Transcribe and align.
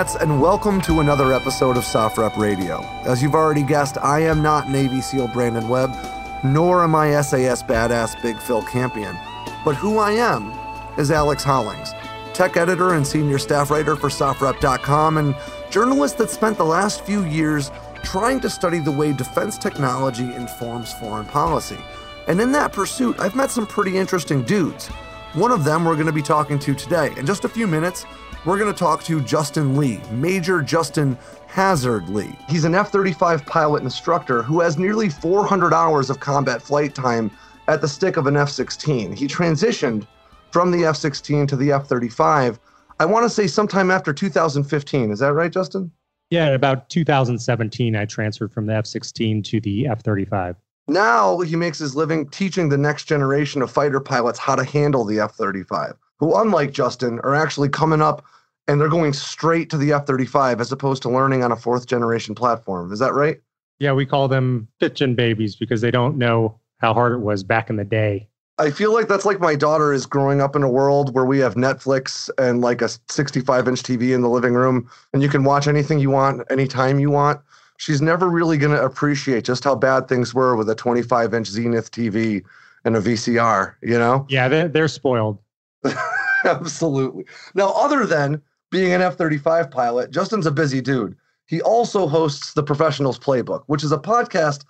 And 0.00 0.40
welcome 0.40 0.80
to 0.82 1.00
another 1.00 1.34
episode 1.34 1.76
of 1.76 1.84
SOFREP 1.84 2.38
Radio. 2.38 2.80
As 3.04 3.22
you've 3.22 3.34
already 3.34 3.62
guessed, 3.62 3.98
I 3.98 4.20
am 4.20 4.42
not 4.42 4.70
Navy 4.70 5.02
SEAL 5.02 5.28
Brandon 5.28 5.68
Webb, 5.68 5.94
nor 6.42 6.82
am 6.82 6.94
I 6.94 7.20
SAS 7.20 7.62
badass 7.62 8.20
Big 8.22 8.38
Phil 8.38 8.62
Campion. 8.62 9.14
But 9.62 9.74
who 9.74 9.98
I 9.98 10.12
am 10.12 10.54
is 10.98 11.10
Alex 11.10 11.44
Hollings, 11.44 11.92
tech 12.32 12.56
editor 12.56 12.94
and 12.94 13.06
senior 13.06 13.36
staff 13.36 13.70
writer 13.70 13.94
for 13.94 14.08
SOFREP.com, 14.08 15.18
and 15.18 15.36
journalist 15.68 16.16
that 16.16 16.30
spent 16.30 16.56
the 16.56 16.64
last 16.64 17.04
few 17.04 17.26
years 17.26 17.70
trying 18.02 18.40
to 18.40 18.48
study 18.48 18.78
the 18.78 18.90
way 18.90 19.12
defense 19.12 19.58
technology 19.58 20.34
informs 20.34 20.94
foreign 20.94 21.26
policy. 21.26 21.78
And 22.26 22.40
in 22.40 22.52
that 22.52 22.72
pursuit, 22.72 23.20
I've 23.20 23.36
met 23.36 23.50
some 23.50 23.66
pretty 23.66 23.98
interesting 23.98 24.44
dudes. 24.44 24.88
One 25.34 25.52
of 25.52 25.64
them 25.64 25.84
we're 25.84 25.94
going 25.94 26.06
to 26.06 26.12
be 26.12 26.22
talking 26.22 26.58
to 26.60 26.74
today. 26.74 27.12
In 27.18 27.26
just 27.26 27.44
a 27.44 27.50
few 27.50 27.66
minutes, 27.66 28.06
we're 28.44 28.58
going 28.58 28.72
to 28.72 28.78
talk 28.78 29.02
to 29.04 29.20
Justin 29.20 29.76
Lee, 29.76 30.00
Major 30.10 30.62
Justin 30.62 31.18
Hazard 31.46 32.08
Lee. 32.08 32.34
He's 32.48 32.64
an 32.64 32.74
F 32.74 32.90
35 32.90 33.44
pilot 33.44 33.82
instructor 33.82 34.42
who 34.42 34.60
has 34.60 34.78
nearly 34.78 35.10
400 35.10 35.74
hours 35.74 36.08
of 36.08 36.20
combat 36.20 36.62
flight 36.62 36.94
time 36.94 37.30
at 37.68 37.80
the 37.80 37.88
stick 37.88 38.16
of 38.16 38.26
an 38.26 38.36
F 38.36 38.48
16. 38.48 39.12
He 39.12 39.26
transitioned 39.26 40.06
from 40.50 40.70
the 40.70 40.84
F 40.84 40.96
16 40.96 41.46
to 41.48 41.56
the 41.56 41.72
F 41.72 41.86
35, 41.86 42.58
I 42.98 43.04
want 43.04 43.24
to 43.24 43.30
say 43.30 43.46
sometime 43.46 43.90
after 43.90 44.12
2015. 44.12 45.10
Is 45.10 45.18
that 45.18 45.32
right, 45.32 45.52
Justin? 45.52 45.90
Yeah, 46.30 46.48
in 46.48 46.54
about 46.54 46.88
2017, 46.88 47.96
I 47.96 48.04
transferred 48.04 48.52
from 48.52 48.66
the 48.66 48.74
F 48.74 48.86
16 48.86 49.42
to 49.44 49.60
the 49.60 49.86
F 49.86 50.02
35. 50.02 50.56
Now 50.88 51.40
he 51.40 51.56
makes 51.56 51.78
his 51.78 51.94
living 51.94 52.28
teaching 52.30 52.68
the 52.68 52.78
next 52.78 53.04
generation 53.04 53.62
of 53.62 53.70
fighter 53.70 54.00
pilots 54.00 54.38
how 54.38 54.56
to 54.56 54.64
handle 54.64 55.04
the 55.04 55.20
F 55.20 55.34
35 55.34 55.94
who, 56.20 56.38
unlike 56.38 56.72
Justin, 56.72 57.18
are 57.20 57.34
actually 57.34 57.68
coming 57.68 58.00
up 58.00 58.24
and 58.68 58.80
they're 58.80 58.88
going 58.88 59.12
straight 59.12 59.68
to 59.70 59.76
the 59.76 59.92
F 59.92 60.06
35 60.06 60.60
as 60.60 60.70
opposed 60.70 61.02
to 61.02 61.10
learning 61.10 61.42
on 61.42 61.50
a 61.50 61.56
fourth 61.56 61.86
generation 61.86 62.34
platform. 62.34 62.92
Is 62.92 63.00
that 63.00 63.14
right? 63.14 63.40
Yeah, 63.80 63.92
we 63.92 64.06
call 64.06 64.28
them 64.28 64.68
fifth 64.78 64.94
gen 64.94 65.14
babies 65.14 65.56
because 65.56 65.80
they 65.80 65.90
don't 65.90 66.18
know 66.18 66.60
how 66.78 66.94
hard 66.94 67.12
it 67.12 67.20
was 67.20 67.42
back 67.42 67.70
in 67.70 67.76
the 67.76 67.84
day. 67.84 68.28
I 68.58 68.70
feel 68.70 68.92
like 68.92 69.08
that's 69.08 69.24
like 69.24 69.40
my 69.40 69.56
daughter 69.56 69.90
is 69.90 70.04
growing 70.04 70.42
up 70.42 70.54
in 70.54 70.62
a 70.62 70.68
world 70.68 71.14
where 71.14 71.24
we 71.24 71.38
have 71.38 71.54
Netflix 71.54 72.28
and 72.36 72.60
like 72.60 72.82
a 72.82 72.90
65 73.08 73.66
inch 73.66 73.82
TV 73.82 74.14
in 74.14 74.20
the 74.20 74.28
living 74.28 74.52
room, 74.52 74.88
and 75.14 75.22
you 75.22 75.30
can 75.30 75.44
watch 75.44 75.66
anything 75.66 75.98
you 75.98 76.10
want 76.10 76.42
anytime 76.50 77.00
you 77.00 77.10
want. 77.10 77.40
She's 77.78 78.02
never 78.02 78.28
really 78.28 78.58
going 78.58 78.76
to 78.76 78.84
appreciate 78.84 79.44
just 79.44 79.64
how 79.64 79.74
bad 79.74 80.08
things 80.08 80.34
were 80.34 80.56
with 80.56 80.68
a 80.68 80.74
25 80.74 81.32
inch 81.32 81.46
Zenith 81.46 81.90
TV 81.90 82.44
and 82.84 82.96
a 82.96 83.00
VCR, 83.00 83.76
you 83.80 83.98
know? 83.98 84.26
Yeah, 84.28 84.48
they're, 84.48 84.68
they're 84.68 84.88
spoiled. 84.88 85.38
Absolutely. 86.44 87.24
Now, 87.54 87.70
other 87.70 88.06
than 88.06 88.42
being 88.70 88.92
an 88.92 89.02
F 89.02 89.16
35 89.16 89.70
pilot, 89.70 90.10
Justin's 90.10 90.46
a 90.46 90.50
busy 90.50 90.80
dude. 90.80 91.16
He 91.46 91.60
also 91.60 92.06
hosts 92.06 92.54
the 92.54 92.62
Professionals 92.62 93.18
Playbook, 93.18 93.64
which 93.66 93.82
is 93.82 93.92
a 93.92 93.98
podcast 93.98 94.64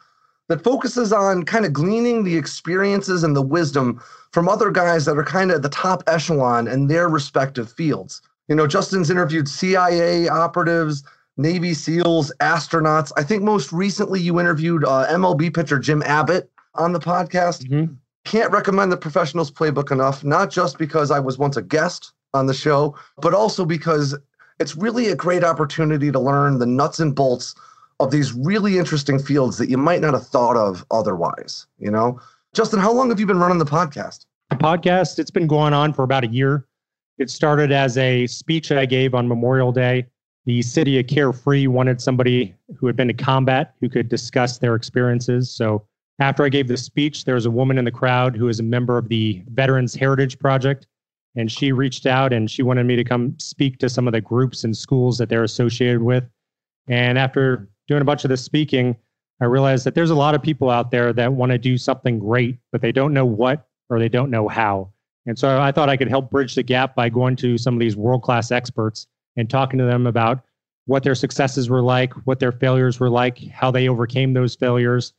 that 0.48 0.65
focuses 0.65 1.12
on 1.12 1.44
kind 1.44 1.65
of 1.65 1.72
gleaning 1.72 2.25
the 2.25 2.37
experiences 2.37 3.22
and 3.22 3.37
the 3.37 3.43
wisdom 3.43 4.03
from 4.32 4.48
other 4.48 4.71
guys 4.71 5.04
that 5.04 5.16
are 5.16 5.25
kind 5.25 5.50
of 5.50 5.56
at 5.56 5.62
the 5.62 5.69
top 5.69 6.03
echelon 6.06 6.66
in 6.66 6.87
their 6.87 7.09
respective 7.09 7.71
fields. 7.71 8.22
You 8.48 8.56
know, 8.56 8.66
Justin's 8.66 9.10
interviewed 9.10 9.48
CIA 9.48 10.28
operatives, 10.28 11.04
Navy 11.37 11.72
SEALs, 11.72 12.32
astronauts. 12.41 13.12
I 13.16 13.22
think 13.22 13.42
most 13.42 13.72
recently 13.72 14.21
you 14.21 14.41
interviewed 14.41 14.84
uh, 14.84 15.06
MLB 15.09 15.54
pitcher 15.54 15.78
Jim 15.78 16.03
Abbott 16.04 16.50
on 16.75 16.92
the 16.92 16.98
podcast. 16.98 17.65
Mm-hmm. 17.69 17.94
Can't 18.25 18.53
recommend 18.53 18.92
the 18.92 18.97
Professionals 18.97 19.50
Playbook 19.50 19.91
enough, 19.91 20.22
not 20.25 20.50
just 20.50 20.78
because 20.78 21.10
I 21.10 21.19
was 21.19 21.38
once 21.38 21.56
a 21.56 21.62
guest 21.62 22.12
on 22.34 22.47
the 22.47 22.54
show, 22.54 22.97
but 23.19 23.34
also 23.34 23.64
because 23.64 24.16
it's 24.58 24.76
really 24.76 25.08
a 25.08 25.16
great 25.16 25.42
opportunity 25.42 26.12
to 26.12 26.20
learn 26.20 26.59
the 26.59 26.66
nuts 26.66 27.00
and 27.00 27.14
bolts 27.14 27.54
of 27.98 28.10
these 28.10 28.32
really 28.32 28.78
interesting 28.78 29.19
fields 29.19 29.59
that 29.59 29.69
you 29.69 29.76
might 29.76 30.00
not 30.00 30.14
have 30.14 30.26
thought 30.26 30.56
of 30.56 30.84
otherwise. 30.91 31.66
You 31.78 31.91
know, 31.91 32.20
Justin, 32.54 32.78
how 32.78 32.92
long 32.92 33.09
have 33.10 33.20
you 33.20 33.26
been 33.26 33.38
running 33.38 33.59
the 33.59 33.64
podcast? 33.64 34.26
The 34.50 34.56
podcast, 34.56 35.19
it's 35.19 35.30
been 35.30 35.47
going 35.47 35.72
on 35.72 35.92
for 35.92 36.03
about 36.03 36.25
a 36.25 36.28
year. 36.28 36.66
It 37.19 37.30
started 37.30 37.72
as 37.72 37.98
a 37.98 38.26
speech 38.26 38.72
I 38.72 38.86
gave 38.86 39.14
on 39.14 39.28
Memorial 39.28 39.72
Day. 39.72 40.06
The 40.47 40.62
city 40.62 40.98
of 40.98 41.06
Carefree 41.06 41.66
wanted 41.66 42.00
somebody 42.00 42.54
who 42.76 42.86
had 42.86 42.97
been 42.97 43.09
to 43.09 43.14
combat 43.14 43.75
who 43.80 43.88
could 43.88 44.09
discuss 44.09 44.59
their 44.59 44.75
experiences. 44.75 45.50
So 45.50 45.86
after 46.20 46.44
I 46.44 46.50
gave 46.50 46.69
the 46.69 46.76
speech, 46.76 47.25
there 47.25 47.34
was 47.34 47.47
a 47.47 47.50
woman 47.50 47.78
in 47.78 47.86
the 47.86 47.91
crowd 47.91 48.36
who 48.36 48.48
is 48.48 48.60
a 48.60 48.62
member 48.62 48.98
of 48.98 49.08
the 49.08 49.42
Veterans 49.48 49.94
Heritage 49.94 50.38
Project. 50.38 50.86
And 51.36 51.50
she 51.50 51.72
reached 51.72 52.06
out 52.06 52.32
and 52.32 52.50
she 52.50 52.62
wanted 52.62 52.84
me 52.84 52.97
to 52.97 53.04
come 53.04 53.38
speak 53.38 53.78
to 53.78 53.88
some 53.88 54.06
of 54.06 54.12
the 54.12 54.20
groups 54.20 54.64
and 54.64 54.76
schools 54.76 55.16
that 55.19 55.28
they're 55.28 55.44
associated 55.44 56.03
with. 56.03 56.25
And 56.88 57.16
after 57.19 57.69
doing 57.88 58.03
a 58.03 58.04
bunch 58.04 58.25
of 58.25 58.30
the 58.30 58.36
speaking, 58.36 58.97
I 59.41 59.47
realized 59.47 59.86
that 59.86 59.94
there's 59.94 60.10
a 60.10 60.14
lot 60.14 60.34
of 60.34 60.42
people 60.42 60.69
out 60.69 60.91
there 60.91 61.12
that 61.12 61.32
want 61.32 61.53
to 61.53 61.59
do 61.59 61.78
something 61.78 62.19
great, 62.19 62.59
but 62.72 62.82
they 62.82 62.92
don't 62.92 63.14
know 63.14 63.25
what 63.25 63.66
or 63.88 63.98
they 63.98 64.09
don't 64.09 64.30
know 64.30 64.48
how. 64.48 64.92
And 65.26 65.38
so 65.38 65.60
I 65.60 65.72
thought 65.72 65.88
I 65.88 65.97
could 65.97 66.09
help 66.09 66.30
bridge 66.30 66.54
the 66.54 66.62
gap 66.62 66.94
by 66.94 67.09
going 67.09 67.36
to 67.36 67.56
some 67.56 67.75
of 67.75 67.80
these 67.80 67.97
world 67.97 68.22
class 68.22 68.50
experts 68.50 69.06
and 69.36 69.48
talking 69.48 69.78
to 69.78 69.84
them 69.84 70.06
about 70.06 70.42
what 70.86 71.04
their 71.04 71.14
successes 71.14 71.70
were 71.70 71.82
like, 71.82 72.12
what 72.26 72.41
their 72.41 72.53
failures 72.53 72.98
were 72.98 73.10
like, 73.10 73.38
how 73.50 73.70
they 73.70 73.88
overcame 73.88 74.32
those 74.32 74.56
failures, 74.56 75.12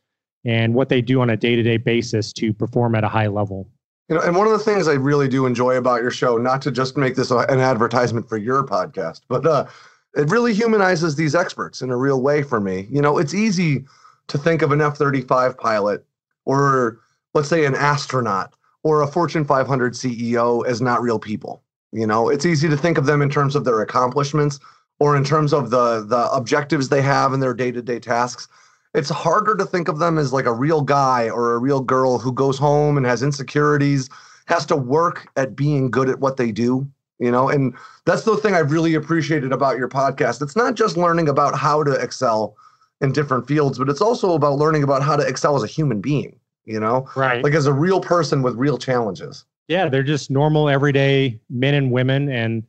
and 0.44 0.74
what 0.74 0.88
they 0.88 1.00
do 1.00 1.20
on 1.20 1.30
a 1.30 1.36
day-to-day 1.36 1.76
basis 1.76 2.32
to 2.34 2.52
perform 2.52 2.94
at 2.94 3.04
a 3.04 3.08
high 3.08 3.28
level. 3.28 3.68
You 4.08 4.16
know, 4.16 4.22
and 4.22 4.36
one 4.36 4.46
of 4.46 4.52
the 4.52 4.58
things 4.58 4.88
I 4.88 4.94
really 4.94 5.28
do 5.28 5.46
enjoy 5.46 5.76
about 5.76 6.02
your 6.02 6.10
show, 6.10 6.36
not 6.36 6.60
to 6.62 6.70
just 6.70 6.96
make 6.96 7.14
this 7.14 7.30
an 7.30 7.60
advertisement 7.60 8.28
for 8.28 8.36
your 8.36 8.64
podcast, 8.64 9.20
but 9.28 9.46
uh, 9.46 9.66
it 10.14 10.30
really 10.30 10.52
humanizes 10.52 11.16
these 11.16 11.34
experts 11.34 11.82
in 11.82 11.90
a 11.90 11.96
real 11.96 12.20
way 12.20 12.42
for 12.42 12.60
me. 12.60 12.88
You 12.90 13.00
know, 13.00 13.18
it's 13.18 13.34
easy 13.34 13.84
to 14.28 14.38
think 14.38 14.62
of 14.62 14.72
an 14.72 14.80
F 14.80 14.96
35 14.96 15.56
pilot 15.56 16.04
or, 16.44 16.98
let's 17.34 17.48
say, 17.48 17.64
an 17.64 17.74
astronaut 17.74 18.54
or 18.82 19.02
a 19.02 19.06
Fortune 19.06 19.44
500 19.44 19.94
CEO 19.94 20.66
as 20.66 20.80
not 20.80 21.00
real 21.00 21.18
people. 21.18 21.62
You 21.92 22.06
know, 22.06 22.28
it's 22.28 22.46
easy 22.46 22.68
to 22.68 22.76
think 22.76 22.98
of 22.98 23.06
them 23.06 23.22
in 23.22 23.30
terms 23.30 23.54
of 23.54 23.64
their 23.64 23.80
accomplishments 23.82 24.58
or 24.98 25.16
in 25.16 25.24
terms 25.24 25.52
of 25.52 25.70
the 25.70 26.04
the 26.06 26.30
objectives 26.32 26.88
they 26.88 27.02
have 27.02 27.32
in 27.32 27.40
their 27.40 27.54
day-to-day 27.54 28.00
tasks 28.00 28.48
it's 28.94 29.10
harder 29.10 29.54
to 29.56 29.64
think 29.64 29.88
of 29.88 29.98
them 29.98 30.18
as 30.18 30.32
like 30.32 30.46
a 30.46 30.52
real 30.52 30.82
guy 30.82 31.28
or 31.28 31.54
a 31.54 31.58
real 31.58 31.80
girl 31.80 32.18
who 32.18 32.32
goes 32.32 32.58
home 32.58 32.96
and 32.96 33.06
has 33.06 33.22
insecurities, 33.22 34.08
has 34.46 34.66
to 34.66 34.76
work 34.76 35.28
at 35.36 35.56
being 35.56 35.90
good 35.90 36.08
at 36.08 36.20
what 36.20 36.36
they 36.36 36.52
do, 36.52 36.86
you 37.18 37.30
know? 37.30 37.48
And 37.48 37.74
that's 38.04 38.24
the 38.24 38.36
thing 38.36 38.54
I've 38.54 38.72
really 38.72 38.94
appreciated 38.94 39.52
about 39.52 39.78
your 39.78 39.88
podcast. 39.88 40.42
It's 40.42 40.56
not 40.56 40.74
just 40.74 40.96
learning 40.96 41.28
about 41.28 41.56
how 41.56 41.82
to 41.84 41.92
excel 41.92 42.56
in 43.00 43.12
different 43.12 43.48
fields, 43.48 43.78
but 43.78 43.88
it's 43.88 44.02
also 44.02 44.34
about 44.34 44.58
learning 44.58 44.82
about 44.82 45.02
how 45.02 45.16
to 45.16 45.26
excel 45.26 45.56
as 45.56 45.62
a 45.62 45.66
human 45.66 46.00
being, 46.00 46.38
you 46.64 46.78
know? 46.78 47.08
Right. 47.16 47.42
Like 47.42 47.54
as 47.54 47.66
a 47.66 47.72
real 47.72 48.00
person 48.00 48.42
with 48.42 48.54
real 48.56 48.78
challenges. 48.78 49.44
Yeah, 49.68 49.88
they're 49.88 50.02
just 50.02 50.30
normal, 50.30 50.68
everyday 50.68 51.40
men 51.48 51.74
and 51.74 51.90
women. 51.90 52.28
And 52.28 52.64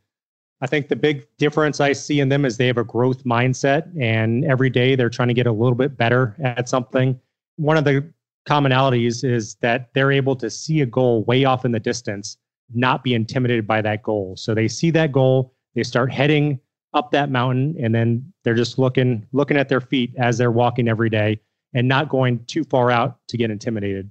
I 0.64 0.66
think 0.66 0.88
the 0.88 0.96
big 0.96 1.28
difference 1.38 1.82
I 1.82 1.92
see 1.92 2.22
in 2.22 2.30
them 2.30 2.46
is 2.46 2.56
they 2.56 2.68
have 2.68 2.78
a 2.78 2.86
growth 2.86 3.26
mindset 3.26 3.92
and 4.00 4.46
every 4.46 4.70
day 4.70 4.96
they're 4.96 5.10
trying 5.10 5.28
to 5.28 5.34
get 5.34 5.46
a 5.46 5.52
little 5.52 5.76
bit 5.76 5.98
better 5.98 6.38
at 6.42 6.70
something. 6.70 7.20
One 7.58 7.76
of 7.76 7.84
the 7.84 8.10
commonalities 8.48 9.30
is 9.30 9.56
that 9.56 9.90
they're 9.94 10.14
able 10.14 10.38
to 10.38 10.50
see 10.50 10.80
a 10.80 10.86
goal 10.86 11.26
way 11.26 11.44
off 11.44 11.66
in 11.66 11.74
the 11.74 11.82
distance, 11.82 12.38
not 12.74 13.04
be 13.04 13.14
intimidated 13.14 13.68
by 13.68 13.82
that 13.82 14.04
goal. 14.04 14.38
So 14.38 14.56
they 14.56 14.70
see 14.70 14.90
that 14.92 15.12
goal, 15.12 15.54
they 15.76 15.84
start 15.84 16.14
heading 16.14 16.62
up 16.94 17.12
that 17.12 17.30
mountain 17.30 17.76
and 17.78 17.94
then 17.94 18.32
they're 18.46 18.54
just 18.54 18.80
looking 18.80 19.28
looking 19.34 19.58
at 19.58 19.68
their 19.68 19.82
feet 19.82 20.14
as 20.18 20.38
they're 20.38 20.50
walking 20.50 20.88
every 20.88 21.10
day 21.10 21.42
and 21.74 21.90
not 21.90 22.08
going 22.08 22.42
too 22.46 22.64
far 22.64 22.90
out 22.90 23.18
to 23.28 23.36
get 23.36 23.52
intimidated. 23.52 24.10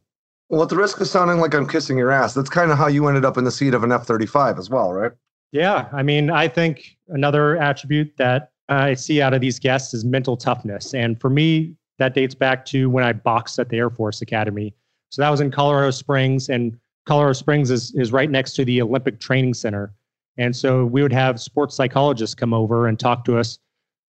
Well, 0.50 0.62
at 0.62 0.68
the 0.68 0.76
risk 0.76 1.00
of 1.00 1.08
sounding 1.08 1.38
like 1.38 1.54
I'm 1.54 1.66
kissing 1.66 1.96
your 1.96 2.10
ass, 2.10 2.34
that's 2.34 2.50
kind 2.50 2.70
of 2.70 2.76
how 2.76 2.88
you 2.88 3.08
ended 3.08 3.24
up 3.24 3.38
in 3.38 3.44
the 3.44 3.50
seat 3.50 3.72
of 3.72 3.84
an 3.84 3.90
F 3.90 4.04
35 4.04 4.58
as 4.58 4.68
well, 4.68 4.92
right? 4.92 5.12
Yeah. 5.52 5.88
I 5.92 6.02
mean, 6.02 6.30
I 6.30 6.48
think 6.48 6.96
another 7.08 7.58
attribute 7.58 8.16
that 8.16 8.52
I 8.68 8.94
see 8.94 9.20
out 9.20 9.34
of 9.34 9.40
these 9.40 9.58
guests 9.58 9.92
is 9.92 10.04
mental 10.04 10.36
toughness. 10.36 10.94
And 10.94 11.20
for 11.20 11.28
me, 11.28 11.76
that 11.98 12.14
dates 12.14 12.34
back 12.34 12.64
to 12.66 12.88
when 12.88 13.04
I 13.04 13.12
boxed 13.12 13.58
at 13.58 13.68
the 13.68 13.76
Air 13.76 13.90
Force 13.90 14.22
Academy. 14.22 14.74
So 15.10 15.20
that 15.20 15.28
was 15.28 15.42
in 15.42 15.50
Colorado 15.50 15.90
Springs, 15.90 16.48
and 16.48 16.78
Colorado 17.04 17.34
Springs 17.34 17.70
is, 17.70 17.94
is 17.94 18.12
right 18.12 18.30
next 18.30 18.54
to 18.54 18.64
the 18.64 18.80
Olympic 18.80 19.20
Training 19.20 19.52
Center. 19.52 19.92
And 20.38 20.56
so 20.56 20.86
we 20.86 21.02
would 21.02 21.12
have 21.12 21.38
sports 21.38 21.76
psychologists 21.76 22.34
come 22.34 22.54
over 22.54 22.86
and 22.86 22.98
talk 22.98 23.24
to 23.26 23.36
us 23.36 23.58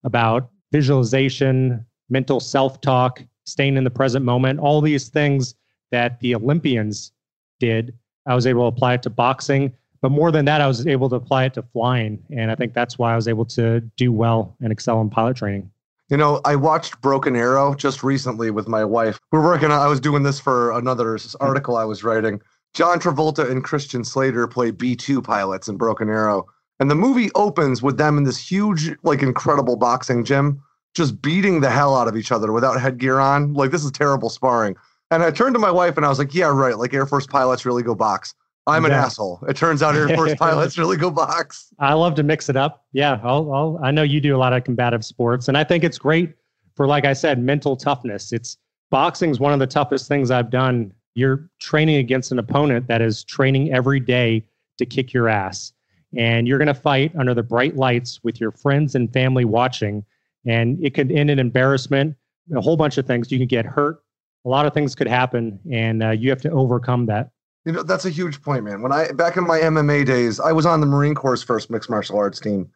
about 0.05 0.49
visualization, 0.71 1.85
mental 2.09 2.39
self 2.39 2.79
talk, 2.79 3.21
staying 3.45 3.75
in 3.75 3.83
the 3.83 3.91
present 3.91 4.23
moment, 4.23 4.59
all 4.59 4.79
these 4.79 5.09
things 5.09 5.55
that 5.91 6.19
the 6.21 6.35
Olympians 6.35 7.11
did. 7.59 7.93
I 8.25 8.33
was 8.33 8.47
able 8.47 8.61
to 8.61 8.75
apply 8.75 8.93
it 8.93 9.03
to 9.03 9.09
boxing. 9.09 9.73
But 10.03 10.11
more 10.11 10.31
than 10.31 10.43
that, 10.45 10.59
I 10.59 10.67
was 10.67 10.85
able 10.85 11.07
to 11.09 11.15
apply 11.15 11.45
it 11.45 11.53
to 11.53 11.63
flying. 11.63 12.21
And 12.29 12.51
I 12.51 12.55
think 12.55 12.73
that's 12.73 12.99
why 12.99 13.13
I 13.13 13.15
was 13.15 13.29
able 13.29 13.45
to 13.45 13.79
do 13.95 14.11
well 14.11 14.53
and 14.61 14.69
excel 14.69 14.99
in 14.99 15.09
pilot 15.09 15.37
training. 15.37 15.71
You 16.09 16.17
know, 16.17 16.41
I 16.43 16.57
watched 16.57 16.99
Broken 16.99 17.37
Arrow 17.37 17.73
just 17.73 18.03
recently 18.03 18.51
with 18.51 18.67
my 18.67 18.83
wife. 18.83 19.17
We're 19.31 19.41
working 19.41 19.71
on, 19.71 19.79
I 19.79 19.87
was 19.87 20.01
doing 20.01 20.23
this 20.23 20.41
for 20.41 20.71
another 20.71 21.05
mm-hmm. 21.05 21.41
article 21.41 21.77
I 21.77 21.85
was 21.85 22.03
writing. 22.03 22.41
John 22.73 22.99
Travolta 22.99 23.49
and 23.49 23.63
Christian 23.63 24.03
Slater 24.03 24.45
play 24.45 24.71
B 24.71 24.93
2 24.93 25.21
pilots 25.21 25.69
in 25.69 25.77
Broken 25.77 26.09
Arrow. 26.09 26.47
And 26.81 26.91
the 26.91 26.95
movie 26.95 27.31
opens 27.35 27.81
with 27.81 27.97
them 27.97 28.17
in 28.17 28.25
this 28.25 28.37
huge, 28.37 28.93
like, 29.03 29.21
incredible 29.21 29.77
boxing 29.77 30.25
gym, 30.25 30.61
just 30.95 31.21
beating 31.21 31.61
the 31.61 31.69
hell 31.69 31.95
out 31.95 32.09
of 32.09 32.17
each 32.17 32.33
other 32.33 32.51
without 32.51 32.81
headgear 32.81 33.19
on. 33.19 33.53
Like, 33.53 33.71
this 33.71 33.85
is 33.85 33.91
terrible 33.91 34.29
sparring. 34.29 34.75
And 35.11 35.23
I 35.23 35.31
turned 35.31 35.55
to 35.55 35.59
my 35.59 35.71
wife 35.71 35.95
and 35.95 36.05
I 36.05 36.09
was 36.09 36.19
like, 36.19 36.35
yeah, 36.35 36.47
right. 36.47 36.77
Like, 36.77 36.93
Air 36.93 37.05
Force 37.05 37.25
pilots 37.25 37.65
really 37.65 37.83
go 37.83 37.95
box. 37.95 38.35
I'm 38.65 38.85
an 38.85 38.91
yeah. 38.91 39.05
asshole. 39.05 39.43
It 39.47 39.57
turns 39.57 39.83
out 39.83 39.95
Air 39.95 40.07
Force 40.15 40.35
pilots 40.39 40.77
really 40.77 40.95
go 40.95 41.11
box. 41.11 41.73
I 41.79 41.93
love 41.93 42.15
to 42.15 42.23
mix 42.23 42.47
it 42.49 42.55
up. 42.55 42.85
Yeah, 42.93 43.19
I'll, 43.23 43.53
I'll, 43.53 43.79
I 43.83 43.91
know 43.91 44.03
you 44.03 44.21
do 44.21 44.35
a 44.35 44.37
lot 44.37 44.53
of 44.53 44.63
combative 44.63 45.03
sports, 45.03 45.47
and 45.47 45.57
I 45.57 45.63
think 45.63 45.83
it's 45.83 45.97
great 45.97 46.33
for, 46.75 46.87
like 46.87 47.05
I 47.05 47.13
said, 47.13 47.39
mental 47.39 47.75
toughness. 47.75 48.31
It's 48.31 48.57
boxing's 48.89 49.39
one 49.39 49.51
of 49.53 49.59
the 49.59 49.67
toughest 49.67 50.07
things 50.07 50.31
I've 50.31 50.49
done. 50.49 50.93
You're 51.13 51.49
training 51.59 51.97
against 51.97 52.31
an 52.31 52.39
opponent 52.39 52.87
that 52.87 53.01
is 53.01 53.23
training 53.23 53.73
every 53.73 53.99
day 53.99 54.45
to 54.77 54.85
kick 54.85 55.11
your 55.11 55.27
ass, 55.27 55.73
and 56.15 56.47
you're 56.47 56.57
going 56.57 56.67
to 56.67 56.73
fight 56.73 57.11
under 57.17 57.33
the 57.33 57.43
bright 57.43 57.75
lights 57.75 58.21
with 58.23 58.39
your 58.39 58.51
friends 58.51 58.95
and 58.95 59.11
family 59.11 59.43
watching, 59.43 60.05
and 60.45 60.83
it 60.83 60.93
could 60.93 61.11
end 61.11 61.29
in 61.29 61.37
embarrassment, 61.37 62.15
a 62.55 62.61
whole 62.61 62.77
bunch 62.77 62.97
of 62.97 63.05
things. 63.05 63.29
You 63.29 63.39
can 63.39 63.47
get 63.47 63.65
hurt. 63.65 63.99
A 64.45 64.49
lot 64.49 64.65
of 64.65 64.73
things 64.73 64.95
could 64.95 65.07
happen, 65.07 65.59
and 65.69 66.01
uh, 66.01 66.09
you 66.11 66.29
have 66.29 66.41
to 66.41 66.49
overcome 66.51 67.05
that. 67.07 67.32
You 67.65 67.71
know, 67.71 67.83
that's 67.83 68.05
a 68.05 68.09
huge 68.09 68.41
point, 68.41 68.65
man. 68.65 68.81
When 68.81 68.91
I 68.91 69.11
back 69.11 69.37
in 69.37 69.47
my 69.47 69.59
MMA 69.59 70.05
days, 70.05 70.39
I 70.39 70.51
was 70.51 70.65
on 70.65 70.81
the 70.81 70.85
Marine 70.85 71.15
Corps' 71.15 71.43
first 71.43 71.69
mixed 71.69 71.89
martial 71.89 72.17
arts 72.17 72.39
team. 72.39 72.69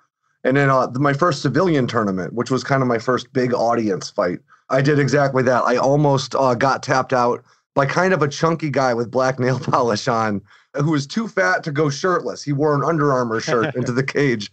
And 0.43 0.55
then 0.55 0.69
uh, 0.69 0.87
my 0.95 1.13
first 1.13 1.41
civilian 1.41 1.87
tournament, 1.87 2.33
which 2.33 2.49
was 2.49 2.63
kind 2.63 2.81
of 2.81 2.87
my 2.87 2.99
first 2.99 3.33
big 3.33 3.53
audience 3.53 4.09
fight, 4.09 4.39
I 4.69 4.81
did 4.81 4.99
exactly 4.99 5.43
that. 5.43 5.63
I 5.63 5.77
almost 5.77 6.35
uh, 6.35 6.55
got 6.55 6.83
tapped 6.83 7.11
out 7.11 7.43
by 7.75 7.85
kind 7.85 8.13
of 8.13 8.21
a 8.21 8.27
chunky 8.27 8.69
guy 8.69 8.93
with 8.93 9.11
black 9.11 9.39
nail 9.41 9.59
polish 9.59 10.07
on 10.07 10.41
who 10.75 10.91
was 10.91 11.07
too 11.07 11.27
fat 11.27 11.63
to 11.63 11.71
go 11.71 11.89
shirtless. 11.89 12.43
He 12.43 12.53
wore 12.53 12.75
an 12.75 12.83
Under 12.83 13.11
Armour 13.11 13.41
shirt 13.41 13.75
into 13.75 13.91
the 13.91 14.03
cage. 14.03 14.51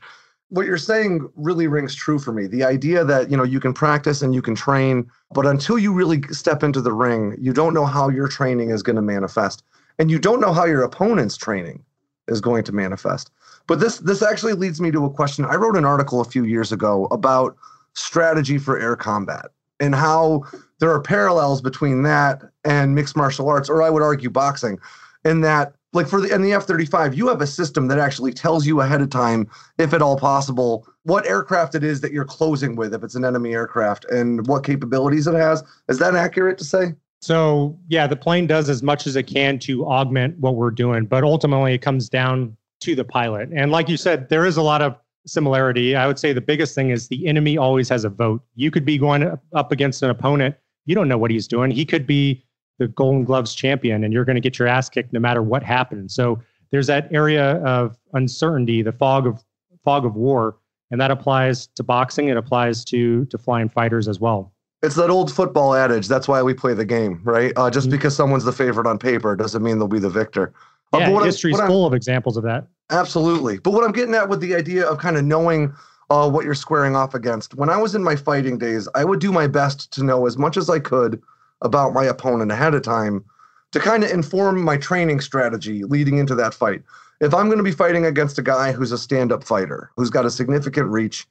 What 0.49 0.67
you're 0.67 0.79
saying 0.79 1.29
really 1.37 1.67
rings 1.67 1.95
true 1.95 2.19
for 2.19 2.33
me. 2.33 2.47
The 2.47 2.65
idea 2.65 3.05
that, 3.05 3.31
you 3.31 3.37
know, 3.37 3.45
you 3.45 3.61
can 3.61 3.73
practice 3.73 4.23
and 4.23 4.35
you 4.35 4.43
can 4.43 4.55
train, 4.55 5.11
but 5.33 5.47
until 5.47 5.79
you 5.79 5.93
really 5.93 6.23
step 6.31 6.63
into 6.63 6.81
the 6.81 6.93
ring, 6.93 7.37
you 7.41 7.53
don't 7.53 7.75
know 7.75 7.87
how 7.87 8.09
your 8.09 8.29
training 8.29 8.71
is 8.71 8.83
going 8.83 8.97
to 8.97 9.03
manifest 9.03 9.63
and 9.99 10.11
you 10.11 10.19
don't 10.19 10.41
know 10.41 10.53
how 10.53 10.65
your 10.65 10.83
opponent's 10.83 11.37
training 11.37 11.85
is 12.29 12.41
going 12.41 12.65
to 12.65 12.73
manifest. 12.73 13.31
But 13.67 13.81
this 13.81 13.99
this 13.99 14.23
actually 14.23 14.55
leads 14.55 14.81
me 14.81 14.91
to 14.91 15.05
a 15.05 15.11
question. 15.11 15.45
I 15.45 15.55
wrote 15.55 15.77
an 15.77 15.85
article 15.85 16.21
a 16.21 16.25
few 16.25 16.45
years 16.45 16.73
ago 16.73 17.07
about 17.07 17.57
strategy 17.95 18.59
for 18.59 18.79
air 18.79 18.97
combat 18.97 19.47
and 19.81 19.95
how 19.95 20.45
there 20.81 20.91
are 20.91 21.01
parallels 21.01 21.63
between 21.63 22.03
that 22.03 22.43
and 22.65 22.95
mixed 22.95 23.17
martial 23.17 23.49
arts, 23.49 23.69
or 23.69 23.83
I 23.83 23.91
would 23.91 24.03
argue 24.03 24.31
boxing, 24.31 24.79
in 25.25 25.41
that 25.43 25.75
like 25.93 26.09
for 26.09 26.21
the 26.21 26.35
in 26.35 26.43
the 26.43 26.53
F-35, 26.53 27.17
you 27.17 27.29
have 27.29 27.41
a 27.41 27.47
system 27.47 27.89
that 27.89 27.99
actually 27.99 28.33
tells 28.33 28.67
you 28.67 28.81
ahead 28.81 29.01
of 29.01 29.11
time, 29.11 29.49
if 29.79 29.95
at 29.95 30.03
all 30.03 30.19
possible, 30.19 30.87
what 31.05 31.25
aircraft 31.27 31.75
it 31.75 31.85
is 31.85 32.01
that 32.01 32.13
you're 32.13 32.25
closing 32.25 32.77
with, 32.77 32.93
if 32.93 33.03
it's 33.05 33.15
an 33.15 33.25
enemy 33.25 33.55
aircraft, 33.55 34.05
and 34.07 34.47
what 34.47 34.65
capabilities 34.65 35.27
it 35.27 35.35
has. 35.35 35.63
Is 35.89 35.99
that 36.01 36.17
accurate 36.17 36.59
to 36.59 36.65
say? 36.65 36.95
So, 37.25 37.79
yeah, 37.89 38.07
the 38.07 38.17
plane 38.17 38.47
does 38.47 38.69
as 38.69 38.83
much 38.83 39.07
as 39.07 39.17
it 39.17 39.23
can 39.23 39.59
to 39.61 39.87
augment 39.87 40.39
what 40.41 40.57
we're 40.57 40.71
doing, 40.71 41.07
but 41.07 41.25
ultimately 41.25 41.73
it 41.73 41.79
comes 41.79 42.11
down 42.11 42.55
to 42.83 42.95
the 42.95 43.05
pilot. 43.05 43.49
And 43.57 43.73
like 43.73 43.89
you 43.89 43.97
said, 43.97 44.29
there 44.29 44.45
is 44.45 44.59
a 44.59 44.63
lot 44.63 44.83
of 44.83 44.95
similarity. 45.27 45.97
I 45.97 46.07
would 46.07 46.19
say 46.19 46.35
the 46.35 46.43
biggest 46.43 46.75
thing 46.75 46.91
is 46.91 47.09
the 47.09 47.27
enemy 47.27 47.57
always 47.57 47.89
has 47.89 48.05
a 48.05 48.11
vote. 48.11 48.43
You 48.57 48.71
could 48.71 48.85
be 48.85 48.99
going 48.99 49.39
up 49.55 49.73
against 49.73 50.03
an 50.03 50.11
opponent, 50.11 50.55
you 50.85 50.95
don't 50.95 51.09
know 51.09 51.17
what 51.17 51.31
he's 51.31 51.49
doing. 51.49 51.71
He 51.71 51.87
could 51.87 52.07
be 52.07 52.45
the 52.79 52.89
Golden 52.89 53.25
Gloves 53.25 53.55
champion, 53.55 54.05
and 54.05 54.13
you're 54.13 54.27
going 54.27 54.37
to 54.37 54.41
get 54.43 54.59
your 54.59 54.69
ass 54.69 54.91
kicked 54.91 55.15
no 55.15 55.21
matter 55.21 55.43
what 55.43 55.63
happens. 55.63 56.15
So 56.15 56.43
there's 56.73 56.89
that 56.89 57.09
area 57.11 57.55
of 57.65 57.97
uncertainty, 58.13 58.83
the 58.83 58.93
fog 58.93 59.27
of 59.27 59.43
fog 59.83 60.05
of 60.05 60.15
war, 60.15 60.59
and 60.91 61.01
that 61.01 61.11
applies 61.11 61.69
to 61.69 61.83
boxing. 61.83 62.29
It 62.29 62.37
applies 62.37 62.85
to 62.87 63.25
to 63.27 63.39
flying 63.39 63.71
fighters 63.71 64.09
as 64.09 64.21
well. 64.21 64.54
It's 64.85 64.97
that 64.97 65.11
old 65.11 65.33
football 65.33 65.75
adage. 65.75 66.09
That's 66.09 66.29
why 66.29 66.43
we 66.43 66.55
play 66.55 66.75
the 66.75 66.85
game, 66.85 67.21
right? 67.25 67.53
Uh, 67.57 67.71
just 67.71 67.87
mm-hmm. 67.87 67.97
because 67.97 68.15
someone's 68.15 68.45
the 68.45 68.53
favorite 68.53 68.87
on 68.87 68.99
paper 68.99 69.35
doesn't 69.35 69.63
mean 69.63 69.79
they'll 69.79 69.89
be 69.89 69.99
the 69.99 70.11
victor. 70.11 70.53
Uh, 70.93 70.99
yeah, 70.99 71.25
history's 71.25 71.59
full 71.63 71.87
of 71.87 71.95
examples 71.95 72.37
of 72.37 72.45
that. 72.45 72.67
Absolutely. 72.91 73.59
But 73.59 73.73
what 73.73 73.83
I'm 73.83 73.93
getting 73.93 74.15
at 74.15 74.29
with 74.29 74.41
the 74.41 74.55
idea 74.55 74.87
of 74.87 74.99
kind 74.99 75.17
of 75.17 75.25
knowing 75.25 75.75
uh, 76.11 76.31
what 76.31 76.45
you're 76.45 76.55
squaring 76.55 76.95
off 76.95 77.15
against, 77.15 77.55
when 77.55 77.71
I 77.71 77.77
was 77.79 77.95
in 77.95 78.05
my 78.05 78.15
fighting 78.15 78.59
days, 78.59 78.87
I 78.95 79.05
would 79.05 79.21
do 79.21 79.33
my 79.33 79.47
best 79.47 79.91
to 79.95 80.05
know 80.05 80.27
as 80.27 80.37
much 80.37 80.57
as 80.57 80.69
I 80.69 80.79
could 80.79 81.21
about 81.63 81.95
my 81.95 82.05
opponent 82.05 82.53
ahead 82.53 82.75
of 82.75 82.83
time 82.83 83.25
to 83.73 83.81
kind 83.81 84.05
of 84.05 84.11
inform 84.11 84.63
my 84.63 84.77
training 84.77 85.21
strategy 85.21 85.83
leading 85.83 86.19
into 86.19 86.35
that 86.35 86.55
fight. 86.55 86.83
If 87.21 87.35
I'm 87.35 87.47
going 87.47 87.59
to 87.59 87.65
be 87.65 87.73
fighting 87.73 88.05
against 88.05 88.39
a 88.39 88.43
guy 88.43 88.73
who's 88.73 88.93
a 88.93 88.99
stand 88.99 89.33
up 89.33 89.43
fighter, 89.43 89.91
who's 89.97 90.11
got 90.11 90.27
a 90.27 90.31
significant 90.31 90.89
reach, 90.89 91.27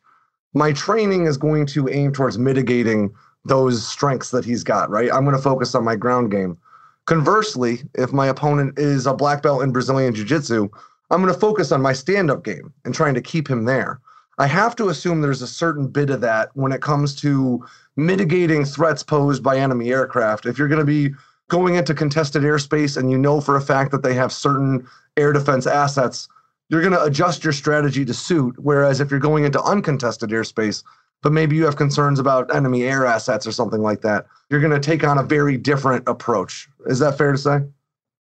my 0.54 0.74
training 0.74 1.26
is 1.28 1.38
going 1.38 1.66
to 1.68 1.88
aim 1.90 2.12
towards 2.12 2.38
mitigating 2.38 3.14
those 3.46 3.86
strengths 3.86 4.32
that 4.32 4.46
he's 4.46 4.64
got, 4.64 4.90
right? 4.90 5.12
I'm 5.12 5.26
going 5.26 5.36
to 5.36 5.42
focus 5.42 5.76
on 5.76 5.84
my 5.84 5.96
ground 5.96 6.32
game. 6.32 6.58
Conversely, 7.06 7.84
if 7.96 8.14
my 8.14 8.28
opponent 8.28 8.80
is 8.80 9.06
a 9.06 9.14
black 9.14 9.42
belt 9.42 9.64
in 9.64 9.72
Brazilian 9.72 10.16
Jiu 10.16 10.24
Jitsu, 10.24 10.70
I'm 11.12 11.22
going 11.22 11.34
to 11.34 11.40
focus 11.40 11.72
on 11.72 11.82
my 11.82 11.94
stand 11.94 12.32
up 12.32 12.44
game 12.44 12.74
and 12.86 12.96
trying 12.96 13.14
to 13.14 13.22
keep 13.22 13.50
him 13.50 13.66
there. 13.66 14.00
I 14.40 14.48
have 14.48 14.76
to 14.78 14.90
assume 14.90 15.22
there's 15.22 15.42
a 15.42 15.48
certain 15.48 15.88
bit 15.88 16.10
of 16.10 16.22
that 16.22 16.50
when 16.56 16.72
it 16.72 16.82
comes 16.82 17.14
to 17.18 17.64
mitigating 17.96 18.66
threats 18.66 19.04
posed 19.04 19.44
by 19.44 19.58
enemy 19.58 19.92
aircraft. 19.92 20.46
If 20.46 20.58
you're 20.58 20.68
going 20.68 20.80
to 20.80 20.86
be 20.86 21.14
going 21.50 21.76
into 21.76 21.94
contested 21.94 22.42
airspace 22.44 22.98
and 22.98 23.12
you 23.12 23.18
know 23.18 23.42
for 23.42 23.56
a 23.56 23.62
fact 23.62 23.92
that 23.92 24.02
they 24.02 24.14
have 24.16 24.32
certain 24.32 24.88
air 25.18 25.34
defense 25.34 25.68
assets, 25.68 26.28
you're 26.70 26.82
going 26.82 26.94
to 26.94 27.04
adjust 27.04 27.44
your 27.44 27.54
strategy 27.54 28.06
to 28.06 28.14
suit. 28.14 28.56
Whereas 28.58 29.00
if 29.00 29.12
you're 29.12 29.20
going 29.20 29.44
into 29.44 29.62
uncontested 29.62 30.32
airspace, 30.32 30.84
but 31.24 31.32
maybe 31.32 31.56
you 31.56 31.66
have 31.66 31.78
concerns 31.78 32.20
about 32.20 32.54
enemy 32.54 32.84
air 32.84 33.06
assets 33.06 33.48
or 33.48 33.52
something 33.52 33.82
like 33.82 34.02
that. 34.02 34.28
You're 34.50 34.60
going 34.60 34.74
to 34.74 34.80
take 34.80 35.04
on 35.04 35.18
a 35.18 35.24
very 35.24 35.58
different 35.58 36.08
approach. 36.08 36.70
Is 36.86 37.00
that 37.00 37.18
fair 37.18 37.32
to 37.32 37.38
say? 37.38 37.60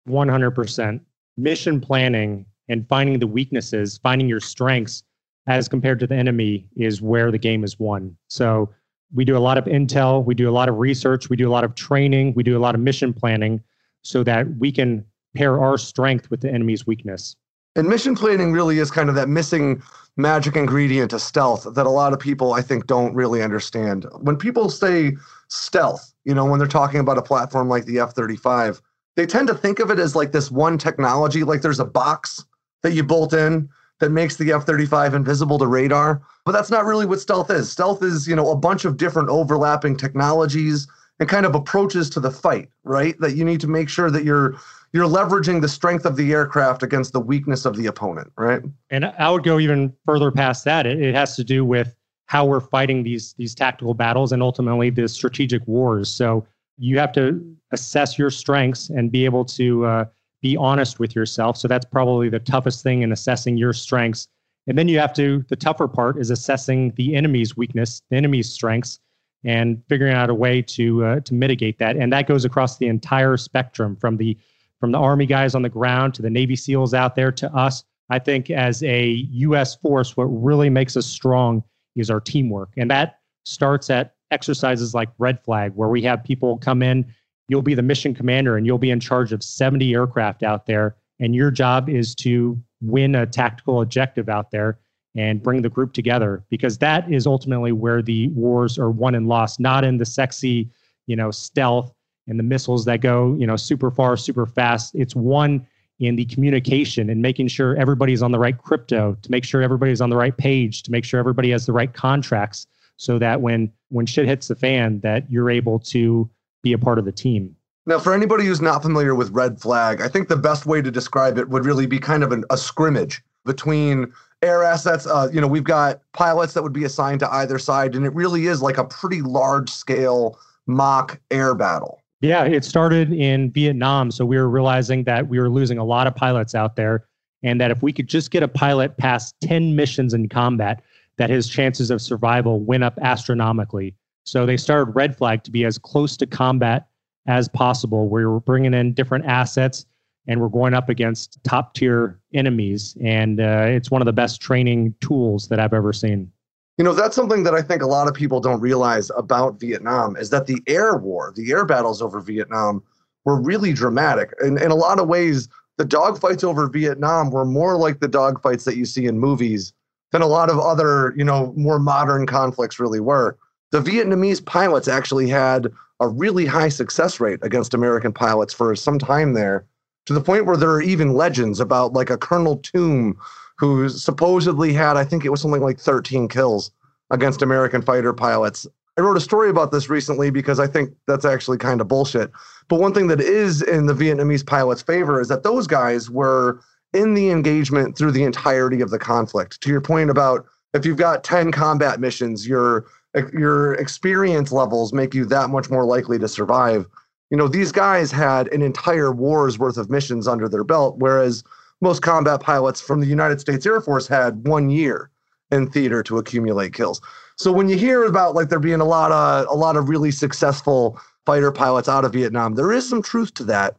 100%. 0.07 0.99
Mission 1.37 1.81
planning 1.81 2.45
and 2.69 2.87
finding 2.87 3.19
the 3.19 3.27
weaknesses, 3.27 3.99
finding 4.01 4.27
your 4.27 4.39
strengths 4.39 5.03
as 5.47 5.67
compared 5.67 5.99
to 5.99 6.07
the 6.07 6.15
enemy 6.15 6.65
is 6.77 7.01
where 7.01 7.29
the 7.29 7.37
game 7.37 7.63
is 7.65 7.77
won. 7.77 8.15
So 8.29 8.69
we 9.13 9.25
do 9.25 9.37
a 9.37 9.39
lot 9.39 9.57
of 9.57 9.65
intel, 9.65 10.23
we 10.23 10.33
do 10.33 10.49
a 10.49 10.51
lot 10.51 10.69
of 10.69 10.77
research, 10.77 11.29
we 11.29 11.35
do 11.35 11.47
a 11.47 11.51
lot 11.51 11.65
of 11.65 11.75
training, 11.75 12.33
we 12.35 12.43
do 12.43 12.57
a 12.57 12.59
lot 12.59 12.73
of 12.73 12.81
mission 12.81 13.13
planning 13.13 13.61
so 14.01 14.23
that 14.23 14.47
we 14.57 14.71
can 14.71 15.05
pair 15.35 15.61
our 15.61 15.77
strength 15.77 16.31
with 16.31 16.41
the 16.41 16.49
enemy's 16.49 16.87
weakness. 16.87 17.35
And 17.75 17.87
mission 17.87 18.15
planning 18.15 18.51
really 18.51 18.79
is 18.79 18.91
kind 18.91 19.09
of 19.09 19.15
that 19.15 19.29
missing 19.29 19.81
magic 20.15 20.55
ingredient 20.55 21.09
to 21.11 21.19
stealth 21.19 21.67
that 21.73 21.85
a 21.87 21.89
lot 21.89 22.13
of 22.13 22.19
people 22.19 22.53
I 22.53 22.61
think 22.61 22.85
don't 22.85 23.15
really 23.15 23.41
understand. 23.41 24.05
When 24.21 24.37
people 24.37 24.69
say 24.69 25.13
stealth, 25.47 26.13
you 26.23 26.35
know, 26.35 26.45
when 26.45 26.59
they're 26.59 26.67
talking 26.67 26.99
about 26.99 27.17
a 27.17 27.23
platform 27.23 27.67
like 27.67 27.85
the 27.85 27.99
F-35, 27.99 28.79
they 29.15 29.25
tend 29.25 29.47
to 29.47 29.55
think 29.55 29.79
of 29.79 29.89
it 29.89 29.99
as 29.99 30.15
like 30.15 30.31
this 30.31 30.51
one 30.51 30.77
technology, 30.77 31.43
like 31.43 31.61
there's 31.61 31.79
a 31.79 31.85
box 31.85 32.45
that 32.83 32.93
you 32.93 33.03
bolt 33.03 33.33
in 33.33 33.69
that 33.99 34.11
makes 34.11 34.35
the 34.35 34.51
F-35 34.51 35.13
invisible 35.13 35.57
to 35.57 35.67
radar. 35.67 36.21
But 36.45 36.51
that's 36.51 36.71
not 36.71 36.85
really 36.85 37.05
what 37.05 37.21
stealth 37.21 37.49
is. 37.49 37.71
Stealth 37.71 38.03
is, 38.03 38.27
you 38.27 38.35
know, 38.35 38.51
a 38.51 38.55
bunch 38.55 38.85
of 38.85 38.97
different 38.97 39.29
overlapping 39.29 39.97
technologies 39.97 40.87
and 41.19 41.29
kind 41.29 41.45
of 41.45 41.55
approaches 41.55 42.09
to 42.11 42.19
the 42.19 42.31
fight, 42.31 42.69
right? 42.83 43.15
That 43.19 43.35
you 43.35 43.45
need 43.45 43.61
to 43.61 43.67
make 43.67 43.87
sure 43.87 44.11
that 44.11 44.25
you're 44.25 44.55
you're 44.93 45.07
leveraging 45.07 45.59
the 45.59 45.67
strength 45.67 46.05
of 46.05 46.15
the 46.15 46.31
aircraft 46.31 46.83
against 46.83 47.13
the 47.13 47.19
weakness 47.19 47.65
of 47.65 47.75
the 47.75 47.87
opponent, 47.87 48.31
right? 48.37 48.61
And 48.91 49.05
I 49.05 49.29
would 49.31 49.43
go 49.43 49.59
even 49.59 49.93
further 50.05 50.31
past 50.31 50.63
that. 50.65 50.85
It, 50.85 51.01
it 51.01 51.15
has 51.15 51.35
to 51.35 51.43
do 51.43 51.65
with 51.65 51.95
how 52.27 52.45
we're 52.45 52.61
fighting 52.61 53.03
these 53.03 53.33
these 53.33 53.53
tactical 53.53 53.93
battles 53.93 54.31
and 54.31 54.41
ultimately 54.41 54.89
the 54.89 55.07
strategic 55.07 55.67
wars. 55.67 56.09
So 56.09 56.45
you 56.77 56.97
have 56.99 57.11
to 57.13 57.43
assess 57.71 58.17
your 58.17 58.29
strengths 58.29 58.89
and 58.89 59.11
be 59.11 59.25
able 59.25 59.45
to 59.45 59.85
uh, 59.85 60.05
be 60.41 60.55
honest 60.57 60.99
with 60.99 61.15
yourself. 61.15 61.57
So 61.57 61.67
that's 61.67 61.85
probably 61.85 62.29
the 62.29 62.39
toughest 62.39 62.83
thing 62.83 63.01
in 63.01 63.11
assessing 63.11 63.57
your 63.57 63.73
strengths. 63.73 64.27
And 64.67 64.77
then 64.77 64.87
you 64.87 64.99
have 64.99 65.13
to, 65.13 65.43
the 65.49 65.55
tougher 65.55 65.87
part 65.87 66.17
is 66.17 66.29
assessing 66.29 66.93
the 66.95 67.15
enemy's 67.15 67.57
weakness, 67.57 68.01
the 68.09 68.15
enemy's 68.15 68.51
strengths, 68.51 68.99
and 69.43 69.81
figuring 69.89 70.13
out 70.13 70.29
a 70.29 70.33
way 70.33 70.61
to 70.61 71.03
uh, 71.03 71.19
to 71.21 71.33
mitigate 71.33 71.77
that. 71.79 71.97
And 71.97 72.13
that 72.13 72.27
goes 72.27 72.45
across 72.45 72.77
the 72.77 72.87
entire 72.87 73.37
spectrum 73.37 73.95
from 73.95 74.17
the 74.17 74.37
from 74.83 74.91
the 74.91 74.99
Army 74.99 75.25
guys 75.25 75.55
on 75.55 75.61
the 75.61 75.69
ground 75.69 76.13
to 76.13 76.21
the 76.21 76.29
Navy 76.29 76.57
SEALs 76.57 76.93
out 76.93 77.15
there 77.15 77.31
to 77.31 77.49
us. 77.55 77.85
I 78.09 78.19
think 78.19 78.49
as 78.49 78.83
a 78.83 79.11
U.S. 79.31 79.77
force, 79.77 80.17
what 80.17 80.25
really 80.25 80.69
makes 80.69 80.97
us 80.97 81.05
strong 81.05 81.63
is 81.95 82.09
our 82.09 82.19
teamwork, 82.19 82.73
and 82.75 82.91
that 82.91 83.19
starts 83.45 83.89
at 83.89 84.15
exercises 84.31 84.93
like 84.93 85.07
Red 85.19 85.41
Flag, 85.41 85.71
where 85.75 85.87
we 85.87 86.01
have 86.01 86.21
people 86.21 86.57
come 86.57 86.83
in. 86.83 87.05
You'll 87.47 87.61
be 87.61 87.75
the 87.75 87.81
mission 87.81 88.13
commander, 88.13 88.57
and 88.57 88.65
you'll 88.65 88.77
be 88.77 88.91
in 88.91 88.99
charge 88.99 89.31
of 89.31 89.41
70 89.41 89.93
aircraft 89.93 90.43
out 90.43 90.65
there, 90.65 90.97
and 91.17 91.33
your 91.33 91.49
job 91.49 91.87
is 91.87 92.13
to 92.15 92.61
win 92.81 93.15
a 93.15 93.25
tactical 93.25 93.79
objective 93.79 94.27
out 94.27 94.51
there 94.51 94.79
and 95.15 95.41
bring 95.41 95.61
the 95.61 95.69
group 95.69 95.93
together 95.93 96.43
because 96.49 96.77
that 96.79 97.09
is 97.09 97.25
ultimately 97.25 97.71
where 97.71 98.01
the 98.01 98.27
wars 98.31 98.77
are 98.77 98.91
won 98.91 99.15
and 99.15 99.29
lost 99.29 99.61
not 99.61 99.85
in 99.85 99.95
the 99.95 100.05
sexy 100.05 100.69
you 101.07 101.15
know 101.15 101.31
stealth 101.31 101.93
and 102.27 102.39
the 102.39 102.43
missiles 102.43 102.85
that 102.85 103.01
go 103.01 103.35
you 103.39 103.47
know 103.47 103.55
super 103.55 103.91
far 103.91 104.17
super 104.17 104.45
fast 104.45 104.93
it's 104.95 105.15
one 105.15 105.65
in 105.99 106.15
the 106.15 106.25
communication 106.25 107.09
and 107.09 107.21
making 107.21 107.47
sure 107.47 107.75
everybody's 107.77 108.21
on 108.21 108.31
the 108.31 108.39
right 108.39 108.57
crypto 108.57 109.15
to 109.21 109.31
make 109.31 109.43
sure 109.43 109.61
everybody's 109.61 110.01
on 110.01 110.09
the 110.09 110.17
right 110.17 110.37
page 110.37 110.83
to 110.83 110.91
make 110.91 111.05
sure 111.05 111.19
everybody 111.19 111.49
has 111.51 111.65
the 111.65 111.73
right 111.73 111.93
contracts 111.93 112.67
so 112.97 113.19
that 113.19 113.41
when 113.41 113.71
when 113.89 114.05
shit 114.05 114.25
hits 114.25 114.47
the 114.47 114.55
fan 114.55 114.99
that 115.01 115.29
you're 115.29 115.49
able 115.49 115.79
to 115.79 116.29
be 116.61 116.73
a 116.73 116.77
part 116.77 116.97
of 116.97 117.05
the 117.05 117.11
team 117.11 117.55
now, 117.85 117.99
for 117.99 118.13
anybody 118.13 118.45
who's 118.45 118.61
not 118.61 118.81
familiar 118.81 119.13
with 119.13 119.31
Red 119.31 119.59
Flag, 119.59 120.01
I 120.01 120.07
think 120.07 120.29
the 120.29 120.37
best 120.37 120.65
way 120.65 120.81
to 120.81 120.89
describe 120.89 121.37
it 121.37 121.49
would 121.49 121.65
really 121.65 121.85
be 121.85 121.99
kind 121.99 122.23
of 122.23 122.31
an, 122.31 122.45
a 122.49 122.57
scrimmage 122.57 123.21
between 123.43 124.13
air 124.41 124.63
assets. 124.63 125.05
Uh, 125.05 125.29
you 125.33 125.41
know, 125.41 125.47
we've 125.47 125.65
got 125.65 125.99
pilots 126.13 126.53
that 126.53 126.63
would 126.63 126.73
be 126.73 126.85
assigned 126.85 127.19
to 127.19 127.33
either 127.33 127.59
side, 127.59 127.95
and 127.95 128.05
it 128.05 128.13
really 128.13 128.47
is 128.47 128.61
like 128.61 128.77
a 128.77 128.85
pretty 128.85 129.21
large 129.21 129.69
scale 129.69 130.39
mock 130.65 131.19
air 131.29 131.53
battle. 131.53 132.01
Yeah, 132.23 132.45
it 132.45 132.63
started 132.63 133.11
in 133.11 133.51
Vietnam. 133.51 134.09
So 134.09 134.25
we 134.25 134.37
were 134.37 134.47
realizing 134.47 135.03
that 135.03 135.27
we 135.27 135.39
were 135.39 135.49
losing 135.49 135.77
a 135.77 135.83
lot 135.83 136.07
of 136.07 136.15
pilots 136.15 136.55
out 136.55 136.77
there, 136.77 137.05
and 137.43 137.59
that 137.59 137.69
if 137.69 137.83
we 137.83 137.91
could 137.91 138.07
just 138.07 138.31
get 138.31 138.41
a 138.41 138.47
pilot 138.47 138.95
past 138.95 139.35
10 139.41 139.75
missions 139.75 140.13
in 140.13 140.29
combat, 140.29 140.81
that 141.17 141.29
his 141.29 141.49
chances 141.49 141.91
of 141.91 142.01
survival 142.01 142.61
went 142.61 142.81
up 142.81 142.97
astronomically. 143.01 143.93
So 144.23 144.45
they 144.45 144.55
started 144.55 144.95
Red 144.95 145.17
Flag 145.17 145.43
to 145.43 145.51
be 145.51 145.65
as 145.65 145.77
close 145.77 146.15
to 146.15 146.25
combat 146.25 146.87
as 147.27 147.49
possible. 147.49 148.07
We 148.07 148.25
were 148.25 148.39
bringing 148.39 148.73
in 148.73 148.93
different 148.93 149.25
assets 149.25 149.85
and 150.25 150.39
we're 150.39 150.47
going 150.47 150.73
up 150.73 150.87
against 150.87 151.43
top 151.43 151.73
tier 151.73 152.21
enemies. 152.33 152.95
And 153.03 153.41
uh, 153.41 153.65
it's 153.67 153.91
one 153.91 154.01
of 154.01 154.05
the 154.05 154.13
best 154.13 154.41
training 154.41 154.95
tools 155.01 155.49
that 155.49 155.59
I've 155.59 155.73
ever 155.73 155.91
seen. 155.91 156.31
You 156.77 156.83
know, 156.83 156.93
that's 156.93 157.15
something 157.15 157.43
that 157.43 157.53
I 157.53 157.61
think 157.61 157.83
a 157.83 157.87
lot 157.87 158.07
of 158.07 158.15
people 158.15 158.39
don't 158.39 158.59
realize 158.59 159.11
about 159.15 159.59
Vietnam 159.59 160.15
is 160.15 160.31
that 160.31 160.47
the 160.47 160.61
air 160.67 160.97
war, 160.97 161.31
the 161.35 161.51
air 161.51 161.65
battles 161.65 162.01
over 162.01 162.19
Vietnam 162.19 162.81
were 163.25 163.39
really 163.39 163.73
dramatic. 163.73 164.33
And 164.39 164.59
in 164.59 164.71
a 164.71 164.75
lot 164.75 164.99
of 164.99 165.07
ways, 165.07 165.47
the 165.77 165.85
dogfights 165.85 166.43
over 166.43 166.67
Vietnam 166.67 167.29
were 167.29 167.45
more 167.45 167.77
like 167.77 167.99
the 167.99 168.09
dogfights 168.09 168.63
that 168.63 168.75
you 168.75 168.85
see 168.85 169.05
in 169.05 169.19
movies 169.19 169.73
than 170.11 170.21
a 170.21 170.27
lot 170.27 170.49
of 170.49 170.59
other, 170.59 171.13
you 171.15 171.23
know, 171.23 171.53
more 171.55 171.79
modern 171.79 172.25
conflicts 172.25 172.79
really 172.79 172.99
were. 172.99 173.37
The 173.71 173.81
Vietnamese 173.81 174.43
pilots 174.43 174.87
actually 174.87 175.29
had 175.29 175.71
a 175.99 176.07
really 176.07 176.45
high 176.45 176.69
success 176.69 177.19
rate 177.19 177.39
against 177.41 177.73
American 177.73 178.13
pilots 178.13 178.53
for 178.53 178.75
some 178.75 178.99
time 178.99 179.33
there 179.33 179.65
to 180.05 180.13
the 180.13 180.21
point 180.21 180.45
where 180.45 180.57
there 180.57 180.71
are 180.71 180.81
even 180.81 181.13
legends 181.13 181.59
about 181.59 181.93
like 181.93 182.09
a 182.09 182.17
Colonel 182.17 182.57
Tomb 182.57 183.17
who 183.57 183.89
supposedly 183.89 184.73
had, 184.73 184.97
I 184.97 185.03
think 185.03 185.25
it 185.25 185.29
was 185.29 185.41
something 185.41 185.61
like 185.61 185.79
13 185.79 186.27
kills 186.27 186.71
against 187.11 187.41
American 187.41 187.81
fighter 187.81 188.13
pilots. 188.13 188.65
I 188.97 189.01
wrote 189.01 189.17
a 189.17 189.21
story 189.21 189.49
about 189.49 189.71
this 189.71 189.89
recently 189.89 190.29
because 190.29 190.59
I 190.59 190.67
think 190.67 190.93
that's 191.07 191.25
actually 191.25 191.57
kind 191.57 191.81
of 191.81 191.87
bullshit. 191.87 192.31
But 192.67 192.79
one 192.79 192.93
thing 192.93 193.07
that 193.07 193.21
is 193.21 193.61
in 193.61 193.85
the 193.87 193.93
Vietnamese 193.93 194.45
pilots' 194.45 194.81
favor 194.81 195.19
is 195.19 195.27
that 195.29 195.43
those 195.43 195.67
guys 195.67 196.09
were 196.09 196.59
in 196.93 197.13
the 197.15 197.29
engagement 197.31 197.97
through 197.97 198.11
the 198.11 198.23
entirety 198.23 198.81
of 198.81 198.91
the 198.91 198.99
conflict. 198.99 199.61
To 199.61 199.69
your 199.69 199.81
point 199.81 200.09
about 200.09 200.45
if 200.73 200.85
you've 200.85 200.97
got 200.97 201.23
10 201.23 201.51
combat 201.51 201.99
missions, 201.99 202.47
your 202.47 202.85
your 203.31 203.75
experience 203.75 204.51
levels 204.51 204.91
make 204.91 205.13
you 205.13 205.23
that 205.25 205.51
much 205.51 205.69
more 205.69 205.85
likely 205.85 206.17
to 206.17 206.27
survive 206.27 206.87
you 207.33 207.37
know, 207.37 207.47
these 207.47 207.71
guys 207.71 208.11
had 208.11 208.47
an 208.53 208.61
entire 208.61 209.11
war's 209.11 209.57
worth 209.57 209.77
of 209.77 209.89
missions 209.89 210.27
under 210.27 210.47
their 210.47 210.63
belt, 210.63 210.99
whereas 210.99 211.43
most 211.83 212.01
combat 212.01 212.39
pilots 212.39 212.81
from 212.81 213.01
the 213.01 213.05
United 213.05 213.41
States 213.41 213.65
Air 213.65 213.81
Force 213.81 214.07
had 214.07 214.47
one 214.47 214.69
year 214.69 215.11
in 215.51 215.69
theater 215.69 216.01
to 216.03 216.17
accumulate 216.17 216.73
kills. 216.73 217.01
So 217.35 217.51
when 217.51 217.67
you 217.67 217.77
hear 217.77 218.05
about 218.05 218.35
like 218.35 218.49
there 218.49 218.59
being 218.59 218.79
a 218.79 218.85
lot 218.85 219.11
of 219.11 219.47
a 219.49 219.57
lot 219.57 219.75
of 219.75 219.89
really 219.89 220.09
successful 220.09 220.99
fighter 221.25 221.51
pilots 221.51 221.89
out 221.89 222.05
of 222.05 222.13
Vietnam, 222.13 222.55
there 222.55 222.71
is 222.71 222.87
some 222.87 223.03
truth 223.03 223.33
to 223.35 223.43
that. 223.45 223.75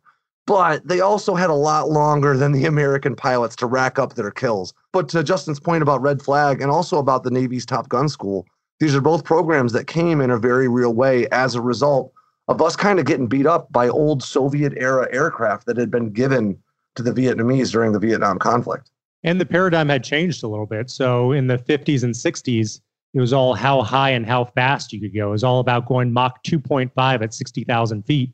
But 0.46 0.87
they 0.87 1.00
also 1.00 1.34
had 1.34 1.49
a 1.49 1.54
lot 1.54 1.88
longer 1.88 2.37
than 2.37 2.52
the 2.52 2.66
American 2.66 3.16
pilots 3.16 3.56
to 3.56 3.66
rack 3.66 3.99
up 3.99 4.12
their 4.12 4.30
kills. 4.30 4.75
But 4.92 5.08
to 5.08 5.25
Justin's 5.25 5.58
point 5.58 5.82
about 5.82 6.02
Red 6.02 6.20
Flag 6.20 6.61
and 6.61 6.70
also 6.70 6.99
about 6.99 7.23
the 7.23 7.30
Navy's 7.30 7.64
Top 7.64 7.88
Gun 7.88 8.11
School, 8.11 8.46
these 8.78 8.94
are 8.94 9.00
both 9.00 9.25
programs 9.25 9.73
that 9.73 9.87
came 9.87 10.20
in 10.20 10.30
a 10.30 10.37
very 10.37 10.68
real 10.68 10.92
way 10.92 11.26
as 11.28 11.54
a 11.54 11.62
result 11.62 12.12
of 12.49 12.61
us 12.61 12.76
kind 12.76 12.99
of 12.99 13.06
getting 13.06 13.26
beat 13.26 13.46
up 13.46 13.73
by 13.73 13.88
old 13.88 14.23
Soviet 14.23 14.75
era 14.76 15.08
aircraft 15.11 15.64
that 15.64 15.78
had 15.78 15.90
been 15.90 16.11
given 16.11 16.58
to 16.96 17.02
the 17.02 17.12
Vietnamese 17.12 17.70
during 17.72 17.92
the 17.92 17.98
Vietnam 17.98 18.38
conflict. 18.38 18.90
And 19.22 19.40
the 19.40 19.46
paradigm 19.46 19.88
had 19.88 20.04
changed 20.04 20.42
a 20.44 20.48
little 20.48 20.66
bit. 20.66 20.90
So 20.90 21.32
in 21.32 21.46
the 21.46 21.58
50s 21.58 22.04
and 22.04 22.14
60s, 22.14 22.80
it 23.14 23.20
was 23.20 23.32
all 23.32 23.54
how 23.54 23.82
high 23.82 24.10
and 24.10 24.26
how 24.26 24.44
fast 24.44 24.92
you 24.92 25.00
could 25.00 25.14
go. 25.14 25.28
It 25.28 25.32
was 25.32 25.44
all 25.44 25.60
about 25.60 25.86
going 25.86 26.12
Mach 26.12 26.42
2.5 26.44 27.22
at 27.22 27.32
60,000 27.32 28.02
feet. 28.02 28.32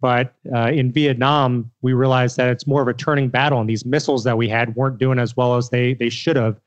But 0.00 0.34
uh, 0.52 0.70
in 0.72 0.90
Vietnam, 0.90 1.70
we 1.80 1.92
realized 1.92 2.36
that 2.36 2.48
it's 2.48 2.66
more 2.66 2.82
of 2.82 2.88
a 2.88 2.94
turning 2.94 3.28
battle, 3.28 3.60
and 3.60 3.70
these 3.70 3.86
missiles 3.86 4.24
that 4.24 4.36
we 4.36 4.48
had 4.48 4.74
weren't 4.74 4.98
doing 4.98 5.20
as 5.20 5.36
well 5.36 5.56
as 5.56 5.70
they 5.70 5.94
they 5.94 6.08
should 6.08 6.34
have. 6.34 6.58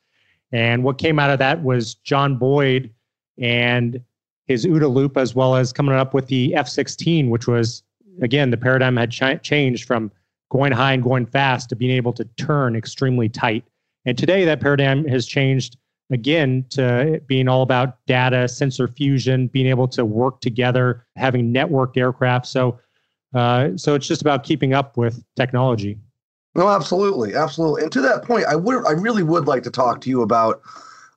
And 0.53 0.85
what 0.85 0.97
came 0.97 1.19
out 1.19 1.29
of 1.29 1.39
that 1.39 1.61
was 1.61 1.95
John 1.95 2.37
Boyd 2.37 2.93
and 3.37 3.99
his 4.47 4.65
OODA 4.65 4.89
loop, 4.89 5.17
as 5.17 5.35
well 5.35 5.55
as 5.55 5.73
coming 5.73 5.95
up 5.95 6.13
with 6.13 6.27
the 6.27 6.55
F 6.55 6.69
16, 6.69 7.29
which 7.29 7.45
was, 7.45 7.83
again, 8.21 8.51
the 8.51 8.57
paradigm 8.57 8.95
had 8.95 9.11
ch- 9.11 9.41
changed 9.41 9.85
from 9.85 10.11
going 10.49 10.71
high 10.71 10.93
and 10.93 11.03
going 11.03 11.25
fast 11.25 11.69
to 11.69 11.75
being 11.75 11.91
able 11.91 12.13
to 12.13 12.25
turn 12.37 12.75
extremely 12.75 13.29
tight. 13.29 13.63
And 14.05 14.17
today, 14.17 14.45
that 14.45 14.61
paradigm 14.61 15.05
has 15.07 15.25
changed 15.25 15.77
again 16.11 16.65
to 16.69 17.21
being 17.27 17.47
all 17.47 17.63
about 17.63 17.97
data, 18.05 18.47
sensor 18.47 18.87
fusion, 18.87 19.47
being 19.47 19.67
able 19.67 19.87
to 19.89 20.05
work 20.05 20.41
together, 20.41 21.05
having 21.15 21.53
networked 21.53 21.97
aircraft. 21.97 22.45
So, 22.45 22.79
uh, 23.33 23.69
so 23.75 23.95
it's 23.95 24.07
just 24.07 24.21
about 24.21 24.43
keeping 24.43 24.73
up 24.73 24.97
with 24.97 25.23
technology. 25.35 25.97
No, 26.53 26.69
absolutely, 26.69 27.35
absolutely. 27.35 27.83
And 27.83 27.91
to 27.91 28.01
that 28.01 28.23
point, 28.23 28.45
I 28.45 28.55
would, 28.55 28.85
I 28.85 28.91
really 28.91 29.23
would 29.23 29.47
like 29.47 29.63
to 29.63 29.71
talk 29.71 29.99
to 30.01 30.09
you 30.09 30.21
about 30.21 30.61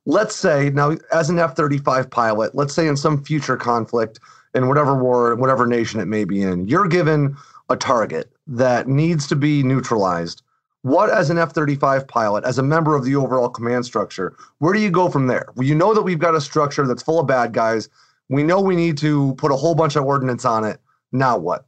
let's 0.09 0.35
say 0.35 0.71
now 0.71 0.97
as 1.13 1.29
an 1.31 1.39
F-35 1.39 2.11
pilot, 2.11 2.55
let's 2.55 2.75
say 2.75 2.89
in 2.89 2.97
some 2.97 3.23
future 3.23 3.57
conflict 3.57 4.19
in 4.55 4.67
whatever 4.67 4.97
war, 5.01 5.37
whatever 5.37 5.67
nation 5.67 6.01
it 6.01 6.07
may 6.07 6.25
be 6.25 6.43
in, 6.43 6.67
you're 6.67 6.89
given 6.89 7.37
a 7.69 7.77
target 7.77 8.33
that 8.47 8.89
needs 8.89 9.27
to 9.29 9.37
be 9.37 9.63
neutralized. 9.63 10.43
What, 10.83 11.11
as 11.11 11.29
an 11.29 11.39
F 11.39 11.53
35 11.53 12.07
pilot, 12.07 12.45
as 12.45 12.59
a 12.59 12.63
member 12.63 12.95
of 12.95 13.05
the 13.05 13.17
overall 13.17 13.49
command 13.49 13.85
structure, 13.85 14.37
where 14.59 14.73
do 14.73 14.81
you 14.81 14.91
go 14.91 15.09
from 15.09 15.27
there? 15.27 15.47
Well, 15.55 15.67
you 15.67 15.75
know 15.75 15.93
that 15.93 16.03
we've 16.03 16.19
got 16.19 16.35
a 16.35 16.41
structure 16.41 16.87
that's 16.87 17.03
full 17.03 17.21
of 17.21 17.27
bad 17.27 17.53
guys. 17.53 17.89
We 18.29 18.43
know 18.43 18.61
we 18.61 18.77
need 18.77 18.97
to 18.99 19.35
put 19.35 19.51
a 19.51 19.57
whole 19.57 19.75
bunch 19.75 19.97
of 19.97 20.05
ordnance 20.05 20.45
on 20.45 20.65
it. 20.65 20.81
Now 21.13 21.37
what? 21.37 21.67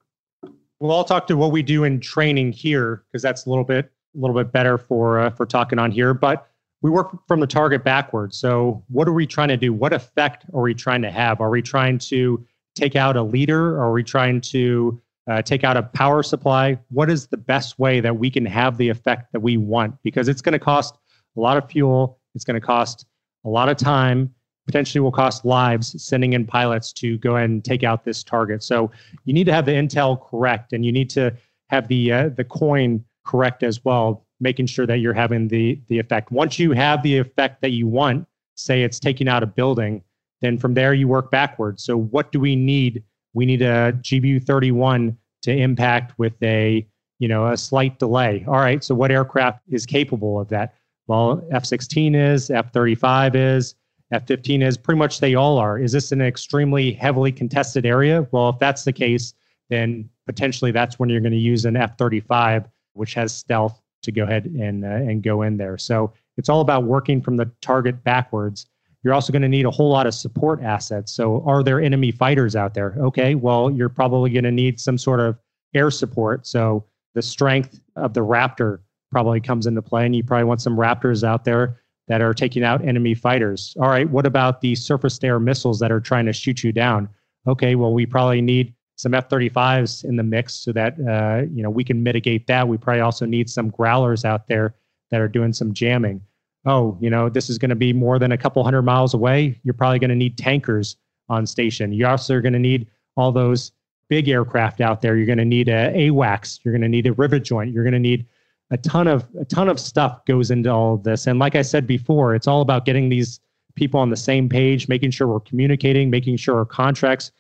Well, 0.79 0.97
I'll 0.97 1.05
talk 1.05 1.27
to 1.27 1.37
what 1.37 1.53
we 1.53 1.63
do 1.63 1.85
in 1.85 2.01
training 2.01 2.53
here 2.53 3.05
because 3.11 3.23
that's 3.23 3.47
a 3.47 3.51
little 3.51 3.65
bit 3.65 3.91
a 4.15 4.19
little 4.19 4.35
bit 4.35 4.53
better 4.53 4.79
for 4.79 5.21
uh, 5.21 5.31
for 5.31 5.45
talking 5.45 5.79
on 5.79 5.91
here. 5.91 6.15
But 6.15 6.49
we 6.83 6.91
work 6.91 7.11
from 7.29 7.41
the 7.41 7.47
target 7.47 7.85
backwards. 7.85 8.39
So, 8.39 8.83
what 8.89 9.07
are 9.07 9.13
we 9.13 9.27
trying 9.27 9.49
to 9.49 9.57
do? 9.57 9.73
What 9.73 9.93
effect 9.93 10.47
are 10.55 10.63
we 10.63 10.75
trying 10.75 11.03
to 11.03 11.11
have? 11.11 11.41
Are 11.41 11.51
we 11.51 11.63
trying 11.63 11.99
to 11.99 12.45
take 12.75 12.97
out 12.97 13.17
a 13.17 13.23
leader? 13.23 13.79
Are 13.81 13.93
we 13.93 14.03
trying 14.03 14.41
to 14.43 15.01
uh, 15.29 15.43
take 15.43 15.65
out 15.65 15.77
a 15.77 15.83
power 15.83 16.23
supply? 16.23 16.79
What 16.91 17.11
is 17.11 17.27
the 17.27 17.37
best 17.37 17.79
way 17.79 18.01
that 18.01 18.17
we 18.17 18.31
can 18.31 18.47
have 18.47 18.77
the 18.77 18.89
effect 18.89 19.33
that 19.33 19.41
we 19.41 19.57
want? 19.57 19.95
Because 20.03 20.29
it's 20.29 20.43
going 20.43 20.53
to 20.53 20.59
cost 20.59 20.97
a 21.37 21.41
lot 21.41 21.57
of 21.57 21.71
fuel, 21.71 22.19
it's 22.35 22.45
going 22.45 22.61
to 22.61 22.67
cost 22.67 23.07
a 23.45 23.49
lot 23.49 23.69
of 23.69 23.77
time, 23.77 24.33
potentially 24.67 25.01
will 25.01 25.13
cost 25.13 25.45
lives 25.45 26.03
sending 26.03 26.33
in 26.33 26.47
pilots 26.47 26.93
to 26.93 27.19
go 27.19 27.37
ahead 27.37 27.51
and 27.51 27.65
take 27.65 27.83
out 27.83 28.05
this 28.05 28.23
target. 28.23 28.63
So, 28.63 28.91
you 29.25 29.33
need 29.33 29.45
to 29.45 29.53
have 29.53 29.67
the 29.67 29.73
intel 29.73 30.21
correct 30.29 30.73
and 30.73 30.85
you 30.85 30.93
need 30.93 31.11
to 31.11 31.35
have 31.69 31.89
the 31.89 32.13
uh, 32.13 32.29
the 32.31 32.45
coin 32.45 33.05
correct 33.25 33.63
as 33.63 33.85
well 33.85 34.27
making 34.41 34.67
sure 34.67 34.87
that 34.87 34.99
you're 34.99 35.15
having 35.15 35.49
the 35.49 35.81
the 35.89 35.99
effect. 35.99 36.33
Once 36.33 36.59
you 36.59 36.73
have 36.73 37.03
the 37.03 37.19
effect 37.19 37.61
that 37.61 37.71
you 37.71 37.87
want, 37.87 38.27
say 38.57 38.83
it's 38.83 38.99
taking 38.99 39.29
out 39.29 39.43
a 39.43 39.47
building, 39.47 40.03
then 40.41 40.59
from 40.59 40.75
there 40.75 40.95
you 40.95 41.07
work 41.07 41.31
backwards. 41.31 41.85
So 41.85 41.97
what 41.97 42.33
do 42.33 42.41
we 42.41 42.57
need 42.57 43.05
we 43.35 43.47
need 43.47 43.63
a 43.63 43.93
GBU 44.01 44.45
31 44.45 45.17
to 45.43 45.53
impact 45.53 46.19
with 46.19 46.35
a 46.43 46.87
you 47.19 47.29
know 47.29 47.47
a 47.47 47.57
slight 47.57 47.99
delay. 47.99 48.45
All 48.47 48.55
right, 48.55 48.83
so 48.83 48.95
what 48.95 49.11
aircraft 49.11 49.63
is 49.69 49.87
capable 49.87 50.41
of 50.41 50.49
that? 50.49 50.75
Well, 51.07 51.43
F-16 51.51 52.15
is, 52.15 52.51
F-35 52.51 53.35
is, 53.35 53.75
F-15 54.13 54.63
is. 54.63 54.77
Pretty 54.77 54.99
much 54.99 55.19
they 55.19 55.35
all 55.35 55.59
are. 55.59 55.77
Is 55.79 55.91
this 55.91 56.13
an 56.13 56.23
extremely 56.23 56.93
heavily 56.93 57.33
contested 57.33 57.85
area? 57.85 58.29
Well, 58.31 58.51
if 58.51 58.59
that's 58.61 58.85
the 58.85 58.93
case, 58.93 59.35
then 59.71 60.09
potentially 60.27 60.71
that's 60.71 60.99
when 60.99 61.09
you're 61.09 61.21
going 61.21 61.33
to 61.33 61.39
use 61.39 61.65
an 61.65 61.77
F-35, 61.77 62.67
which 62.93 63.15
has 63.15 63.35
stealth 63.35 63.81
to 64.03 64.13
go 64.13 64.23
ahead 64.23 64.47
and 64.47 64.85
uh, 64.85 64.89
and 64.89 65.23
go 65.23 65.43
in 65.43 65.57
there. 65.57 65.77
So 65.79 66.13
it's 66.37 66.49
all 66.49 66.61
about 66.61 66.85
working 66.85 67.21
from 67.21 67.37
the 67.37 67.51
target 67.61 68.03
backwards. 68.03 68.67
You're 69.03 69.15
also 69.15 69.33
going 69.33 69.43
to 69.43 69.49
need 69.49 69.65
a 69.65 69.71
whole 69.71 69.91
lot 69.91 70.07
of 70.07 70.15
support 70.15 70.63
assets. 70.63 71.13
So 71.13 71.43
are 71.47 71.63
there 71.63 71.81
enemy 71.81 72.11
fighters 72.11 72.55
out 72.55 72.75
there? 72.75 72.95
Okay, 72.99 73.35
well 73.35 73.71
you're 73.71 73.89
probably 73.89 74.31
going 74.31 74.45
to 74.45 74.51
need 74.51 74.79
some 74.79 74.99
sort 74.99 75.21
of 75.21 75.39
air 75.75 75.91
support. 75.91 76.47
So 76.47 76.85
the 77.15 77.23
strength 77.23 77.81
of 77.97 78.15
the 78.15 78.21
Raptor 78.21 78.81
probably 79.11 79.41
comes 79.41 79.67
into 79.67 79.83
play, 79.83 80.07
and 80.07 80.15
you 80.15 80.23
probably 80.23 80.45
want 80.45 80.61
some 80.61 80.77
Raptors 80.77 81.25
out 81.25 81.45
there 81.45 81.81
that 82.09 82.21
are 82.21 82.35
taking 82.35 82.63
out 82.63 82.85
enemy 82.85 83.15
fighters. 83.15 83.77
All 83.81 83.89
right, 83.89 84.09
what 84.09 84.27
about 84.27 84.61
the 84.61 84.75
surface 84.75 85.19
to 85.19 85.27
air 85.27 85.41
missiles 85.41 85.79
that 85.81 85.93
are 85.93 86.01
trying 86.01 86.27
to 86.27 86.33
shoot 86.33 86.63
you 86.63 86.73
down? 86.73 87.09
Okay, 87.47 87.75
well 87.75 87.93
we 87.93 88.07
probably 88.07 88.41
need 88.41 88.75
some 88.97 89.15
F-35s 89.15 90.05
in 90.05 90.17
the 90.17 90.23
mix 90.23 90.55
so 90.55 90.73
that 90.73 90.95
uh, 91.09 91.47
you 91.55 91.63
know 91.63 91.71
we 91.71 91.85
can 91.85 92.03
mitigate 92.03 92.47
that. 92.49 92.69
We 92.69 92.77
probably 92.77 93.01
also 93.01 93.25
need 93.25 93.49
some 93.49 93.71
growlers 93.71 94.25
out 94.25 94.47
there 94.47 94.75
that 95.11 95.21
are 95.21 95.29
doing 95.29 95.53
some 95.53 95.73
jamming. 95.73 96.21
Oh, 96.67 96.99
you 97.01 97.09
know 97.09 97.29
this 97.29 97.49
is 97.49 97.59
going 97.59 97.71
to 97.71 97.77
be 97.77 97.93
more 97.93 98.19
than 98.19 98.33
a 98.33 98.39
couple 98.39 98.63
hundred 98.63 98.83
miles 98.83 99.15
away. 99.15 99.59
You're 99.63 99.75
probably 99.75 99.99
going 99.99 100.11
to 100.11 100.17
need 100.17 100.37
tankers 100.37 100.97
on 101.29 101.47
station. 101.47 101.93
You 101.93 102.07
also 102.07 102.35
are 102.35 102.41
going 102.41 102.53
to 102.53 102.59
need 102.59 102.87
all 103.17 103.33
those 103.33 103.73
big 104.09 104.29
aircraft 104.29 104.81
out 104.81 105.01
there. 105.01 105.17
You're 105.17 105.27
going 105.27 105.39
to 105.39 105.45
need 105.45 105.69
a 105.69 105.93
AWACS. 105.95 106.61
You're 106.65 106.73
going 106.73 106.83
to 106.83 106.89
need 106.89 107.07
a 107.07 107.13
rivet 107.13 107.45
joint. 107.45 107.73
You're 107.73 107.85
going 107.85 107.95
to 107.95 107.99
need 107.99 108.27
a 108.71 108.77
ton 108.77 109.09
of 109.09 109.27
a 109.41 109.45
ton 109.45 109.69
of 109.69 109.81
stuff 109.81 110.25
goes 110.27 110.51
into 110.51 110.71
all 110.71 110.95
of 110.95 111.03
this. 111.03 111.27
And 111.27 111.39
like 111.39 111.55
I 111.55 111.63
said 111.63 111.87
before, 111.87 112.35
it's 112.35 112.47
all 112.47 112.61
about 112.61 112.85
getting 112.85 113.09
these 113.09 113.41
people 113.75 113.99
on 114.01 114.11
the 114.11 114.17
same 114.17 114.49
page, 114.49 114.89
making 114.89 115.13
sure 115.13 115.27
we're 115.27 115.41
communicating, 115.41 116.11
making 116.11 116.37
sure 116.37 116.59
our 116.59 116.65
contracts 116.65 117.33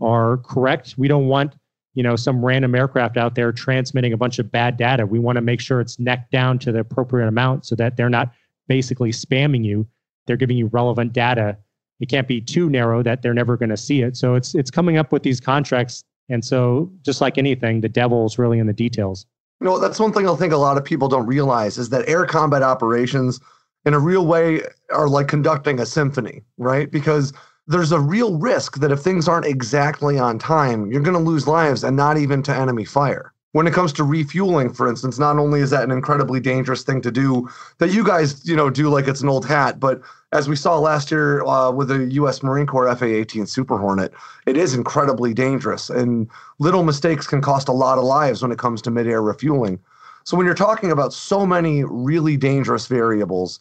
are 0.00 0.38
correct. 0.38 0.94
We 0.96 1.08
don't 1.08 1.26
want 1.26 1.54
you 1.94 2.02
know 2.02 2.16
some 2.16 2.44
random 2.44 2.74
aircraft 2.74 3.16
out 3.16 3.34
there 3.34 3.52
transmitting 3.52 4.12
a 4.12 4.16
bunch 4.16 4.38
of 4.38 4.50
bad 4.50 4.76
data. 4.76 5.04
We 5.04 5.18
want 5.18 5.36
to 5.36 5.42
make 5.42 5.60
sure 5.60 5.80
it's 5.80 5.98
neck 5.98 6.30
down 6.30 6.58
to 6.60 6.72
the 6.72 6.80
appropriate 6.80 7.28
amount 7.28 7.66
so 7.66 7.74
that 7.76 7.96
they're 7.96 8.08
not 8.08 8.32
basically 8.68 9.10
spamming 9.10 9.64
you. 9.64 9.86
They're 10.26 10.36
giving 10.36 10.56
you 10.56 10.66
relevant 10.66 11.12
data. 11.12 11.56
It 12.00 12.08
can't 12.08 12.28
be 12.28 12.40
too 12.40 12.68
narrow 12.68 13.02
that 13.02 13.22
they're 13.22 13.34
never 13.34 13.56
going 13.56 13.70
to 13.70 13.76
see 13.76 14.02
it. 14.02 14.16
So 14.16 14.34
it's 14.34 14.54
it's 14.54 14.70
coming 14.70 14.96
up 14.96 15.12
with 15.12 15.22
these 15.22 15.40
contracts. 15.40 16.04
And 16.28 16.44
so 16.44 16.90
just 17.02 17.20
like 17.20 17.38
anything, 17.38 17.80
the 17.80 17.88
devil's 17.88 18.38
really 18.38 18.58
in 18.58 18.66
the 18.66 18.72
details. 18.72 19.26
You 19.60 19.66
know, 19.66 19.78
that's 19.78 20.00
one 20.00 20.12
thing 20.12 20.28
I 20.28 20.34
think 20.34 20.52
a 20.52 20.56
lot 20.56 20.76
of 20.76 20.84
people 20.84 21.08
don't 21.08 21.26
realize 21.26 21.78
is 21.78 21.90
that 21.90 22.08
air 22.08 22.26
combat 22.26 22.62
operations 22.62 23.38
in 23.84 23.94
a 23.94 23.98
real 23.98 24.26
way 24.26 24.62
are 24.92 25.08
like 25.08 25.28
conducting 25.28 25.80
a 25.80 25.86
symphony, 25.86 26.42
right? 26.58 26.90
Because 26.90 27.32
there's 27.66 27.92
a 27.92 28.00
real 28.00 28.38
risk 28.38 28.78
that 28.78 28.90
if 28.90 29.00
things 29.00 29.28
aren't 29.28 29.46
exactly 29.46 30.18
on 30.18 30.38
time, 30.38 30.90
you're 30.90 31.02
going 31.02 31.16
to 31.16 31.22
lose 31.22 31.46
lives 31.46 31.84
and 31.84 31.96
not 31.96 32.18
even 32.18 32.42
to 32.42 32.54
enemy 32.54 32.84
fire. 32.84 33.31
When 33.52 33.66
it 33.66 33.74
comes 33.74 33.92
to 33.94 34.04
refueling, 34.04 34.72
for 34.72 34.88
instance, 34.88 35.18
not 35.18 35.38
only 35.38 35.60
is 35.60 35.70
that 35.70 35.84
an 35.84 35.90
incredibly 35.90 36.40
dangerous 36.40 36.82
thing 36.82 37.02
to 37.02 37.10
do 37.10 37.48
that 37.78 37.90
you 37.90 38.02
guys, 38.02 38.46
you 38.48 38.56
know, 38.56 38.70
do 38.70 38.88
like 38.88 39.06
it's 39.06 39.20
an 39.20 39.28
old 39.28 39.46
hat, 39.46 39.78
but 39.78 40.00
as 40.32 40.48
we 40.48 40.56
saw 40.56 40.78
last 40.78 41.10
year 41.10 41.44
uh, 41.44 41.70
with 41.70 41.88
the 41.88 42.06
U.S. 42.14 42.42
Marine 42.42 42.66
Corps 42.66 42.94
FA-18 42.96 43.46
Super 43.46 43.76
Hornet, 43.76 44.12
it 44.46 44.56
is 44.56 44.72
incredibly 44.72 45.34
dangerous, 45.34 45.90
and 45.90 46.28
little 46.58 46.82
mistakes 46.82 47.26
can 47.26 47.42
cost 47.42 47.68
a 47.68 47.72
lot 47.72 47.98
of 47.98 48.04
lives 48.04 48.40
when 48.40 48.52
it 48.52 48.58
comes 48.58 48.80
to 48.82 48.90
mid-air 48.90 49.20
refueling. 49.20 49.78
So 50.24 50.36
when 50.36 50.46
you're 50.46 50.54
talking 50.54 50.90
about 50.90 51.12
so 51.12 51.44
many 51.44 51.84
really 51.84 52.38
dangerous 52.38 52.86
variables, 52.86 53.60